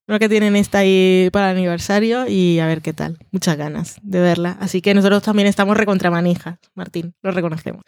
Lo 0.08 0.20
que 0.20 0.30
tienen 0.30 0.56
esta 0.56 0.80
ahí 0.80 1.30
para 1.32 1.52
el 1.52 1.58
aniversario 1.58 2.28
y 2.28 2.60
a 2.60 2.68
ver 2.68 2.82
qué 2.82 2.94
tal. 2.94 3.18
Muchas 3.32 3.58
ganas 3.58 3.98
de 4.04 4.20
verla. 4.20 4.58
Así 4.60 4.82
que 4.82 4.94
nosotros 4.94 5.24
también 5.24 5.48
estamos 5.48 5.78
recontramanijas, 5.78 6.60
Martín, 6.76 7.14
lo 7.22 7.32
reconocemos. 7.32 7.82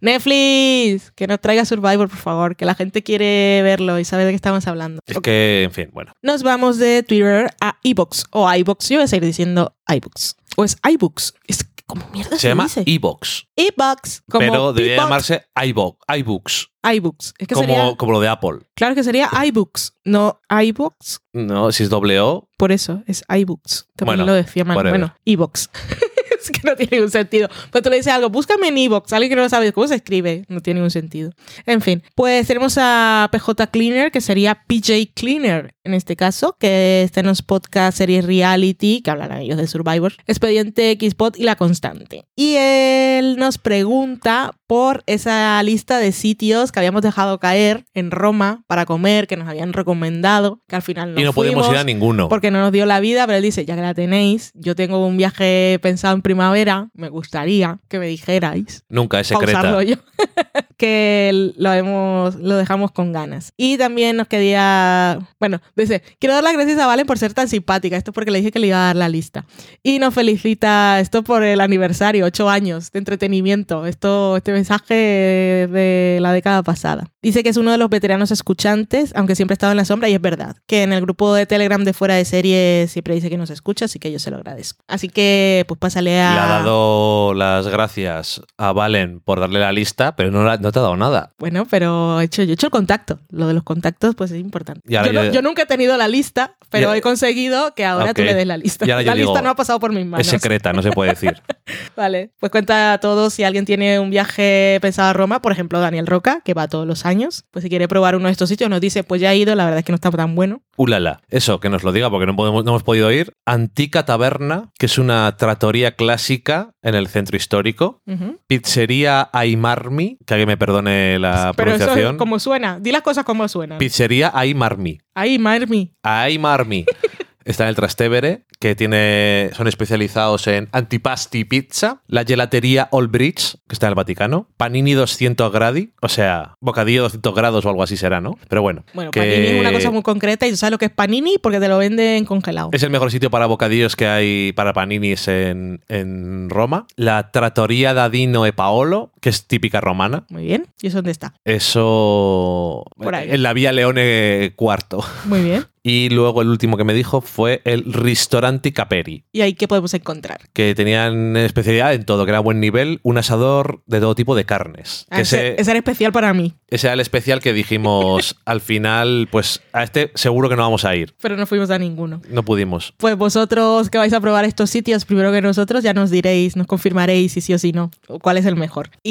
Netflix, 0.00 1.12
que 1.12 1.26
nos 1.26 1.40
traiga 1.40 1.64
Survivor, 1.64 2.08
por 2.08 2.18
favor, 2.18 2.56
que 2.56 2.64
la 2.64 2.74
gente 2.74 3.02
quiere 3.02 3.60
verlo 3.62 3.98
y 3.98 4.04
sabe 4.04 4.24
de 4.24 4.30
qué 4.30 4.36
estamos 4.36 4.66
hablando. 4.66 5.00
Es 5.06 5.18
que, 5.20 5.64
en 5.64 5.72
fin, 5.72 5.90
bueno. 5.92 6.12
Nos 6.30 6.44
vamos 6.44 6.78
de 6.78 7.02
Twitter 7.02 7.50
a 7.60 7.76
iBox 7.82 8.26
o 8.30 8.48
iBox. 8.54 8.88
Yo 8.88 8.98
voy 8.98 9.04
a 9.04 9.08
seguir 9.08 9.24
diciendo 9.24 9.74
iBooks. 9.88 10.36
O 10.56 10.62
es 10.62 10.76
iBooks. 10.88 11.34
Es 11.48 11.64
que 11.64 11.82
como 11.84 12.08
mierda 12.12 12.30
se, 12.36 12.38
Se 12.38 12.48
llama 12.50 12.68
iBox, 12.86 13.48
iBox. 13.56 14.22
Como 14.30 14.38
pero 14.38 14.72
debería 14.72 14.98
llamarse 14.98 15.44
iBox, 15.60 15.98
iBooks, 16.18 16.70
iBooks. 16.84 17.34
Es 17.36 17.48
que 17.48 17.54
como, 17.56 17.66
sería, 17.66 17.96
como 17.96 18.12
lo 18.12 18.20
de 18.20 18.28
Apple. 18.28 18.60
claro 18.76 18.94
que 18.94 19.02
sería 19.02 19.28
iBooks, 19.44 19.94
no 20.04 20.40
iBooks. 20.48 21.20
No, 21.32 21.72
si 21.72 21.82
es 21.82 21.90
doble 21.90 22.20
O, 22.20 22.48
Por 22.56 22.70
eso 22.70 23.02
es 23.08 23.24
iBooks. 23.28 23.88
También 23.96 24.18
Bueno, 24.18 24.26
lo 24.26 24.34
decía 24.34 24.64
mal. 24.64 24.76
Bueno, 24.88 25.12
iBox. 25.24 25.68
es 26.40 26.50
que 26.50 26.60
no 26.64 26.76
tiene 26.76 26.98
ningún 26.98 27.10
sentido. 27.10 27.48
Pero 27.70 27.82
tú 27.82 27.90
le 27.90 27.96
dices 27.96 28.12
algo, 28.12 28.30
búscame 28.30 28.68
en 28.68 28.78
iBox. 28.78 29.12
Alguien 29.12 29.30
que 29.30 29.36
no 29.36 29.48
sabe 29.48 29.72
cómo 29.72 29.88
se 29.88 29.96
escribe. 29.96 30.44
No 30.48 30.60
tiene 30.60 30.78
ningún 30.78 30.90
sentido. 30.90 31.32
En 31.66 31.80
fin, 31.80 32.02
pues 32.14 32.46
tenemos 32.46 32.76
a 32.78 33.28
PJ 33.32 33.66
Cleaner, 33.68 34.10
que 34.10 34.20
sería 34.20 34.62
PJ 34.66 35.12
Cleaner 35.14 35.74
en 35.84 35.94
este 35.94 36.16
caso, 36.16 36.56
que 36.58 37.02
está 37.02 37.20
en 37.20 37.26
los 37.26 37.42
podcasts 37.42 37.98
series 37.98 38.24
reality, 38.24 39.02
que 39.02 39.10
hablan 39.10 39.32
ellos 39.32 39.56
de 39.56 39.66
Survivor, 39.66 40.12
Expediente 40.26 40.96
Xpot 41.00 41.38
y 41.38 41.44
La 41.44 41.56
Constante. 41.56 42.26
Y 42.36 42.56
él 42.56 43.36
nos 43.36 43.58
pregunta 43.58 44.52
por 44.66 45.02
esa 45.06 45.62
lista 45.62 45.98
de 45.98 46.12
sitios 46.12 46.70
que 46.70 46.78
habíamos 46.78 47.02
dejado 47.02 47.40
caer 47.40 47.84
en 47.94 48.10
Roma 48.10 48.62
para 48.66 48.86
comer, 48.86 49.26
que 49.26 49.36
nos 49.36 49.48
habían 49.48 49.72
recomendado, 49.72 50.60
que 50.68 50.76
al 50.76 50.82
final 50.82 51.14
no 51.14 51.20
y 51.20 51.24
no 51.24 51.32
pudimos 51.32 51.68
ir 51.70 51.76
a 51.76 51.84
ninguno. 51.84 52.28
porque 52.28 52.50
no 52.50 52.60
nos 52.60 52.72
dio 52.72 52.86
la 52.86 53.00
vida, 53.00 53.26
pero 53.26 53.38
él 53.38 53.42
dice, 53.42 53.64
ya 53.64 53.74
que 53.74 53.82
la 53.82 53.94
tenéis, 53.94 54.52
yo 54.54 54.76
tengo 54.76 55.04
un 55.04 55.16
viaje 55.16 55.78
pensado 55.82 56.14
en 56.14 56.22
primavera, 56.22 56.90
me 56.94 57.08
gustaría 57.08 57.80
que 57.88 57.98
me 57.98 58.06
dijerais. 58.06 58.84
Nunca 58.88 59.20
es 59.20 59.26
secreta. 59.26 59.80
que 60.80 61.52
lo, 61.58 62.56
dejamos 62.56 62.90
con 62.90 63.12
ganas. 63.12 63.52
Y 63.58 63.76
también 63.76 64.16
nos 64.16 64.28
quería, 64.28 65.18
bueno, 65.38 65.60
dice, 65.76 66.02
quiero 66.18 66.34
dar 66.34 66.42
las 66.42 66.54
gracias 66.54 66.78
a 66.78 66.86
Valen 66.86 67.06
por 67.06 67.18
ser 67.18 67.34
tan 67.34 67.48
simpática. 67.48 67.98
Esto 67.98 68.12
es 68.12 68.14
porque 68.14 68.30
le 68.30 68.38
dije 68.38 68.50
que 68.50 68.58
le 68.58 68.68
iba 68.68 68.78
a 68.78 68.86
dar 68.86 68.96
la 68.96 69.10
lista. 69.10 69.44
Y 69.82 69.98
nos 69.98 70.14
felicita 70.14 70.98
esto 70.98 71.22
por 71.22 71.42
el 71.42 71.60
aniversario, 71.60 72.24
ocho 72.24 72.48
años 72.48 72.90
de 72.92 72.98
entretenimiento. 72.98 73.84
Esto, 73.84 74.38
este 74.38 74.52
mensaje 74.52 74.94
de 74.94 76.18
la 76.22 76.32
década 76.32 76.62
pasada. 76.62 77.10
Dice 77.22 77.42
que 77.42 77.50
es 77.50 77.56
uno 77.58 77.70
de 77.70 77.76
los 77.78 77.90
veteranos 77.90 78.30
escuchantes, 78.30 79.12
aunque 79.14 79.34
siempre 79.34 79.52
ha 79.52 79.56
estado 79.56 79.72
en 79.72 79.76
la 79.76 79.84
sombra, 79.84 80.08
y 80.08 80.14
es 80.14 80.20
verdad. 80.22 80.56
Que 80.66 80.82
en 80.84 80.92
el 80.94 81.02
grupo 81.02 81.34
de 81.34 81.44
Telegram 81.44 81.82
de 81.84 81.92
fuera 81.92 82.14
de 82.14 82.24
serie 82.24 82.86
siempre 82.88 83.14
dice 83.14 83.28
que 83.28 83.36
nos 83.36 83.50
escucha, 83.50 83.84
así 83.84 83.98
que 83.98 84.10
yo 84.10 84.18
se 84.18 84.30
lo 84.30 84.38
agradezco. 84.38 84.82
Así 84.88 85.08
que, 85.08 85.64
pues 85.68 85.78
pásale 85.78 86.12
Le 86.12 86.20
a. 86.22 86.44
ha 86.44 86.48
dado 86.60 87.34
las 87.34 87.68
gracias 87.68 88.40
a 88.56 88.72
Valen 88.72 89.20
por 89.20 89.38
darle 89.38 89.60
la 89.60 89.70
lista, 89.72 90.16
pero 90.16 90.30
no, 90.30 90.44
la- 90.44 90.56
no 90.56 90.72
te 90.72 90.78
ha 90.78 90.82
dado 90.82 90.96
nada. 90.96 91.32
Bueno, 91.38 91.66
pero 91.68 92.20
he 92.20 92.24
hecho, 92.24 92.42
yo 92.42 92.52
he 92.52 92.54
hecho 92.54 92.68
el 92.68 92.70
contacto. 92.72 93.18
Lo 93.30 93.46
de 93.46 93.52
los 93.54 93.64
contactos, 93.64 94.14
pues 94.14 94.30
es 94.30 94.40
importante. 94.40 94.80
Y 94.90 94.96
ahora 94.96 95.12
Yo, 95.12 95.20
no- 95.20 95.24
yo- 95.26 95.32
yo 95.32 95.42
nunca 95.42 95.62
he 95.64 95.66
tenido 95.66 95.96
la 95.98 96.08
lista, 96.08 96.56
pero 96.70 96.90
Ya- 96.92 96.96
he 96.96 97.02
conseguido 97.02 97.74
que 97.74 97.84
ahora 97.84 98.14
tú 98.14 98.22
Ok. 98.22 98.26
le 98.28 98.34
des 98.34 98.46
la 98.46 98.56
lista. 98.56 98.86
Y 98.86 98.90
ahora 98.92 99.02
yo 99.02 99.10
la 99.10 99.14
lista 99.16 99.32
digo, 99.32 99.42
no 99.42 99.50
ha 99.50 99.56
pasado 99.56 99.78
por 99.78 99.92
mis 99.92 100.06
manos. 100.06 100.26
Es 100.26 100.30
secreta, 100.30 100.72
no 100.72 100.80
se 100.80 100.90
puede 100.90 101.10
decir. 101.10 101.34
Vale, 101.96 102.30
pues 102.40 102.50
cuenta 102.50 102.94
a 102.94 102.98
todos 102.98 103.34
si 103.34 103.44
alguien 103.44 103.66
tiene 103.66 103.98
un 104.00 104.08
viaje 104.10 104.78
pensado 104.80 105.10
a 105.10 105.12
Roma, 105.12 105.42
por 105.42 105.52
ejemplo 105.52 105.80
Daniel 105.80 106.06
Roca, 106.06 106.40
que 106.44 106.54
va 106.54 106.66
todos 106.66 106.86
los 106.86 107.04
años, 107.04 107.09
pues 107.50 107.62
si 107.62 107.68
quiere 107.68 107.88
probar 107.88 108.16
uno 108.16 108.26
de 108.26 108.32
estos 108.32 108.48
sitios, 108.48 108.68
nos 108.70 108.80
dice, 108.80 109.04
pues 109.04 109.20
ya 109.20 109.32
he 109.32 109.36
ido, 109.36 109.54
la 109.54 109.64
verdad 109.64 109.78
es 109.78 109.84
que 109.84 109.92
no 109.92 109.96
está 109.96 110.10
tan 110.10 110.34
bueno. 110.34 110.62
Ulala, 110.76 111.20
eso, 111.28 111.60
que 111.60 111.68
nos 111.68 111.82
lo 111.82 111.92
diga 111.92 112.10
porque 112.10 112.26
no, 112.26 112.36
podemos, 112.36 112.64
no 112.64 112.70
hemos 112.70 112.82
podido 112.82 113.10
ir. 113.12 113.34
Antica 113.46 114.04
Taberna, 114.04 114.70
que 114.78 114.86
es 114.86 114.98
una 114.98 115.36
tratoría 115.36 115.96
clásica 115.96 116.72
en 116.82 116.94
el 116.94 117.08
centro 117.08 117.36
histórico. 117.36 118.02
Ujú. 118.06 118.38
Pizzería 118.46 119.28
Aimarmi, 119.32 120.18
que 120.26 120.34
alguien 120.34 120.48
me 120.48 120.56
perdone 120.56 121.18
la 121.18 121.52
Pero 121.56 121.70
eso 121.72 121.76
es 121.76 121.84
pronunciación. 121.84 122.16
como 122.16 122.38
suena, 122.38 122.78
di 122.80 122.92
las 122.92 123.02
cosas 123.02 123.24
como 123.24 123.46
suenan. 123.48 123.78
Pizzería 123.78 124.30
Aimarmi. 124.34 124.98
Ahí, 125.14 125.38
Marmi. 125.38 125.94
Aimarmi. 126.02 126.86
Está 127.50 127.64
en 127.64 127.70
el 127.70 127.74
Trastevere, 127.74 128.42
que 128.60 128.76
tiene, 128.76 129.50
son 129.54 129.66
especializados 129.66 130.46
en 130.46 130.68
antipasti 130.70 131.44
pizza. 131.44 132.00
La 132.06 132.24
gelatería 132.24 132.88
All 132.92 133.08
Bridge, 133.08 133.56
que 133.66 133.72
está 133.74 133.86
en 133.86 133.90
el 133.90 133.94
Vaticano. 133.96 134.46
Panini 134.56 134.92
200 134.92 135.50
gradi, 135.50 135.90
o 136.00 136.08
sea, 136.08 136.54
bocadillo 136.60 137.02
200 137.02 137.34
grados 137.34 137.64
o 137.64 137.68
algo 137.68 137.82
así 137.82 137.96
será, 137.96 138.20
¿no? 138.20 138.38
Pero 138.48 138.62
bueno. 138.62 138.84
Bueno, 138.94 139.10
que 139.10 139.20
Panini 139.20 139.46
es 139.48 139.60
una 139.60 139.72
cosa 139.72 139.90
muy 139.90 140.02
concreta 140.02 140.46
y 140.46 140.50
tú 140.50 140.56
sabes 140.56 140.70
lo 140.70 140.78
que 140.78 140.86
es 140.86 140.92
Panini 140.92 141.38
porque 141.38 141.58
te 141.58 141.66
lo 141.66 141.78
venden 141.78 142.24
congelado. 142.24 142.70
Es 142.72 142.84
el 142.84 142.90
mejor 142.90 143.10
sitio 143.10 143.30
para 143.30 143.46
bocadillos 143.46 143.96
que 143.96 144.06
hay 144.06 144.52
para 144.52 144.72
paninis 144.72 145.26
en, 145.26 145.80
en 145.88 146.50
Roma. 146.50 146.86
La 146.94 147.32
Trattoria 147.32 147.94
Dadino 147.94 148.46
e 148.46 148.52
Paolo, 148.52 149.10
que 149.20 149.28
es 149.28 149.46
típica 149.46 149.80
romana. 149.80 150.24
Muy 150.30 150.44
bien. 150.44 150.66
¿Y 150.82 150.88
eso 150.88 150.98
dónde 150.98 151.10
está? 151.12 151.34
Eso 151.44 152.84
Por 152.96 153.14
ahí. 153.14 153.28
en 153.30 153.42
la 153.42 153.52
Vía 153.52 153.72
Leone 153.72 154.52
cuarto. 154.56 155.04
Muy 155.24 155.42
bien. 155.42 155.66
Y 155.82 156.10
luego 156.10 156.42
el 156.42 156.48
último 156.48 156.76
que 156.76 156.84
me 156.84 156.92
dijo 156.92 157.22
fue 157.22 157.62
el 157.64 157.90
Ristorante 157.90 158.70
Caperi, 158.74 159.24
¿Y 159.32 159.40
ahí 159.40 159.54
qué 159.54 159.66
podemos 159.66 159.94
encontrar? 159.94 160.40
que 160.52 160.74
tenían 160.74 161.38
especialidad 161.38 161.94
en 161.94 162.04
todo, 162.04 162.26
que 162.26 162.32
era 162.32 162.40
buen 162.40 162.60
nivel, 162.60 163.00
un 163.02 163.16
asador 163.16 163.82
de 163.86 163.98
todo 163.98 164.14
tipo 164.14 164.36
de 164.36 164.44
carnes. 164.44 165.06
Ah, 165.08 165.16
Que 165.16 165.22
ese, 165.22 165.52
ese, 165.52 165.60
ese 165.62 165.70
era 165.70 165.78
especial 165.78 166.12
para 166.12 166.34
mí, 166.34 166.52
ese 166.68 166.88
era 166.88 166.92
el 166.92 167.00
especial 167.00 167.40
que 167.40 167.54
dijimos 167.54 168.36
al 168.44 168.60
final, 168.60 169.26
pues 169.32 169.62
a 169.72 169.82
este 169.82 170.12
seguro 170.16 170.50
que 170.50 170.56
no 170.56 170.60
vamos 170.64 170.84
a 170.84 170.94
ir. 170.94 171.14
pero 171.18 171.34
no 171.38 171.46
fuimos 171.46 171.70
a 171.70 171.78
ninguno. 171.78 172.20
No 172.28 172.42
pudimos. 172.44 172.92
Pues 172.98 173.16
vosotros 173.16 173.88
que 173.88 173.96
vais 173.96 174.12
a 174.12 174.20
probar 174.20 174.44
estos 174.44 174.68
sitios, 174.68 175.06
primero 175.06 175.32
que 175.32 175.40
nosotros, 175.40 175.82
ya 175.82 175.94
nos 175.94 176.10
diréis, 176.10 176.56
nos 176.56 176.66
confirmaréis 176.66 177.32
si 177.32 177.40
sí 177.40 177.54
o 177.54 177.58
si 177.58 177.72
no, 177.72 177.90
o 178.06 178.18
cuál 178.18 178.36
es 178.36 178.44
el 178.44 178.54
mejor. 178.56 178.90
Y 179.02 179.09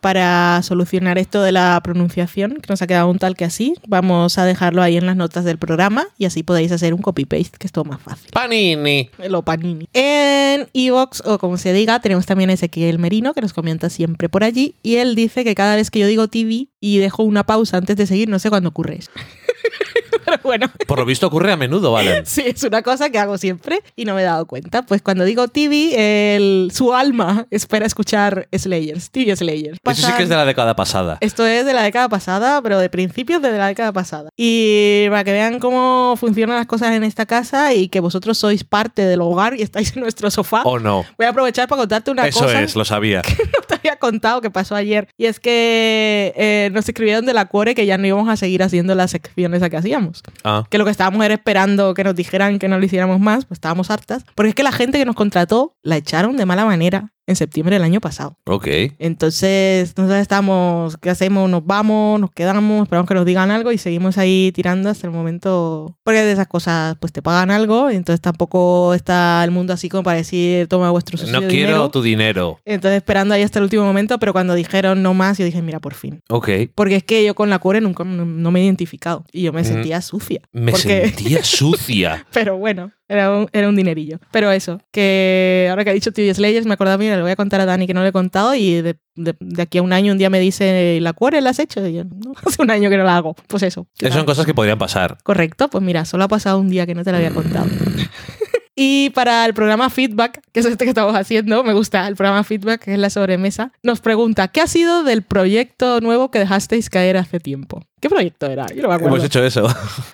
para 0.00 0.60
solucionar 0.62 1.18
esto 1.18 1.42
de 1.42 1.52
la 1.52 1.80
pronunciación, 1.82 2.56
que 2.56 2.66
nos 2.68 2.82
ha 2.82 2.86
quedado 2.86 3.08
un 3.08 3.18
tal 3.18 3.36
que 3.36 3.44
así, 3.44 3.74
vamos 3.86 4.38
a 4.38 4.44
dejarlo 4.44 4.82
ahí 4.82 4.96
en 4.96 5.06
las 5.06 5.16
notas 5.16 5.44
del 5.44 5.58
programa 5.58 6.06
y 6.18 6.24
así 6.24 6.42
podéis 6.42 6.72
hacer 6.72 6.94
un 6.94 7.02
copy-paste, 7.02 7.58
que 7.58 7.66
es 7.66 7.72
todo 7.72 7.84
más 7.84 8.00
fácil. 8.00 8.30
Panini. 8.32 9.10
Lo 9.28 9.42
panini. 9.42 9.88
En 9.92 10.68
Evox, 10.74 11.22
o 11.24 11.38
como 11.38 11.56
se 11.56 11.72
diga, 11.72 12.00
tenemos 12.00 12.26
también 12.26 12.50
a 12.50 12.54
Ezequiel 12.54 12.98
Merino, 12.98 13.34
que 13.34 13.40
nos 13.40 13.52
comenta 13.52 13.90
siempre 13.90 14.28
por 14.28 14.44
allí, 14.44 14.74
y 14.82 14.96
él 14.96 15.14
dice 15.14 15.44
que 15.44 15.54
cada 15.54 15.76
vez 15.76 15.90
que 15.90 15.98
yo 15.98 16.06
digo 16.06 16.28
TV 16.28 16.68
y 16.80 16.98
dejo 16.98 17.22
una 17.22 17.44
pausa 17.44 17.76
antes 17.76 17.96
de 17.96 18.06
seguir, 18.06 18.28
no 18.28 18.38
sé 18.38 18.50
cuándo 18.50 18.68
ocurre 18.68 18.96
eso. 18.98 19.10
Pero 20.24 20.38
bueno, 20.42 20.70
Por 20.86 20.98
lo 20.98 21.04
visto 21.04 21.26
ocurre 21.26 21.52
a 21.52 21.56
menudo, 21.56 21.92
Valen. 21.92 22.24
sí, 22.26 22.42
es 22.46 22.62
una 22.64 22.82
cosa 22.82 23.10
que 23.10 23.18
hago 23.18 23.38
siempre 23.38 23.80
y 23.96 24.04
no 24.04 24.14
me 24.14 24.22
he 24.22 24.24
dado 24.24 24.46
cuenta. 24.46 24.82
Pues 24.82 25.02
cuando 25.02 25.24
digo 25.24 25.48
TV, 25.48 26.36
el, 26.36 26.70
su 26.74 26.94
alma 26.94 27.46
espera 27.50 27.86
escuchar 27.86 28.48
Slayers, 28.56 29.10
TV 29.10 29.34
Slayers. 29.36 29.78
Eso 29.84 30.06
sí 30.06 30.12
que 30.16 30.22
es 30.24 30.28
de 30.28 30.36
la 30.36 30.44
década 30.44 30.74
pasada. 30.76 31.18
Esto 31.20 31.46
es 31.46 31.64
de 31.66 31.72
la 31.72 31.82
década 31.82 32.08
pasada, 32.08 32.60
pero 32.62 32.78
de 32.78 32.88
principios 32.90 33.42
de 33.42 33.52
la 33.52 33.66
década 33.68 33.92
pasada. 33.92 34.30
Y 34.36 35.06
para 35.10 35.24
que 35.24 35.32
vean 35.32 35.58
cómo 35.58 36.14
funcionan 36.16 36.56
las 36.56 36.66
cosas 36.66 36.92
en 36.94 37.04
esta 37.04 37.26
casa 37.26 37.74
y 37.74 37.88
que 37.88 38.00
vosotros 38.00 38.38
sois 38.38 38.64
parte 38.64 39.04
del 39.04 39.20
hogar 39.20 39.58
y 39.58 39.62
estáis 39.62 39.94
en 39.96 40.02
nuestro 40.02 40.30
sofá, 40.30 40.62
¿O 40.64 40.78
no? 40.78 41.04
voy 41.16 41.26
a 41.26 41.30
aprovechar 41.30 41.68
para 41.68 41.80
contarte 41.80 42.10
una 42.10 42.26
Eso 42.26 42.40
cosa 42.40 42.60
es, 42.62 42.76
lo 42.76 42.84
sabía. 42.84 43.22
que 43.22 43.34
no 43.44 43.64
te 43.66 43.74
había 43.74 43.96
contado 43.96 44.40
que 44.40 44.50
pasó 44.50 44.74
ayer. 44.74 45.08
Y 45.16 45.26
es 45.26 45.40
que 45.40 46.32
eh, 46.36 46.70
nos 46.72 46.88
escribieron 46.88 47.26
de 47.26 47.34
la 47.34 47.46
cuore 47.46 47.74
que 47.74 47.86
ya 47.86 47.98
no 47.98 48.06
íbamos 48.06 48.28
a 48.28 48.36
seguir 48.36 48.62
haciendo 48.62 48.94
las 48.94 49.10
secciones 49.10 49.62
a 49.62 49.70
que 49.70 49.76
hacíamos. 49.76 50.09
Ah, 50.44 50.64
Que 50.68 50.78
lo 50.78 50.84
que 50.84 50.90
estábamos 50.90 51.24
era 51.24 51.34
esperando 51.34 51.94
que 51.94 52.04
nos 52.04 52.14
dijeran 52.14 52.58
que 52.58 52.68
no 52.68 52.78
lo 52.78 52.84
hiciéramos 52.84 53.20
más, 53.20 53.44
pues 53.44 53.56
estábamos 53.56 53.90
hartas. 53.90 54.24
Porque 54.34 54.50
es 54.50 54.54
que 54.54 54.62
la 54.62 54.72
gente 54.72 54.98
que 54.98 55.04
nos 55.04 55.16
contrató 55.16 55.76
la 55.82 55.96
echaron 55.96 56.36
de 56.36 56.46
mala 56.46 56.64
manera 56.64 57.12
en 57.30 57.36
septiembre 57.36 57.76
del 57.76 57.82
año 57.84 58.00
pasado. 58.00 58.36
ok. 58.44 58.66
Entonces, 58.98 59.92
nosotros 59.96 60.20
estamos, 60.20 60.96
¿qué 60.98 61.10
hacemos? 61.10 61.48
Nos 61.50 61.64
vamos, 61.66 62.20
nos 62.20 62.30
quedamos, 62.30 62.82
esperamos 62.84 63.08
que 63.08 63.14
nos 63.14 63.24
digan 63.26 63.50
algo 63.50 63.72
y 63.72 63.78
seguimos 63.78 64.18
ahí 64.18 64.52
tirando 64.54 64.88
hasta 64.90 65.06
el 65.06 65.12
momento. 65.12 65.96
Porque 66.04 66.20
de 66.22 66.32
esas 66.32 66.46
cosas, 66.46 66.96
pues 67.00 67.12
te 67.12 67.22
pagan 67.22 67.50
algo, 67.50 67.90
entonces 67.90 68.20
tampoco 68.20 68.94
está 68.94 69.42
el 69.44 69.50
mundo 69.50 69.72
así 69.72 69.88
como 69.88 70.02
para 70.02 70.18
decir, 70.18 70.68
toma 70.68 70.90
vuestro 70.90 71.18
No 71.30 71.40
quiero 71.40 71.48
dinero. 71.48 71.90
tu 71.90 72.02
dinero. 72.02 72.60
Entonces, 72.64 72.98
esperando 72.98 73.34
ahí 73.34 73.42
hasta 73.42 73.58
el 73.58 73.64
último 73.64 73.84
momento, 73.84 74.18
pero 74.18 74.32
cuando 74.32 74.54
dijeron 74.54 75.02
no 75.02 75.14
más, 75.14 75.38
yo 75.38 75.44
dije, 75.44 75.60
mira, 75.62 75.80
por 75.80 75.94
fin. 75.94 76.20
Ok. 76.28 76.48
Porque 76.74 76.96
es 76.96 77.04
que 77.04 77.24
yo 77.24 77.34
con 77.34 77.50
la 77.50 77.58
cuore 77.58 77.80
nunca 77.80 78.04
no, 78.04 78.24
no 78.24 78.50
me 78.50 78.60
he 78.60 78.64
identificado 78.64 79.24
y 79.32 79.42
yo 79.42 79.52
me 79.52 79.60
Mm. 79.62 79.64
sentía 79.64 80.00
sucia. 80.02 80.40
Me 80.52 80.72
porque, 80.72 81.06
sentía 81.08 81.42
sucia. 81.44 82.26
Pero 82.32 82.56
bueno, 82.56 82.92
Era 83.12 83.36
un, 83.36 83.48
era 83.52 83.68
un 83.68 83.74
dinerillo. 83.74 84.20
Pero 84.30 84.52
eso, 84.52 84.80
que 84.92 85.66
ahora 85.68 85.82
que 85.82 85.90
ha 85.90 85.92
dicho 85.92 86.12
TV 86.12 86.32
Slayers, 86.32 86.64
me 86.64 86.74
acordaba, 86.74 86.96
mira, 86.96 87.16
le 87.16 87.22
voy 87.22 87.32
a 87.32 87.36
contar 87.36 87.60
a 87.60 87.66
Dani 87.66 87.88
que 87.88 87.92
no 87.92 88.02
le 88.04 88.10
he 88.10 88.12
contado 88.12 88.54
y 88.54 88.80
de, 88.82 88.96
de- 89.16 89.34
de 89.40 89.62
aquí 89.62 89.78
a 89.78 89.82
un 89.82 89.92
año 89.92 90.12
un 90.12 90.18
día 90.18 90.30
me 90.30 90.38
dice, 90.38 90.96
¿la 91.00 91.12
cuore 91.12 91.40
la 91.40 91.50
has 91.50 91.58
hecho? 91.58 91.84
Y 91.84 91.94
yo, 91.94 92.04
no, 92.04 92.32
hace 92.46 92.62
un 92.62 92.70
año 92.70 92.88
que 92.88 92.96
no 92.96 93.02
la 93.02 93.16
hago. 93.16 93.34
Pues 93.48 93.64
eso. 93.64 93.88
Esas 93.98 94.14
son 94.14 94.26
cosas 94.26 94.46
que 94.46 94.54
podrían 94.54 94.78
pasar. 94.78 95.18
Correcto, 95.24 95.68
pues 95.68 95.82
mira, 95.82 96.04
solo 96.04 96.22
ha 96.22 96.28
pasado 96.28 96.60
un 96.60 96.68
día 96.70 96.86
que 96.86 96.94
no 96.94 97.02
te 97.02 97.10
lo 97.10 97.16
había 97.16 97.30
contado. 97.32 97.66
Y 98.82 99.10
para 99.10 99.44
el 99.44 99.52
programa 99.52 99.90
Feedback, 99.90 100.40
que 100.52 100.60
es 100.60 100.64
este 100.64 100.84
que 100.84 100.88
estamos 100.88 101.14
haciendo, 101.14 101.62
me 101.62 101.74
gusta 101.74 102.08
el 102.08 102.16
programa 102.16 102.44
Feedback, 102.44 102.82
que 102.84 102.94
es 102.94 102.98
la 102.98 103.10
sobremesa, 103.10 103.72
nos 103.82 104.00
pregunta, 104.00 104.48
¿qué 104.48 104.62
ha 104.62 104.66
sido 104.66 105.04
del 105.04 105.20
proyecto 105.22 106.00
nuevo 106.00 106.30
que 106.30 106.38
dejasteis 106.38 106.88
caer 106.88 107.18
hace 107.18 107.40
tiempo? 107.40 107.82
¿Qué 108.00 108.08
proyecto 108.08 108.46
era? 108.46 108.66
Yo 108.68 108.80
no 108.80 108.88
me 108.88 108.94
acuerdo. 108.94 109.16
Hemos 109.16 109.26
hecho 109.26 109.44
eso. 109.44 109.68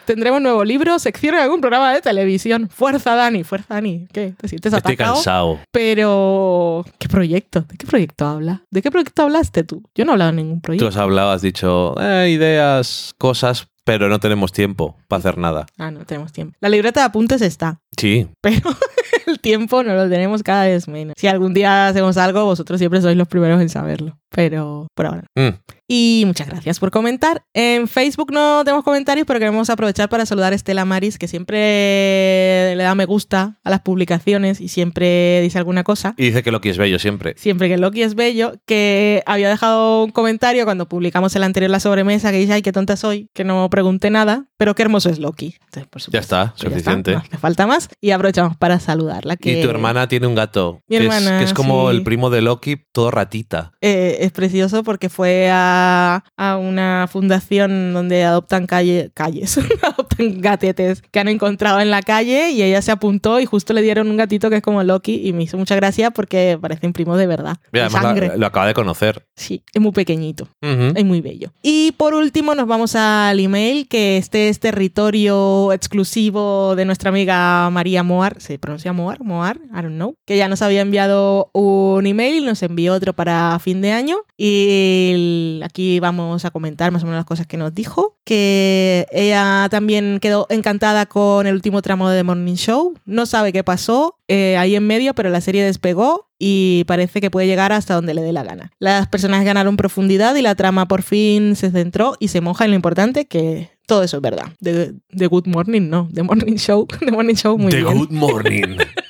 Tendremos 0.05 0.43
nuevo 0.43 0.65
libro, 0.65 0.99
sección 0.99 1.37
en 1.37 1.43
algún 1.43 1.61
programa 1.61 1.95
de 1.95 2.01
televisión. 2.01 2.69
Fuerza, 2.69 3.15
Dani, 3.15 3.45
fuerza, 3.45 3.75
Dani. 3.75 4.09
¿Qué? 4.13 4.35
¿Te 4.37 4.49
sientes 4.49 4.73
Estoy 4.73 4.95
atacado? 4.95 5.15
cansado. 5.15 5.61
Pero, 5.71 6.85
¿qué 6.99 7.09
proyecto? 7.09 7.61
¿De 7.61 7.77
qué 7.77 7.87
proyecto 7.87 8.27
habla? 8.27 8.63
¿De 8.73 8.83
qué 8.83 8.91
proyecto 8.91 9.23
hablaste 9.23 9.63
tú? 9.63 9.85
Yo 9.95 10.05
no 10.05 10.11
he 10.11 10.15
hablado 10.15 10.33
de 10.33 10.37
ningún 10.39 10.57
Tú 10.57 10.63
proyecto. 10.63 10.89
has 10.89 10.97
hablado, 10.97 11.31
has 11.31 11.43
dicho 11.43 11.95
eh, 12.01 12.31
ideas, 12.31 13.15
cosas, 13.17 13.69
pero 13.85 14.09
no 14.09 14.19
tenemos 14.19 14.51
tiempo 14.51 14.97
para 15.09 15.19
hacer 15.19 15.39
nada. 15.39 15.67
Ah, 15.79 15.91
no 15.91 16.05
tenemos 16.05 16.33
tiempo. 16.33 16.57
La 16.61 16.69
libreta 16.69 17.01
de 17.01 17.07
apuntes 17.07 17.43
está, 17.43 17.81
Sí, 17.97 18.29
pero 18.41 18.61
el 19.27 19.41
tiempo 19.41 19.83
no 19.83 19.95
lo 19.95 20.09
tenemos 20.09 20.43
cada 20.43 20.65
vez 20.67 20.87
menos. 20.87 21.15
Si 21.17 21.27
algún 21.27 21.55
día 21.55 21.89
hacemos 21.89 22.17
algo, 22.17 22.45
vosotros 22.45 22.79
siempre 22.79 23.01
sois 23.01 23.17
los 23.17 23.29
primeros 23.29 23.61
en 23.61 23.69
saberlo. 23.69 24.19
Pero 24.29 24.89
por 24.95 25.07
ahora. 25.07 25.25
no. 25.35 25.51
Mm. 25.51 25.55
Y 25.89 26.25
muchas 26.27 26.49
gracias 26.49 26.81
por 26.81 26.91
comentar. 26.91 27.45
En 27.55 27.87
Facebook 27.87 28.33
no 28.33 28.63
tenemos 28.65 28.83
comentarios, 28.83 29.25
pero 29.25 29.39
queremos 29.39 29.71
aprovechar 29.71 30.09
para 30.09 30.27
saludar 30.27 30.53
a 30.53 30.57
Estela 30.57 30.85
Maris, 30.85 31.17
que 31.17 31.29
siempre 31.29 32.75
le 32.75 32.83
da 32.83 32.97
me 32.97 33.05
gusta 33.05 33.61
a 33.63 33.71
las 33.71 33.83
publicaciones 33.83 34.61
y 34.61 34.67
siempre 34.67 35.41
dice 35.43 35.59
alguna 35.59 35.85
cosa. 35.85 36.15
Y 36.17 36.25
dice 36.25 36.43
que 36.43 36.51
Loki 36.51 36.71
es 36.71 36.77
bello 36.77 36.99
siempre. 36.99 37.35
Siempre 37.37 37.69
que 37.69 37.79
Loki 37.79 38.03
es 38.03 38.17
bello, 38.17 38.55
que 38.67 39.23
había 39.27 39.49
dejado 39.49 40.03
un 40.03 40.11
comentario 40.11 40.65
cuando 40.65 40.89
publicamos 40.89 41.37
el 41.37 41.45
anterior 41.45 41.71
La 41.71 41.79
Sobremesa, 41.79 42.33
que 42.33 42.39
dice, 42.39 42.55
ay, 42.55 42.63
qué 42.63 42.73
tonta 42.73 42.97
soy, 42.97 43.29
que 43.33 43.45
no 43.45 43.71
pregunté 43.71 44.11
nada, 44.11 44.47
pero 44.57 44.75
qué 44.75 44.83
hermoso 44.83 44.96
es 45.05 45.19
Loki. 45.19 45.57
Entonces, 45.67 45.87
por 45.91 46.01
Ya 46.01 46.05
supuesto, 46.05 46.19
está, 46.37 46.53
pues 46.53 46.63
ya 46.63 46.69
suficiente. 46.71 47.11
está, 47.11 47.21
no 47.23 47.27
hace 47.29 47.39
falta 47.39 47.67
más. 47.67 47.89
Y 48.01 48.13
aprovechamos 48.13 48.57
para 48.57 48.81
saludarla. 48.81 49.37
Que, 49.37 49.59
Y 49.59 49.63
tu 49.63 49.69
hermana 49.69 50.09
tiene 50.09 50.27
un 50.27 50.35
gato. 50.35 50.81
Mi 50.89 50.97
que, 50.97 51.03
hermana, 51.03 51.35
es, 51.35 51.39
que 51.41 51.45
es 51.45 51.53
como 51.53 51.91
sí. 51.91 51.97
el 51.97 52.03
primo 52.05 52.31
de 52.31 52.41
Loki, 52.41 52.77
todo 52.93 53.11
ratita. 53.11 53.73
eh, 53.83 54.17
es 54.21 54.33
precioso 54.33 54.83
porque 54.85 55.11
fue 55.11 55.51
a, 55.53 56.25
a 56.39 56.57
una 56.57 57.07
fundación 57.11 57.93
donde 57.93 58.25
adoptan 58.25 58.67
calle, 58.67 59.11
calles, 59.13 59.59
gatetes 60.19 61.03
que 61.11 61.19
han 61.21 61.29
encontrado 61.29 61.81
en 61.81 61.91
la 61.91 62.03
calle 62.03 62.51
y 62.51 62.63
ella 62.63 62.83
se 62.83 62.93
apuntó 62.93 63.41
y 63.41 63.47
justo 63.47 63.73
le 63.73 63.83
dieron 63.83 64.09
un 64.09 64.17
gatito 64.17 64.51
que 64.51 64.57
es 64.57 64.63
como 64.63 64.83
Loki 64.83 65.27
y 65.27 65.33
me 65.33 65.43
hizo 65.45 65.57
mucha 65.59 65.75
gracia 65.77 66.11
porque 66.11 66.59
parecen 66.61 66.93
primos 66.93 67.19
de 67.19 67.27
verdad. 67.27 67.57
Mira, 67.73 67.91
sangre. 67.91 68.29
la- 68.29 68.37
lo 68.37 68.47
acaba 68.47 68.67
de 68.67 68.75
conocer. 68.75 69.25
Sí, 69.35 69.63
es 69.75 69.81
muy 69.83 69.93
pequeñito. 69.93 70.49
Ujú. 70.63 70.93
Es 70.95 71.05
muy 71.05 71.21
bello. 71.21 71.53
Y 71.63 71.93
por 71.93 72.15
último 72.15 72.55
nos 72.55 72.67
vamos 72.67 72.95
al 72.97 73.39
email, 73.41 73.89
que 73.89 74.17
este 74.19 74.49
es 74.49 74.61
territorio 74.61 75.73
exclusivo 75.73 76.75
de 76.77 76.85
nuestra 76.85 77.11
amiga 77.11 77.69
María 77.71 78.03
Moar. 78.03 78.41
¿Se 78.41 78.59
pronuncia 78.59 78.93
Moar? 78.93 79.23
Moar, 79.23 79.59
I 79.73 79.83
don't 79.83 79.95
know. 79.97 80.15
Que 80.27 80.37
ya 80.37 80.49
nos 80.49 80.63
había 80.63 80.81
enviado 80.81 81.51
un 81.53 82.07
email, 82.07 82.45
nos 82.45 82.63
envió 82.63 82.95
otro 82.95 83.13
para 83.15 83.59
fin 83.59 83.81
de 83.81 83.93
año. 83.93 84.17
Y 84.39 85.61
aquí 85.65 86.01
vamos 86.01 86.45
a 86.45 86.51
comentar 86.51 86.93
más 86.93 87.03
o 87.03 87.07
menos 87.07 87.19
las 87.19 87.27
cosas 87.27 87.47
que 87.47 87.57
nos 87.57 87.75
dijo. 87.75 88.17
Que 88.25 89.07
ella 89.13 89.69
también 89.71 90.06
quedó 90.21 90.47
encantada 90.51 91.07
con 91.07 91.47
el 91.47 91.55
último 91.55 91.83
tramo 91.83 92.09
de 92.09 92.19
The 92.19 92.25
Morning 92.25 92.55
Show. 92.55 92.95
No 93.05 93.27
sabe 93.27 93.53
qué 93.53 93.65
pasó 93.65 94.19
eh, 94.29 94.57
ahí 94.57 94.75
en 94.77 94.87
medio, 94.87 95.15
pero 95.15 95.31
la 95.31 95.41
serie 95.41 95.65
despegó 95.65 96.29
y 96.39 96.85
parece 96.87 97.21
que 97.21 97.31
puede 97.31 97.47
llegar 97.47 97.73
hasta 97.73 97.95
donde 97.95 98.15
le 98.15 98.23
dé 98.23 98.33
la 98.33 98.45
gana. 98.45 98.73
Las 98.79 99.09
personas 99.09 99.45
ganaron 99.45 99.77
profundidad 99.77 100.35
y 100.37 100.43
la 100.43 100.55
trama 100.55 100.87
por 100.89 101.03
fin 101.03 101.57
se 101.57 101.71
centró 101.71 102.15
y 102.19 102.29
se 102.29 102.41
moja 102.41 102.65
en 102.65 102.71
lo 102.73 102.77
importante 102.77 103.27
que 103.27 103.71
todo 103.87 104.03
eso 104.03 104.17
es 104.17 104.23
verdad. 104.23 104.53
De, 104.61 104.95
de 105.11 105.27
Good 105.27 105.47
Morning, 105.47 105.89
no. 105.89 106.09
The 106.13 106.23
Morning 106.23 106.57
Show. 106.57 106.87
The 107.01 107.13
Morning 107.13 107.35
Show, 107.35 107.57
muy 107.57 107.71
The 107.71 107.83
bien. 107.83 107.99
Good 107.99 108.11
Morning. 108.11 108.77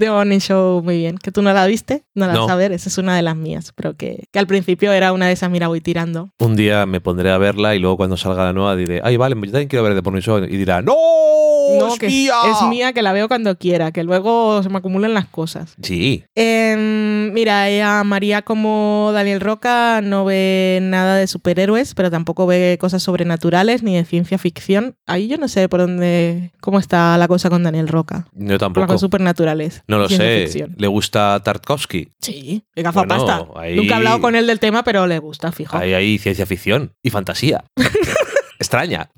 The 0.00 0.10
Morning 0.10 0.38
Show, 0.38 0.82
muy 0.82 0.98
bien. 0.98 1.16
Que 1.18 1.30
tú 1.30 1.42
no 1.42 1.52
la 1.52 1.66
viste, 1.66 2.02
no 2.14 2.26
la 2.26 2.32
No. 2.32 2.46
vas 2.46 2.50
a 2.52 2.56
ver. 2.56 2.72
Esa 2.72 2.88
es 2.88 2.98
una 2.98 3.14
de 3.14 3.22
las 3.22 3.36
mías, 3.36 3.72
pero 3.76 3.94
que, 3.94 4.24
que 4.32 4.38
al 4.38 4.46
principio 4.46 4.92
era 4.92 5.12
una 5.12 5.26
de 5.26 5.32
esas, 5.32 5.50
mira, 5.50 5.68
voy 5.68 5.80
tirando. 5.80 6.30
un 6.40 6.56
día 6.56 6.86
me 6.86 7.00
pondré 7.00 7.30
a 7.30 7.38
verla 7.38 7.74
y 7.74 7.78
luego 7.78 7.96
cuando 7.96 8.16
salga 8.16 8.44
la 8.44 8.52
nueva 8.52 8.74
diré, 8.76 9.00
ay, 9.04 9.16
vale, 9.16 9.36
yo 9.36 9.42
también 9.42 9.68
quiero 9.68 9.84
ver 9.84 9.94
The 9.94 10.02
Morning 10.02 10.20
Show. 10.22 10.38
Y 10.44 10.56
dirá, 10.56 10.82
¡No! 10.82 10.94
No, 11.78 11.92
¡Es 11.94 11.98
que 11.98 12.06
mía! 12.08 12.32
es 12.50 12.68
mía, 12.68 12.92
que 12.92 13.02
la 13.02 13.12
veo 13.12 13.28
cuando 13.28 13.56
quiera, 13.58 13.92
que 13.92 14.02
luego 14.04 14.62
se 14.62 14.68
me 14.68 14.78
acumulan 14.78 15.14
las 15.14 15.26
cosas. 15.26 15.74
Sí. 15.82 16.24
Em, 16.34 17.32
mira, 17.32 17.68
ella, 17.68 18.02
María 18.04 18.42
como 18.42 19.10
Daniel 19.12 19.40
Roca 19.40 20.00
no 20.02 20.24
ve 20.24 20.78
nada 20.82 21.16
de 21.16 21.26
superhéroes, 21.26 21.94
pero 21.94 22.10
tampoco 22.10 22.46
ve 22.46 22.76
cosas 22.80 23.02
sobrenaturales 23.02 23.82
ni 23.82 23.96
de 23.96 24.04
ciencia 24.04 24.38
ficción. 24.38 24.94
Ahí 25.06 25.28
yo 25.28 25.36
no 25.36 25.48
sé 25.48 25.68
por 25.68 25.80
dónde, 25.80 26.52
cómo 26.60 26.78
está 26.78 27.16
la 27.18 27.28
cosa 27.28 27.50
con 27.50 27.62
Daniel 27.62 27.88
Roca. 27.88 28.26
Yo 28.32 28.46
Con 28.48 28.58
tampoco. 28.58 28.86
cosas 28.88 29.00
supernaturales. 29.00 29.82
No 29.86 29.98
lo 29.98 30.08
sé. 30.08 30.42
ficción. 30.44 30.74
¿Le 30.78 30.86
gusta 30.86 31.40
Tarkovsky? 31.44 32.08
Sí, 32.20 32.64
de 32.74 32.82
gafapasta. 32.82 33.40
Bueno, 33.40 33.60
ahí- 33.60 33.76
Nunca 33.76 33.94
he 33.94 33.96
hablado 33.96 34.20
con 34.20 34.34
él 34.34 34.46
del 34.46 34.58
tema, 34.60 34.82
pero 34.84 35.06
le 35.06 35.18
gusta, 35.18 35.52
fijo. 35.52 35.76
Ahí 35.76 35.92
hay 35.94 36.18
ciencia 36.18 36.46
ficción 36.46 36.92
y 37.02 37.10
fantasía. 37.10 37.64
Extraña. 38.58 39.10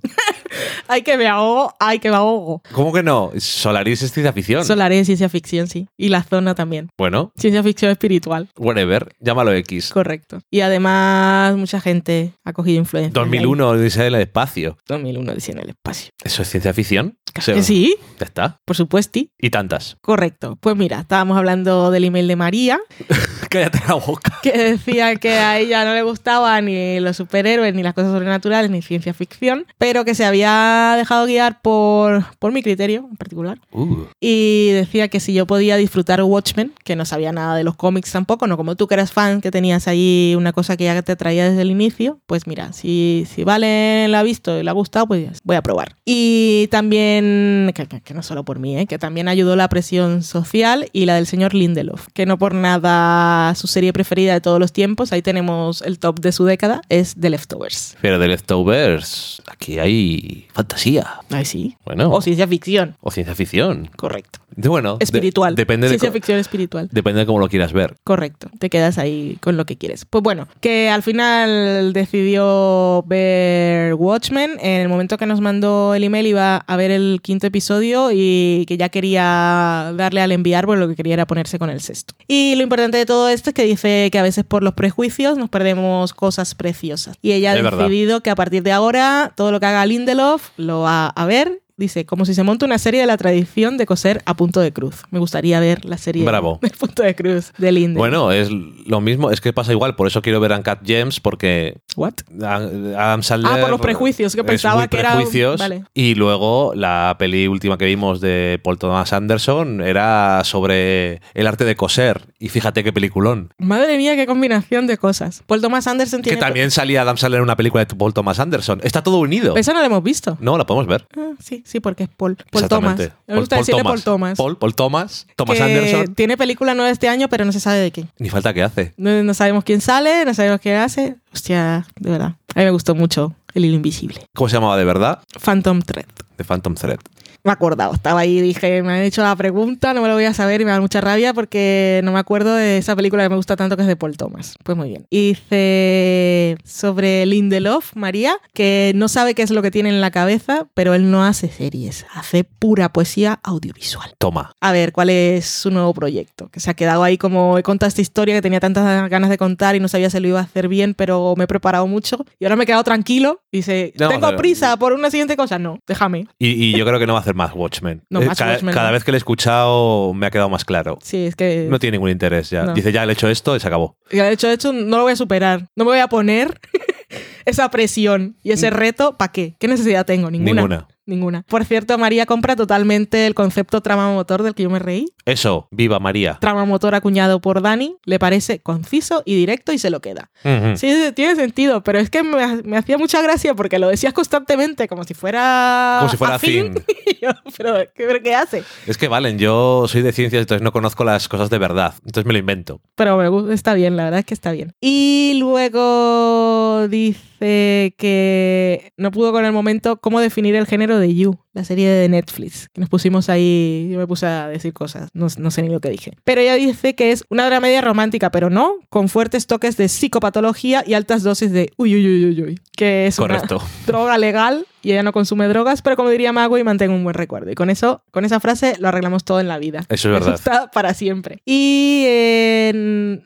Ay, 0.88 1.02
que 1.02 1.16
me 1.16 1.26
ahogo, 1.28 1.74
ay, 1.80 1.98
que 1.98 2.10
me 2.10 2.16
ahogo. 2.16 2.62
¿Cómo 2.72 2.92
que 2.92 3.02
no? 3.02 3.30
Solaris 3.38 4.02
es 4.02 4.12
ciencia 4.12 4.32
ficción. 4.32 4.64
Solar 4.64 4.92
es 4.92 5.06
ciencia 5.06 5.28
ficción, 5.28 5.68
sí. 5.68 5.88
Y 5.96 6.08
la 6.08 6.22
zona 6.22 6.54
también. 6.54 6.88
bueno, 6.98 7.32
Ciencia 7.36 7.62
ficción 7.62 7.90
espiritual, 7.90 8.48
whatever. 8.56 9.12
Llámalo 9.20 9.52
X. 9.52 9.90
correcto. 9.92 10.40
Y 10.50 10.60
además, 10.60 11.56
mucha 11.56 11.80
gente 11.80 12.32
ha 12.44 12.52
cogido 12.52 12.78
influencia. 12.78 13.12
de 13.12 13.20
ahí. 13.20 13.24
2001, 13.30 13.76
dice 13.78 14.06
el 14.06 14.14
espacio. 14.16 14.76
2001, 14.88 15.34
dice 15.34 15.52
en 15.52 15.58
el 15.60 15.68
espacio. 15.70 16.10
¿Eso 16.22 16.42
es 16.42 16.48
ciencia 16.50 16.72
ficción? 16.74 17.16
Claro 17.32 17.54
que 17.54 17.62
sí, 17.62 17.96
Ya 18.20 18.26
está. 18.26 18.58
por 18.66 18.76
supuesto. 18.76 19.20
Y 19.38 19.50
tantas. 19.50 19.96
Correcto. 20.02 20.58
Pues 20.60 20.76
mira, 20.76 21.00
estábamos 21.00 21.38
hablando 21.38 21.90
del 21.90 22.04
email 22.04 22.28
de 22.28 22.36
María, 22.36 22.78
Cállate 23.52 23.80
la 23.86 23.94
boca. 23.94 24.38
que 24.42 24.52
decía 24.52 25.14
que 25.16 25.34
a 25.34 25.58
ella 25.58 25.84
no 25.84 25.94
le 25.94 26.02
gustaban 26.02 26.64
ni 26.64 26.98
los 27.00 27.16
superhéroes, 27.16 27.74
ni 27.74 27.82
las 27.82 27.94
cosas 27.94 28.12
sobrenaturales, 28.12 28.70
ni 28.70 28.82
ciencia 28.82 29.12
ficción, 29.14 29.66
pero 29.78 30.04
que 30.04 30.14
se 30.14 30.24
había 30.24 30.94
dejado 30.96 31.26
guiar 31.26 31.60
por, 31.60 32.24
por 32.38 32.52
mi 32.52 32.62
criterio 32.62 33.06
en 33.10 33.16
particular. 33.16 33.58
Uh, 33.72 34.04
Y 34.20 34.70
decía 34.72 35.08
que 35.08 35.20
si 35.20 35.32
yo 35.34 35.46
podía 35.46 35.76
disfrutar 35.76 36.22
Watchmen, 36.22 36.72
que 36.84 36.96
no 36.96 37.04
sabía 37.04 37.32
nada 37.32 37.54
de 37.56 37.64
los 37.64 37.76
cómics 37.76 38.10
tampoco, 38.12 38.46
no 38.46 38.56
como 38.56 38.74
tú 38.76 38.86
que 38.86 38.94
eras 38.94 39.12
fan, 39.12 39.40
que 39.40 39.50
tenías 39.50 39.86
ahí 39.88 40.34
una 40.36 40.52
cosa 40.52 40.76
que 40.76 40.84
ya 40.84 41.02
te 41.02 41.16
traía 41.16 41.48
desde 41.50 41.62
el 41.62 41.70
inicio, 41.70 42.18
pues 42.26 42.46
mira, 42.46 42.72
si, 42.72 43.26
si 43.32 43.44
Vale 43.44 44.06
la 44.08 44.20
ha 44.20 44.22
visto 44.22 44.58
y 44.58 44.62
le 44.62 44.70
ha 44.70 44.72
gustado, 44.72 45.06
pues 45.06 45.40
voy 45.44 45.56
a 45.56 45.62
probar. 45.62 45.96
Y 46.04 46.68
también, 46.70 47.72
que, 47.74 47.86
que- 47.86 48.00
que 48.00 48.14
no 48.14 48.22
solo 48.22 48.44
por 48.44 48.58
mí, 48.58 48.78
¿eh? 48.78 48.86
que 48.86 48.98
también 48.98 49.28
ayudó 49.28 49.56
la 49.56 49.68
presión 49.68 50.22
social 50.22 50.88
y 50.92 51.06
la 51.06 51.16
del 51.16 51.26
señor 51.26 51.54
Lindelof, 51.54 52.06
que 52.14 52.24
no 52.26 52.38
por 52.38 52.54
nada 52.54 53.41
su 53.54 53.66
serie 53.66 53.92
preferida 53.92 54.32
de 54.34 54.40
todos 54.40 54.58
los 54.60 54.72
tiempos, 54.72 55.12
ahí 55.12 55.22
tenemos 55.22 55.82
el 55.82 55.98
top 55.98 56.20
de 56.20 56.32
su 56.32 56.44
década, 56.44 56.82
es 56.88 57.14
The 57.20 57.30
Leftovers. 57.30 57.96
pero 58.00 58.18
de 58.18 58.28
Leftovers, 58.28 59.42
aquí 59.50 59.78
hay 59.78 60.46
fantasía. 60.52 61.06
Ay, 61.30 61.44
sí. 61.44 61.76
Bueno. 61.84 62.10
O 62.10 62.20
ciencia 62.22 62.46
ficción, 62.48 62.96
O 63.00 63.10
ciencia 63.10 63.34
ficción. 63.34 63.90
correcto. 63.96 64.38
De- 64.54 64.68
Bueno, 64.68 64.98
de- 64.98 65.04
Espiritual. 65.04 65.54
depende, 65.54 65.86
de 65.86 65.92
ciencia 65.94 66.10
co- 66.10 66.12
ficción 66.12 66.38
espiritual. 66.38 66.88
depende 66.92 67.20
de 67.20 67.26
cómo 67.26 67.38
lo 67.38 67.48
quieras 67.48 67.72
ver. 67.72 67.96
Correcto, 68.04 68.50
te 68.58 68.68
quedas 68.68 68.98
ahí 68.98 69.38
con 69.40 69.56
lo 69.56 69.64
que 69.64 69.76
quieres. 69.78 70.04
Pues 70.04 70.22
bueno, 70.22 70.46
que 70.60 70.90
al 70.90 71.02
final 71.02 71.92
decidió 71.94 73.02
ver 73.06 73.94
Watchmen. 73.94 74.58
En 74.60 74.80
el 74.82 74.88
momento 74.88 75.16
que 75.16 75.24
nos 75.26 75.40
mandó 75.40 75.94
el 75.94 76.04
email 76.04 76.26
iba 76.26 76.56
a 76.56 76.76
ver 76.76 76.90
el 76.90 77.20
quinto 77.22 77.46
episodio 77.46 78.10
y 78.12 78.64
que 78.68 78.76
ya 78.76 78.88
quería 78.90 79.92
darle 79.96 80.20
al 80.20 80.32
enviar, 80.32 80.66
porque 80.66 80.80
lo 80.80 80.88
que 80.88 80.96
quería 80.96 81.14
era 81.14 81.26
ponerse 81.26 81.58
con 81.58 81.70
el 81.70 81.80
sexto. 81.80 82.14
Y 82.28 82.54
lo 82.56 82.62
importante 82.62 82.98
de 82.98 83.06
todo 83.06 83.28
esto 83.32 83.50
es 83.50 83.54
que 83.54 83.64
dice 83.64 84.08
que 84.12 84.18
a 84.18 84.22
veces 84.22 84.44
por 84.44 84.62
los 84.62 84.74
prejuicios 84.74 85.38
nos 85.38 85.48
perdemos 85.48 86.12
cosas 86.12 86.54
preciosas. 86.54 87.16
Y 87.22 87.32
ella 87.32 87.52
ha 87.52 87.54
verdad. 87.54 87.78
decidido 87.78 88.20
que 88.20 88.30
a 88.30 88.34
partir 88.34 88.62
de 88.62 88.72
ahora 88.72 89.32
todo 89.36 89.50
lo 89.52 89.60
que 89.60 89.66
haga 89.66 89.84
Lindelof 89.86 90.50
lo 90.56 90.80
va 90.80 91.08
a 91.08 91.26
ver. 91.26 91.61
Dice, 91.76 92.04
como 92.06 92.24
si 92.24 92.34
se 92.34 92.42
monta 92.42 92.66
una 92.66 92.78
serie 92.78 93.00
de 93.00 93.06
la 93.06 93.16
tradición 93.16 93.76
de 93.76 93.86
coser 93.86 94.22
a 94.26 94.34
punto 94.34 94.60
de 94.60 94.72
cruz. 94.72 95.02
Me 95.10 95.18
gustaría 95.18 95.58
ver 95.60 95.84
la 95.84 95.96
serie 95.98 96.24
Bravo. 96.24 96.58
de 96.62 96.70
punto 96.70 97.02
de 97.02 97.14
cruz 97.14 97.52
de 97.58 97.72
Lindelof. 97.72 97.98
Bueno, 97.98 98.30
es 98.32 98.50
lo 98.50 99.00
mismo, 99.00 99.30
es 99.30 99.40
que 99.40 99.52
pasa 99.52 99.72
igual, 99.72 99.96
por 99.96 100.06
eso 100.06 100.22
quiero 100.22 100.38
ver 100.40 100.52
Uncut 100.52 100.78
Gems, 100.84 101.20
porque 101.20 101.78
¿What? 101.96 102.14
Adam 102.42 103.22
Sandler... 103.22 103.52
Ah, 103.52 103.60
por 103.60 103.70
los 103.70 103.80
prejuicios, 103.80 104.34
que 104.34 104.44
pensaba 104.44 104.86
que 104.88 104.98
era- 104.98 105.14
prejuicios, 105.14 105.58
vale. 105.58 105.84
Y 105.94 106.14
luego 106.14 106.72
la 106.74 107.16
peli 107.18 107.46
última 107.48 107.78
que 107.78 107.84
vimos 107.86 108.20
de 108.20 108.60
Paul 108.62 108.78
Thomas 108.78 109.12
Anderson 109.12 109.80
era 109.80 110.42
sobre 110.44 111.20
el 111.34 111.46
arte 111.46 111.64
de 111.64 111.76
coser. 111.76 112.22
Y 112.38 112.48
fíjate 112.48 112.84
qué 112.84 112.92
peliculón. 112.92 113.52
Madre 113.58 113.96
mía, 113.96 114.16
qué 114.16 114.26
combinación 114.26 114.86
de 114.86 114.98
cosas. 114.98 115.42
Paul 115.46 115.60
Thomas 115.60 115.86
Anderson 115.86 116.20
Que 116.22 116.30
tiene... 116.30 116.40
también 116.40 116.70
salía 116.70 117.02
Adam 117.02 117.16
Sandler 117.16 117.38
en 117.38 117.44
una 117.44 117.56
película 117.56 117.84
de 117.84 117.94
Paul 117.94 118.12
Thomas 118.14 118.38
Anderson. 118.40 118.80
Está 118.82 119.02
todo 119.02 119.18
unido. 119.18 119.56
Eso 119.56 119.72
no 119.72 119.80
lo 119.80 119.86
hemos 119.86 120.02
visto. 120.02 120.36
No, 120.40 120.56
la 120.58 120.66
podemos 120.66 120.86
ver. 120.86 121.06
Ah, 121.16 121.32
sí, 121.38 121.62
Sí, 121.72 121.80
porque 121.80 122.02
es 122.02 122.10
Paul. 122.10 122.36
Paul 122.50 122.68
Thomas. 122.68 122.98
Me 123.26 123.38
gusta 123.38 123.56
decirle 123.56 123.82
Paul 123.82 124.02
Thomas. 124.02 124.36
Paul, 124.36 124.58
Paul 124.58 124.74
Thomas. 124.74 125.26
Thomas 125.36 125.56
que 125.56 125.62
Anderson. 125.62 126.14
Tiene 126.14 126.36
película 126.36 126.74
nueva 126.74 126.90
este 126.90 127.08
año, 127.08 127.30
pero 127.30 127.46
no 127.46 127.52
se 127.52 127.60
sabe 127.60 127.78
de 127.78 127.90
qué. 127.90 128.04
Ni 128.18 128.28
falta 128.28 128.52
que 128.52 128.62
hace. 128.62 128.92
No, 128.98 129.22
no 129.22 129.32
sabemos 129.32 129.64
quién 129.64 129.80
sale, 129.80 130.26
no 130.26 130.34
sabemos 130.34 130.60
quién 130.60 130.76
hace. 130.76 131.16
Hostia, 131.32 131.86
de 131.98 132.10
verdad. 132.10 132.34
A 132.54 132.58
mí 132.58 132.64
me 132.66 132.70
gustó 132.72 132.94
mucho 132.94 133.34
El 133.54 133.64
Hilo 133.64 133.76
Invisible. 133.76 134.20
¿Cómo 134.34 134.50
se 134.50 134.56
llamaba 134.56 134.76
de 134.76 134.84
verdad? 134.84 135.22
Phantom 135.42 135.80
Thread. 135.80 136.04
The 136.36 136.44
Phantom 136.44 136.74
Thread. 136.74 136.98
Me 137.44 137.50
he 137.50 137.52
acordado, 137.54 137.92
estaba 137.92 138.20
ahí 138.20 138.38
y 138.38 138.40
dije, 138.40 138.82
me 138.84 138.92
han 138.92 139.00
hecho 139.02 139.20
la 139.22 139.34
pregunta, 139.34 139.92
no 139.94 140.00
me 140.00 140.06
lo 140.08 140.14
voy 140.14 140.24
a 140.26 140.32
saber 140.34 140.60
y 140.60 140.64
me 140.64 140.70
da 140.70 140.80
mucha 140.80 141.00
rabia 141.00 141.34
porque 141.34 142.00
no 142.04 142.12
me 142.12 142.20
acuerdo 142.20 142.54
de 142.54 142.78
esa 142.78 142.94
película 142.94 143.24
que 143.24 143.30
me 143.30 143.34
gusta 143.36 143.56
tanto 143.56 143.74
que 143.76 143.82
es 143.82 143.88
de 143.88 143.96
Paul 143.96 144.16
Thomas. 144.16 144.54
Pues 144.62 144.78
muy 144.78 144.90
bien. 144.90 145.06
Y 145.10 145.30
dice 145.30 146.56
sobre 146.64 147.26
Lindelof, 147.26 147.96
María, 147.96 148.36
que 148.54 148.92
no 148.94 149.08
sabe 149.08 149.34
qué 149.34 149.42
es 149.42 149.50
lo 149.50 149.60
que 149.62 149.70
tiene 149.72 149.88
en 149.88 150.00
la 150.00 150.10
cabeza, 150.12 150.68
pero 150.74 150.94
él 150.94 151.10
no 151.10 151.24
hace 151.24 151.48
series, 151.48 152.06
hace 152.14 152.44
pura 152.44 152.92
poesía 152.92 153.40
audiovisual. 153.42 154.14
Toma. 154.18 154.54
A 154.60 154.70
ver, 154.72 154.92
¿cuál 154.92 155.10
es 155.10 155.46
su 155.46 155.70
nuevo 155.72 155.92
proyecto? 155.94 156.48
Que 156.48 156.60
se 156.60 156.70
ha 156.70 156.74
quedado 156.74 157.02
ahí 157.02 157.18
como 157.18 157.58
he 157.58 157.62
contado 157.64 157.88
esta 157.88 158.00
historia 158.02 158.34
que 158.36 158.42
tenía 158.42 158.60
tantas 158.60 159.10
ganas 159.10 159.30
de 159.30 159.38
contar 159.38 159.74
y 159.74 159.80
no 159.80 159.88
sabía 159.88 160.10
si 160.10 160.20
lo 160.20 160.28
iba 160.28 160.38
a 160.38 160.44
hacer 160.44 160.68
bien, 160.68 160.94
pero 160.94 161.34
me 161.36 161.44
he 161.44 161.48
preparado 161.48 161.86
mucho 161.86 162.24
y 162.38 162.44
ahora 162.44 162.54
me 162.54 162.62
he 162.64 162.66
quedado 162.66 162.84
tranquilo. 162.84 163.40
Dice, 163.50 163.92
No, 163.98 164.08
¿tengo 164.10 164.26
pero- 164.28 164.38
prisa 164.38 164.76
por 164.76 164.92
una 164.92 165.10
siguiente 165.10 165.36
cosa? 165.36 165.58
No, 165.58 165.80
déjame. 165.88 166.26
Y, 166.38 166.50
y 166.50 166.78
yo 166.78 166.84
creo 166.86 166.98
que 167.00 167.06
no 167.06 167.14
va 167.14 167.18
a 167.18 167.22
hacer 167.22 167.31
más 167.34 167.52
Watchmen. 167.54 168.02
No, 168.10 168.20
Eh, 168.22 168.26
más 168.26 168.38
cada, 168.38 168.52
Watchmen 168.52 168.74
cada 168.74 168.88
no. 168.88 168.92
vez 168.94 169.04
que 169.04 169.12
le 169.12 169.16
he 169.16 169.18
escuchado 169.18 170.12
me 170.14 170.26
ha 170.26 170.30
quedado 170.30 170.48
más 170.48 170.64
claro. 170.64 170.98
Sí, 171.02 171.26
es 171.26 171.36
que... 171.36 171.66
No 171.70 171.78
tiene 171.78 171.96
ningún 171.96 172.10
interés 172.10 172.50
ya. 172.50 172.64
No. 172.64 172.74
Dice, 172.74 172.92
ya 172.92 173.04
le 173.06 173.12
he 173.12 173.14
hecho 173.14 173.28
esto 173.28 173.54
y 173.56 173.60
se 173.60 173.66
acabó. 173.66 173.96
Y 174.10 174.16
de 174.16 174.32
hecho, 174.32 174.48
de 174.48 174.54
hecho, 174.54 174.72
no 174.72 174.96
lo 174.96 175.02
voy 175.04 175.12
a 175.12 175.16
superar. 175.16 175.68
No 175.76 175.84
me 175.84 175.90
voy 175.92 176.00
a 176.00 176.08
poner 176.08 176.58
esa 177.44 177.70
presión 177.70 178.36
y 178.42 178.52
ese 178.52 178.70
reto. 178.70 179.16
¿Para 179.16 179.32
qué? 179.32 179.56
¿Qué 179.58 179.68
necesidad 179.68 180.06
tengo? 180.06 180.30
Ninguna. 180.30 180.52
Ninguna. 180.54 180.88
Ninguna. 181.04 181.42
Por 181.48 181.64
cierto, 181.64 181.98
María 181.98 182.26
compra 182.26 182.54
totalmente 182.54 183.26
el 183.26 183.34
concepto 183.34 183.80
trama 183.80 184.12
motor 184.12 184.42
del 184.42 184.54
que 184.54 184.62
yo 184.62 184.70
me 184.70 184.78
reí. 184.78 185.06
Eso, 185.24 185.68
viva 185.70 185.98
María. 185.98 186.38
Trama 186.40 186.64
motor 186.64 186.94
acuñado 186.94 187.40
por 187.40 187.60
Dani. 187.60 187.96
Le 188.04 188.18
parece 188.18 188.60
conciso 188.60 189.22
y 189.24 189.34
directo 189.34 189.72
y 189.72 189.78
se 189.78 189.90
lo 189.90 190.00
queda. 190.00 190.30
Sí, 190.42 190.92
sí, 190.92 191.12
tiene 191.14 191.34
sentido, 191.34 191.82
pero 191.82 191.98
es 191.98 192.08
que 192.08 192.22
me, 192.22 192.62
me 192.62 192.76
hacía 192.76 192.98
mucha 192.98 193.20
gracia 193.20 193.54
porque 193.54 193.78
lo 193.78 193.88
decías 193.88 194.12
constantemente 194.12 194.86
como 194.88 195.04
si 195.04 195.14
fuera. 195.14 195.96
Como 195.98 196.10
si 196.10 196.16
fuera 196.16 196.36
afín. 196.36 196.74
Yo, 197.20 197.30
pero, 197.56 197.74
¿qué, 197.94 198.04
pero 198.06 198.20
¿qué 198.20 198.34
hace? 198.34 198.64
Es 198.86 198.98
que 198.98 199.06
valen, 199.06 199.38
yo 199.38 199.84
soy 199.86 200.02
de 200.02 200.10
ciencias, 200.10 200.40
entonces 200.40 200.60
no 200.60 200.72
conozco 200.72 201.04
las 201.04 201.28
cosas 201.28 201.50
de 201.50 201.58
verdad. 201.58 201.94
Entonces 202.04 202.26
me 202.26 202.32
lo 202.32 202.40
invento. 202.40 202.80
Pero 202.96 203.16
me 203.16 203.28
gusta, 203.28 203.54
está 203.54 203.74
bien, 203.74 203.96
la 203.96 204.04
verdad 204.04 204.20
es 204.20 204.26
que 204.26 204.34
está 204.34 204.50
bien. 204.50 204.72
Y 204.80 205.34
luego 205.38 206.88
dice 206.88 207.94
que 207.96 208.92
no 208.96 209.12
pudo 209.12 209.30
con 209.30 209.44
el 209.44 209.52
momento 209.52 209.98
cómo 209.98 210.20
definir 210.20 210.56
el 210.56 210.66
género 210.66 210.91
de 211.00 211.12
You, 211.12 211.38
la 211.52 211.64
serie 211.64 211.88
de 211.88 212.08
Netflix. 212.08 212.68
Que 212.72 212.80
nos 212.80 212.90
pusimos 212.90 213.28
ahí, 213.28 213.88
yo 213.90 213.98
me 213.98 214.06
puse 214.06 214.26
a 214.26 214.48
decir 214.48 214.72
cosas, 214.72 215.08
no, 215.12 215.26
no 215.36 215.50
sé 215.50 215.62
ni 215.62 215.68
lo 215.68 215.80
que 215.80 215.90
dije. 215.90 216.12
Pero 216.24 216.40
ella 216.40 216.54
dice 216.54 216.94
que 216.94 217.12
es 217.12 217.24
una 217.28 217.46
dramedia 217.46 217.80
romántica, 217.80 218.30
pero 218.30 218.50
no, 218.50 218.74
con 218.88 219.08
fuertes 219.08 219.46
toques 219.46 219.76
de 219.76 219.88
psicopatología 219.88 220.84
y 220.86 220.94
altas 220.94 221.22
dosis 221.22 221.52
de 221.52 221.70
uy, 221.76 221.94
uy, 221.94 222.06
uy, 222.06 222.24
uy, 222.26 222.42
uy. 222.42 222.60
Que 222.76 223.06
es 223.06 223.18
una 223.18 223.42
droga 223.86 224.18
legal 224.18 224.66
y 224.82 224.90
ella 224.90 225.02
no 225.02 225.12
consume 225.12 225.46
drogas, 225.46 225.80
pero 225.80 225.96
como 225.96 226.10
diría 226.10 226.32
Mago, 226.32 226.58
y 226.58 226.64
mantengo 226.64 226.94
un 226.94 227.04
buen 227.04 227.14
recuerdo. 227.14 227.50
Y 227.50 227.54
con 227.54 227.70
eso, 227.70 228.02
con 228.10 228.24
esa 228.24 228.40
frase 228.40 228.74
lo 228.80 228.88
arreglamos 228.88 229.24
todo 229.24 229.38
en 229.38 229.46
la 229.46 229.58
vida. 229.58 229.84
Eso 229.88 230.08
es 230.08 230.12
verdad. 230.20 230.34
está 230.34 230.70
para 230.70 230.92
siempre. 230.94 231.40
Y 231.46 232.04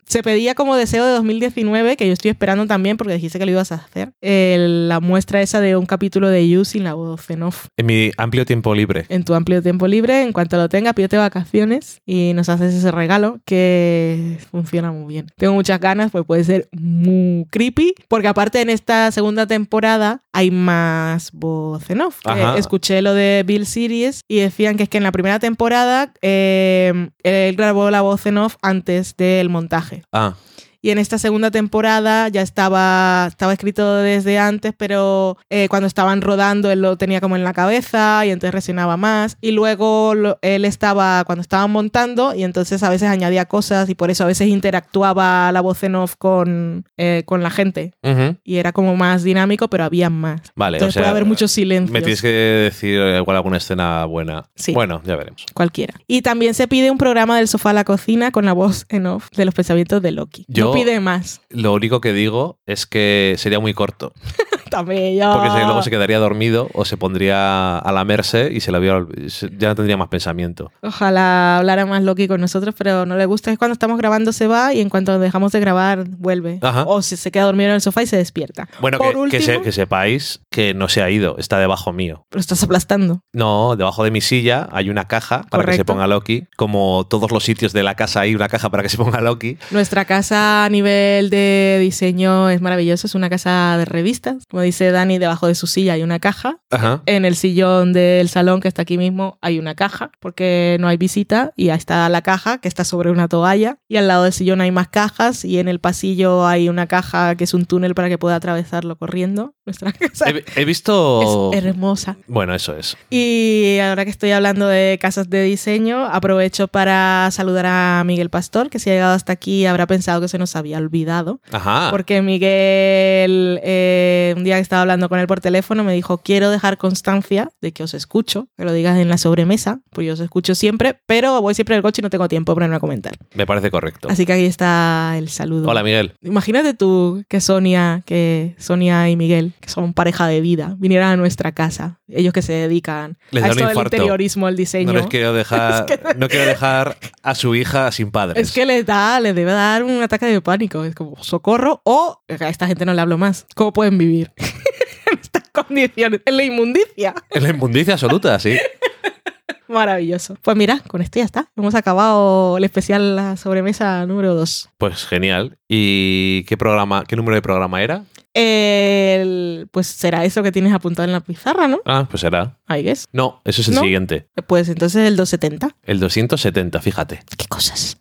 se 0.05 0.23
pedía 0.23 0.53
como 0.53 0.75
deseo 0.75 1.05
de 1.05 1.13
2019, 1.13 1.97
que 1.97 2.07
yo 2.07 2.13
estoy 2.13 2.29
esperando 2.29 2.67
también 2.67 2.97
porque 2.97 3.13
dijiste 3.13 3.39
que 3.39 3.45
lo 3.45 3.51
ibas 3.51 3.71
a 3.71 3.75
hacer, 3.75 4.13
la 4.21 4.99
muestra 4.99 5.41
esa 5.41 5.59
de 5.59 5.75
un 5.75 5.85
capítulo 5.85 6.29
de 6.29 6.47
You 6.47 6.63
sin 6.63 6.83
la 6.83 6.93
voz 6.93 7.29
en 7.29 7.43
off. 7.43 7.67
En 7.77 7.87
mi 7.87 8.11
amplio 8.17 8.45
tiempo 8.45 8.75
libre. 8.75 9.05
En 9.09 9.23
tu 9.23 9.33
amplio 9.33 9.61
tiempo 9.61 9.87
libre, 9.87 10.23
en 10.23 10.33
cuanto 10.33 10.57
lo 10.57 10.69
tenga, 10.69 10.93
pídete 10.93 11.17
vacaciones 11.17 12.01
y 12.05 12.33
nos 12.33 12.49
haces 12.49 12.73
ese 12.73 12.91
regalo 12.91 13.39
que 13.45 14.37
funciona 14.51 14.91
muy 14.91 15.13
bien. 15.13 15.27
Tengo 15.37 15.53
muchas 15.53 15.79
ganas, 15.79 16.11
pues 16.11 16.25
puede 16.25 16.43
ser 16.43 16.69
muy 16.71 17.45
creepy, 17.49 17.93
porque 18.07 18.27
aparte 18.27 18.61
en 18.61 18.69
esta 18.69 19.11
segunda 19.11 19.47
temporada 19.47 20.21
hay 20.33 20.51
más 20.51 21.31
voz 21.31 21.89
en 21.89 22.01
off. 22.01 22.19
Eh, 22.25 22.53
escuché 22.57 23.01
lo 23.01 23.13
de 23.13 23.43
Bill 23.45 23.65
Series 23.65 24.21
y 24.27 24.39
decían 24.39 24.77
que 24.77 24.83
es 24.83 24.89
que 24.89 24.97
en 24.97 25.03
la 25.03 25.11
primera 25.11 25.39
temporada 25.39 26.13
eh, 26.21 27.09
él 27.23 27.55
grabó 27.55 27.89
la 27.91 28.01
voz 28.01 28.25
en 28.25 28.37
off 28.37 28.55
antes 28.61 29.15
del 29.17 29.49
montaje. 29.49 30.03
Ah, 30.11 30.35
Y 30.81 30.91
en 30.91 30.97
esta 30.99 31.17
segunda 31.17 31.51
temporada 31.51 32.27
ya 32.29 32.41
estaba, 32.41 33.25
estaba 33.27 33.53
escrito 33.53 33.95
desde 33.97 34.37
antes, 34.39 34.73
pero 34.77 35.37
eh, 35.49 35.67
cuando 35.69 35.87
estaban 35.87 36.21
rodando 36.21 36.71
él 36.71 36.81
lo 36.81 36.97
tenía 36.97 37.19
como 37.21 37.35
en 37.35 37.43
la 37.43 37.53
cabeza 37.53 38.25
y 38.25 38.29
entonces 38.31 38.51
reaccionaba 38.53 38.97
más. 38.97 39.37
Y 39.41 39.51
luego 39.51 40.13
lo- 40.15 40.39
él 40.41 40.65
estaba, 40.65 41.23
cuando 41.25 41.41
estaban 41.41 41.71
montando, 41.71 42.33
y 42.35 42.43
entonces 42.43 42.83
a 42.83 42.89
veces 42.89 43.09
añadía 43.09 43.45
cosas 43.45 43.89
y 43.89 43.95
por 43.95 44.11
eso 44.11 44.23
a 44.23 44.27
veces 44.27 44.47
interactuaba 44.47 45.51
la 45.51 45.61
voz 45.61 45.83
en 45.83 45.95
off 45.95 46.15
con, 46.17 46.85
eh, 46.97 47.23
con 47.25 47.43
la 47.43 47.49
gente. 47.49 47.93
ujú. 48.03 48.35
Y 48.43 48.57
era 48.57 48.71
como 48.71 48.95
más 48.95 49.23
dinámico, 49.23 49.67
pero 49.69 49.83
había 49.83 50.09
más. 50.09 50.41
vale. 50.55 50.77
Entonces 50.77 50.91
o 50.91 50.99
sea, 50.99 51.01
puede 51.03 51.11
haber 51.11 51.25
muchos 51.25 51.51
silencios. 51.51 51.91
Me 51.91 52.01
tienes 52.01 52.21
que 52.21 52.27
decir 52.27 52.99
igual 53.17 53.37
alguna 53.37 53.57
escena 53.57 54.05
buena. 54.05 54.45
Sí. 54.55 54.73
Bueno, 54.73 55.01
ya 55.05 55.15
veremos. 55.15 55.43
Cualquiera. 55.53 55.95
Y 56.07 56.21
también 56.21 56.53
se 56.53 56.67
pide 56.67 56.91
un 56.91 56.97
programa 56.97 57.37
del 57.37 57.47
sofá 57.47 57.71
a 57.71 57.73
la 57.73 57.83
cocina 57.83 58.31
con 58.31 58.45
la 58.45 58.53
voz 58.53 58.85
en 58.89 59.05
off 59.07 59.29
de 59.35 59.45
los 59.45 59.53
pensamientos 59.53 60.01
de 60.01 60.11
Loki. 60.11 60.45
Yo- 60.47 60.66
Pide 60.73 60.99
más. 60.99 61.41
Lo 61.49 61.73
único 61.73 62.01
que 62.01 62.13
digo 62.13 62.59
es 62.65 62.85
que 62.85 63.35
sería 63.37 63.59
muy 63.59 63.73
corto. 63.73 64.13
También 64.69 65.17
yo. 65.17 65.31
Porque 65.31 65.47
luego 65.63 65.81
se 65.81 65.89
quedaría 65.89 66.19
dormido 66.19 66.67
o 66.73 66.83
se 66.83 66.97
pondría 66.97 67.77
a 67.79 67.91
lamerse 67.93 68.49
y 68.51 68.59
se 68.59 68.75
había, 68.75 69.05
se- 69.29 69.49
ya 69.57 69.69
no 69.69 69.75
tendría 69.75 69.95
más 69.95 70.09
pensamiento. 70.09 70.71
Ojalá 70.81 71.57
hablara 71.59 71.85
más 71.85 72.03
Loki 72.03 72.27
con 72.27 72.41
nosotros, 72.41 72.75
pero 72.77 73.05
no 73.05 73.15
le 73.15 73.25
gusta. 73.25 73.49
Es 73.51 73.57
cuando 73.57 73.71
estamos 73.73 73.97
grabando 73.97 74.33
se 74.33 74.45
va 74.47 74.73
y 74.73 74.81
en 74.81 74.89
cuanto 74.89 75.19
dejamos 75.19 75.53
de 75.53 75.61
grabar 75.61 76.03
vuelve. 76.09 76.59
Ajá. 76.61 76.83
O 76.85 77.01
se, 77.01 77.15
se 77.15 77.31
queda 77.31 77.45
dormido 77.45 77.69
en 77.69 77.75
el 77.75 77.81
sofá 77.81 78.03
y 78.03 78.07
se 78.07 78.17
despierta. 78.17 78.67
Bueno, 78.81 78.97
Por 78.97 79.11
que, 79.11 79.17
último, 79.17 79.39
que 79.39 79.45
se- 79.45 79.61
que 79.61 79.71
sepáis 79.71 80.41
que 80.51 80.73
no 80.73 80.89
se 80.89 81.01
ha 81.01 81.09
ido, 81.09 81.37
está 81.37 81.59
debajo 81.59 81.93
mío. 81.93 82.25
Pero 82.29 82.41
estás 82.41 82.61
aplastando. 82.61 83.21
No, 83.31 83.75
debajo 83.77 84.03
de 84.03 84.11
mi 84.11 84.19
silla 84.19 84.67
hay 84.73 84.89
una 84.89 85.07
caja 85.07 85.43
para 85.49 85.63
que 85.63 85.75
se 85.77 85.85
ponga 85.85 86.07
Loki. 86.07 86.45
Como 86.57 87.05
todos 87.09 87.31
los 87.31 87.43
sitios 87.45 87.71
de 87.71 87.83
la 87.83 87.95
casa 87.95 88.19
hay 88.19 88.35
una 88.35 88.49
caja 88.49 88.69
para 88.69 88.83
que 88.83 88.89
se 88.89 88.97
ponga 88.97 89.21
Loki. 89.21 89.57
Nuestra 89.71 90.03
casa 90.03 90.56
a 90.65 90.69
nivel 90.69 91.29
de 91.29 91.77
diseño 91.81 92.49
es 92.49 92.61
maravilloso. 92.61 93.07
Es 93.07 93.15
una 93.15 93.29
casa 93.29 93.75
de 93.77 93.85
revistas. 93.85 94.45
Como 94.49 94.61
dice 94.61 94.91
Dani, 94.91 95.17
debajo 95.17 95.47
de 95.47 95.55
su 95.55 95.67
silla 95.67 95.93
hay 95.93 96.03
una 96.03 96.19
caja. 96.19 96.59
Ajá. 96.69 97.01
En 97.05 97.25
el 97.25 97.35
sillón 97.35 97.93
del 97.93 98.29
salón 98.29 98.61
que 98.61 98.67
está 98.67 98.81
aquí 98.83 98.97
mismo 98.97 99.37
hay 99.41 99.59
una 99.59 99.75
caja 99.75 100.11
porque 100.19 100.77
no 100.79 100.87
hay 100.87 100.97
visita 100.97 101.53
y 101.55 101.69
ahí 101.69 101.77
está 101.77 102.07
la 102.09 102.21
caja 102.21 102.59
que 102.59 102.67
está 102.67 102.83
sobre 102.83 103.11
una 103.11 103.27
toalla 103.27 103.79
y 103.87 103.97
al 103.97 104.07
lado 104.07 104.23
del 104.23 104.33
sillón 104.33 104.61
hay 104.61 104.71
más 104.71 104.87
cajas 104.87 105.45
y 105.45 105.59
en 105.59 105.67
el 105.67 105.79
pasillo 105.79 106.45
hay 106.45 106.69
una 106.69 106.87
caja 106.87 107.35
que 107.35 107.43
es 107.43 107.53
un 107.53 107.65
túnel 107.65 107.95
para 107.95 108.09
que 108.09 108.17
pueda 108.17 108.35
atravesarlo 108.35 108.97
corriendo. 108.97 109.55
Nuestra 109.65 109.91
casa 109.91 110.29
He, 110.29 110.43
he 110.55 110.65
visto... 110.65 111.51
es 111.53 111.63
hermosa. 111.63 112.17
Bueno, 112.27 112.55
eso 112.55 112.75
es. 112.75 112.97
Y 113.09 113.79
ahora 113.81 114.05
que 114.05 114.11
estoy 114.11 114.31
hablando 114.31 114.67
de 114.67 114.97
casas 115.01 115.29
de 115.29 115.43
diseño, 115.43 116.05
aprovecho 116.05 116.67
para 116.67 117.29
saludar 117.31 117.65
a 117.65 118.03
Miguel 118.05 118.29
Pastor, 118.29 118.69
que 118.69 118.79
si 118.79 118.89
ha 118.89 118.93
llegado 118.93 119.13
hasta 119.13 119.33
aquí 119.33 119.65
habrá 119.65 119.87
pensado 119.87 120.21
que 120.21 120.27
se 120.27 120.37
nos 120.37 120.46
había 120.55 120.77
olvidado. 120.77 121.41
Ajá. 121.51 121.89
Porque 121.91 122.21
Miguel, 122.21 123.59
eh, 123.63 124.33
un 124.37 124.43
día 124.43 124.55
que 124.55 124.61
estaba 124.61 124.81
hablando 124.81 125.09
con 125.09 125.19
él 125.19 125.27
por 125.27 125.39
teléfono, 125.39 125.83
me 125.83 125.93
dijo, 125.93 126.19
quiero 126.19 126.49
dejar 126.49 126.77
constancia 126.77 127.49
de 127.61 127.71
que 127.71 127.83
os 127.83 127.93
escucho, 127.93 128.47
que 128.57 128.65
lo 128.65 128.73
digas 128.73 128.97
en 128.97 129.09
la 129.09 129.17
sobremesa, 129.17 129.81
pues 129.91 130.07
yo 130.07 130.13
os 130.13 130.19
escucho 130.19 130.55
siempre, 130.55 130.99
pero 131.05 131.41
voy 131.41 131.53
siempre 131.53 131.75
en 131.75 131.77
el 131.77 131.83
coche 131.83 132.01
y 132.01 132.03
no 132.03 132.09
tengo 132.09 132.27
tiempo 132.27 132.51
de 132.51 132.55
ponerme 132.55 132.75
a 132.75 132.79
comentar. 132.79 133.13
Me 133.33 133.45
parece 133.45 133.71
correcto. 133.71 134.07
Así 134.09 134.25
que 134.25 134.33
ahí 134.33 134.45
está 134.45 135.15
el 135.17 135.29
saludo. 135.29 135.67
Hola, 135.69 135.83
Miguel. 135.83 136.13
Imagínate 136.21 136.73
tú 136.73 137.23
que 137.27 137.41
Sonia, 137.41 138.03
que 138.05 138.55
Sonia 138.57 139.09
y 139.09 139.15
Miguel, 139.15 139.53
que 139.59 139.69
son 139.69 139.93
pareja 139.93 140.27
de 140.27 140.41
vida, 140.41 140.75
vinieran 140.77 141.11
a 141.11 141.17
nuestra 141.17 141.51
casa. 141.51 141.99
Ellos 142.07 142.33
que 142.33 142.41
se 142.41 142.53
dedican 142.53 143.17
Les 143.31 143.43
a 143.43 143.47
esto 143.49 143.67
del 143.67 143.77
interiorismo, 143.77 144.47
el 144.47 144.55
diseño. 144.55 144.93
No 144.93 144.99
les 144.99 145.07
quiero 145.07 145.33
dejar, 145.33 145.85
no 146.17 146.27
quiero 146.29 146.45
dejar 146.45 146.97
a 147.21 147.35
su 147.35 147.55
hija 147.55 147.91
sin 147.91 148.11
padres. 148.11 148.47
Es 148.47 148.53
que 148.53 148.65
les 148.65 148.85
da, 148.85 149.19
les 149.19 149.35
debe 149.35 149.51
dar 149.51 149.83
un 149.83 150.01
ataque 150.01 150.25
de 150.25 150.36
pánico. 150.41 150.83
Es 150.83 150.95
como 150.95 151.21
socorro 151.23 151.81
o 151.83 152.21
a 152.27 152.49
esta 152.49 152.67
gente 152.67 152.85
no 152.85 152.93
le 152.93 153.01
hablo 153.01 153.17
más. 153.17 153.45
¿Cómo 153.55 153.73
pueden 153.73 153.97
vivir 153.97 154.31
en 155.11 155.19
estas 155.19 155.43
condiciones? 155.49 156.21
En 156.25 156.37
la 156.37 156.43
inmundicia. 156.43 157.13
Es 157.29 157.41
la 157.43 157.49
inmundicia 157.49 157.93
absoluta, 157.93 158.37
sí. 158.39 158.57
Maravilloso. 159.67 160.37
Pues 160.41 160.55
mira, 160.55 160.79
con 160.87 161.01
esto 161.01 161.19
ya 161.19 161.25
está. 161.25 161.49
Hemos 161.57 161.75
acabado 161.75 162.57
el 162.57 162.63
especial 162.63 163.17
La 163.17 163.35
sobremesa 163.35 164.05
número 164.05 164.33
2. 164.33 164.69
Pues 164.77 165.05
genial. 165.05 165.57
¿Y 165.67 166.43
qué 166.45 166.55
programa, 166.55 167.03
qué 167.05 167.17
número 167.17 167.35
de 167.35 167.41
programa 167.41 167.81
era? 167.83 168.05
El- 168.33 169.67
pues 169.71 169.87
será 169.87 170.23
eso 170.23 170.41
que 170.41 170.51
tienes 170.53 170.71
apuntado 170.73 171.05
en 171.05 171.11
la 171.11 171.19
pizarra, 171.19 171.67
¿no? 171.67 171.81
Ah, 171.85 172.07
pues 172.09 172.23
era. 172.23 172.57
I 172.69 172.81
guess. 172.81 173.07
No, 173.11 173.41
eso 173.43 173.61
es 173.61 173.67
el 173.67 173.75
¿No? 173.75 173.81
siguiente. 173.81 174.29
Pues 174.47 174.69
entonces 174.69 175.05
el 175.05 175.17
270. 175.17 175.75
El 175.83 175.99
270, 175.99 176.79
fíjate. 176.81 177.19
¿Qué 177.37 177.47
cosas? 177.47 177.97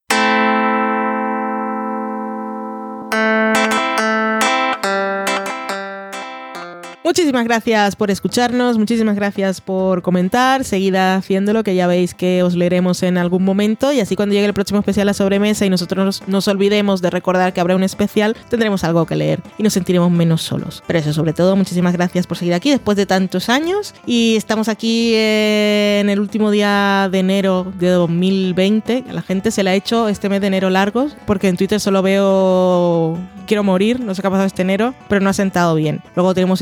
Muchísimas 7.06 7.44
gracias 7.44 7.94
por 7.94 8.10
escucharnos, 8.10 8.78
muchísimas 8.78 9.14
gracias 9.14 9.60
por 9.60 10.02
comentar, 10.02 10.64
seguid 10.64 10.96
haciéndolo, 10.96 11.62
que 11.62 11.76
ya 11.76 11.86
veis 11.86 12.14
que 12.14 12.42
os 12.42 12.56
leeremos 12.56 13.00
en 13.04 13.16
algún 13.16 13.44
momento 13.44 13.92
y 13.92 14.00
así 14.00 14.16
cuando 14.16 14.32
llegue 14.32 14.46
el 14.46 14.54
próximo 14.54 14.80
especial 14.80 15.08
a 15.08 15.14
sobremesa 15.14 15.64
y 15.64 15.70
nosotros 15.70 16.04
nos, 16.04 16.26
nos 16.26 16.48
olvidemos 16.48 17.02
de 17.02 17.10
recordar 17.10 17.52
que 17.52 17.60
habrá 17.60 17.76
un 17.76 17.84
especial, 17.84 18.36
tendremos 18.50 18.82
algo 18.82 19.06
que 19.06 19.14
leer 19.14 19.40
y 19.56 19.62
nos 19.62 19.74
sentiremos 19.74 20.10
menos 20.10 20.42
solos. 20.42 20.82
Pero 20.88 20.98
eso, 20.98 21.12
sobre 21.12 21.32
todo, 21.32 21.54
muchísimas 21.54 21.92
gracias 21.92 22.26
por 22.26 22.38
seguir 22.38 22.54
aquí 22.54 22.70
después 22.70 22.96
de 22.96 23.06
tantos 23.06 23.50
años 23.50 23.94
y 24.04 24.34
estamos 24.34 24.68
aquí 24.68 25.12
en 25.14 26.10
el 26.10 26.18
último 26.18 26.50
día 26.50 27.08
de 27.08 27.20
enero 27.20 27.72
de 27.78 27.90
2020. 27.90 29.04
A 29.08 29.12
la 29.12 29.22
gente 29.22 29.52
se 29.52 29.62
le 29.62 29.70
ha 29.70 29.74
hecho 29.76 30.08
este 30.08 30.28
mes 30.28 30.40
de 30.40 30.48
enero 30.48 30.70
largos 30.70 31.16
porque 31.24 31.46
en 31.46 31.56
Twitter 31.56 31.78
solo 31.78 32.02
veo 32.02 33.16
quiero 33.46 33.64
morir, 33.64 34.00
no 34.00 34.14
sé 34.14 34.20
qué 34.20 34.28
ha 34.28 34.30
pasado 34.30 34.46
este 34.46 34.62
enero, 34.62 34.94
pero 35.08 35.22
no 35.22 35.30
ha 35.30 35.32
sentado 35.32 35.74
bien. 35.74 36.02
Luego 36.14 36.34
tenemos 36.34 36.60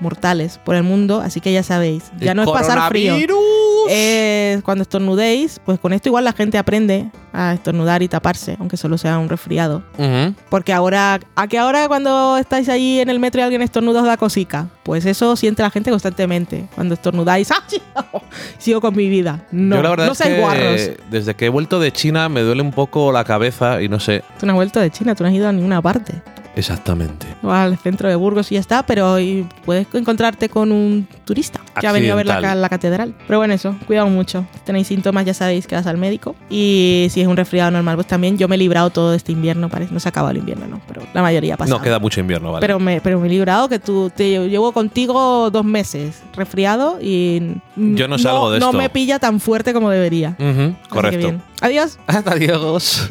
mortales 0.00 0.58
por 0.64 0.74
el 0.74 0.82
mundo, 0.82 1.20
así 1.20 1.40
que 1.40 1.52
ya 1.52 1.62
sabéis, 1.62 2.04
ya 2.18 2.32
El 2.32 2.36
no 2.36 2.42
es 2.44 2.50
pasar 2.50 2.88
frío. 2.88 3.16
Es 3.88 4.62
cuando 4.62 4.82
estornudéis, 4.82 5.60
pues 5.64 5.78
con 5.78 5.92
esto 5.92 6.08
igual 6.08 6.24
la 6.24 6.32
gente 6.32 6.56
aprende 6.56 7.10
a 7.34 7.52
estornudar 7.52 8.02
y 8.02 8.08
taparse, 8.08 8.56
aunque 8.58 8.76
solo 8.76 8.96
sea 8.96 9.18
un 9.18 9.28
resfriado. 9.28 9.82
Porque 10.48 10.72
ahora, 10.72 11.20
a 11.36 11.46
que 11.48 11.58
ahora 11.58 11.86
cuando 11.88 12.38
estáis 12.38 12.68
ahí 12.68 13.00
en 13.00 13.10
el 13.10 13.18
metro 13.18 13.40
y 13.40 13.44
alguien 13.44 13.60
estornuda 13.62 14.00
os 14.00 14.06
da 14.06 14.16
cosica. 14.16 14.68
Pues 14.84 15.04
eso 15.06 15.36
siente 15.36 15.62
la 15.62 15.70
gente 15.70 15.90
constantemente. 15.90 16.66
Cuando 16.74 16.94
estornudáis, 16.94 17.50
¡ah, 17.50 17.62
sigo 18.58 18.80
con 18.80 18.94
mi 18.96 19.08
vida. 19.08 19.44
No, 19.50 19.76
Yo 19.76 19.82
la 19.82 19.90
verdad 19.90 20.06
no 20.06 20.12
es 20.12 20.18
que 20.20 20.40
guarros. 20.40 20.80
desde 21.10 21.34
que 21.34 21.46
he 21.46 21.48
vuelto 21.48 21.78
de 21.80 21.92
China 21.92 22.28
me 22.28 22.40
duele 22.42 22.62
un 22.62 22.72
poco 22.72 23.12
la 23.12 23.24
cabeza 23.24 23.82
y 23.82 23.88
no 23.88 24.00
sé 24.00 24.22
Tú 24.38 24.46
no 24.46 24.52
has 24.52 24.56
vuelto 24.56 24.80
de 24.80 24.90
China, 24.90 25.14
tú 25.14 25.24
no 25.24 25.28
has 25.28 25.34
ido 25.34 25.48
a 25.48 25.52
ninguna 25.52 25.82
parte. 25.82 26.14
Exactamente. 26.56 27.26
Al 27.42 27.76
centro 27.78 28.08
de 28.08 28.16
Burgos 28.16 28.50
y 28.52 28.54
ya 28.54 28.60
está, 28.60 28.84
pero 28.86 29.18
y 29.20 29.46
puedes 29.64 29.86
encontrarte 29.94 30.48
con 30.48 30.72
un 30.72 31.06
turista 31.24 31.60
que 31.80 31.86
ha 31.86 31.92
venido 31.92 32.12
a 32.12 32.16
ver 32.16 32.26
la, 32.26 32.34
Accidental. 32.34 32.62
la 32.62 32.68
catedral. 32.68 33.14
Pero 33.26 33.38
bueno, 33.38 33.54
eso, 33.54 33.76
cuidado 33.86 34.08
mucho. 34.08 34.44
Si 34.54 34.60
tenéis 34.60 34.86
síntomas, 34.86 35.24
ya 35.24 35.34
sabéis 35.34 35.66
que 35.66 35.74
vas 35.74 35.86
al 35.86 35.96
médico. 35.98 36.34
Y 36.50 37.08
si 37.10 37.20
es 37.20 37.26
un 37.26 37.36
resfriado 37.36 37.70
normal, 37.70 37.96
pues 37.96 38.06
también 38.06 38.38
yo 38.38 38.48
me 38.48 38.54
he 38.56 38.58
librado 38.58 38.90
todo 38.90 39.14
este 39.14 39.32
invierno, 39.32 39.68
parece. 39.68 39.92
No 39.92 40.00
se 40.00 40.08
ha 40.08 40.10
acabado 40.10 40.30
el 40.32 40.38
invierno, 40.38 40.66
no, 40.66 40.80
pero 40.86 41.02
la 41.12 41.22
mayoría 41.22 41.54
ha 41.54 41.56
pasado. 41.56 41.78
No 41.78 41.82
queda 41.84 41.98
mucho 41.98 42.20
invierno, 42.20 42.52
¿vale? 42.52 42.60
Pero 42.66 42.78
me, 42.78 43.00
pero 43.00 43.20
me 43.20 43.26
he 43.26 43.30
librado 43.30 43.68
que 43.68 43.78
tú 43.78 44.10
te 44.14 44.48
llevo 44.48 44.72
contigo 44.72 45.50
dos 45.50 45.64
meses 45.64 46.22
resfriado 46.36 46.98
y 47.00 47.56
Yo 47.76 48.08
no 48.08 48.18
salgo 48.18 48.50
de 48.50 48.60
no 48.60 48.66
esto. 48.66 48.78
me 48.78 48.88
pilla 48.90 49.18
tan 49.18 49.40
fuerte 49.40 49.72
como 49.72 49.90
debería. 49.90 50.36
Así 50.38 50.38
que 50.38 50.74
correcto. 50.88 51.34
Adiós. 51.60 51.98
Adiós. 52.06 53.08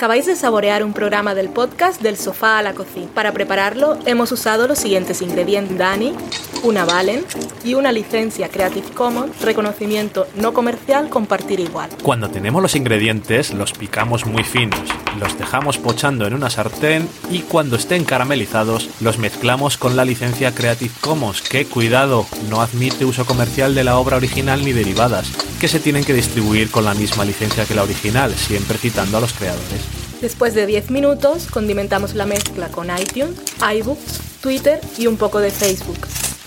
Acabáis 0.00 0.24
de 0.24 0.34
saborear 0.34 0.82
un 0.82 0.94
programa 0.94 1.34
del 1.34 1.50
podcast 1.50 2.00
Del 2.00 2.16
Sofá 2.16 2.56
a 2.56 2.62
la 2.62 2.72
Cocina. 2.72 3.10
Para 3.14 3.32
prepararlo 3.32 3.98
hemos 4.06 4.32
usado 4.32 4.66
los 4.66 4.78
siguientes 4.78 5.20
ingredientes. 5.20 5.76
Dani, 5.76 6.14
una 6.62 6.84
Valen 6.84 7.24
y 7.64 7.74
una 7.74 7.92
licencia 7.92 8.48
Creative 8.48 8.88
Commons, 8.90 9.40
reconocimiento 9.40 10.26
no 10.36 10.52
comercial, 10.52 11.08
compartir 11.08 11.60
igual. 11.60 11.90
Cuando 12.02 12.30
tenemos 12.30 12.62
los 12.62 12.74
ingredientes, 12.74 13.52
los 13.52 13.72
picamos 13.72 14.26
muy 14.26 14.44
finos, 14.44 14.80
los 15.18 15.38
dejamos 15.38 15.78
pochando 15.78 16.26
en 16.26 16.34
una 16.34 16.50
sartén 16.50 17.08
y 17.30 17.40
cuando 17.40 17.76
estén 17.76 18.04
caramelizados, 18.04 18.90
los 19.00 19.18
mezclamos 19.18 19.76
con 19.76 19.96
la 19.96 20.04
licencia 20.04 20.54
Creative 20.54 20.92
Commons, 21.00 21.42
que 21.42 21.64
cuidado, 21.66 22.26
no 22.48 22.60
admite 22.60 23.04
uso 23.04 23.24
comercial 23.24 23.74
de 23.74 23.84
la 23.84 23.98
obra 23.98 24.16
original 24.16 24.64
ni 24.64 24.72
derivadas, 24.72 25.30
que 25.60 25.68
se 25.68 25.80
tienen 25.80 26.04
que 26.04 26.14
distribuir 26.14 26.70
con 26.70 26.84
la 26.84 26.94
misma 26.94 27.24
licencia 27.24 27.64
que 27.64 27.74
la 27.74 27.82
original, 27.82 28.34
siempre 28.34 28.78
citando 28.78 29.18
a 29.18 29.20
los 29.20 29.32
creadores. 29.32 29.80
Después 30.20 30.54
de 30.54 30.66
10 30.66 30.90
minutos, 30.90 31.46
condimentamos 31.46 32.14
la 32.14 32.26
mezcla 32.26 32.68
con 32.68 32.88
iTunes, 32.90 33.36
iBooks, 33.60 34.20
Twitter 34.42 34.80
y 34.98 35.06
un 35.06 35.16
poco 35.16 35.40
de 35.40 35.50
Facebook. 35.50 35.98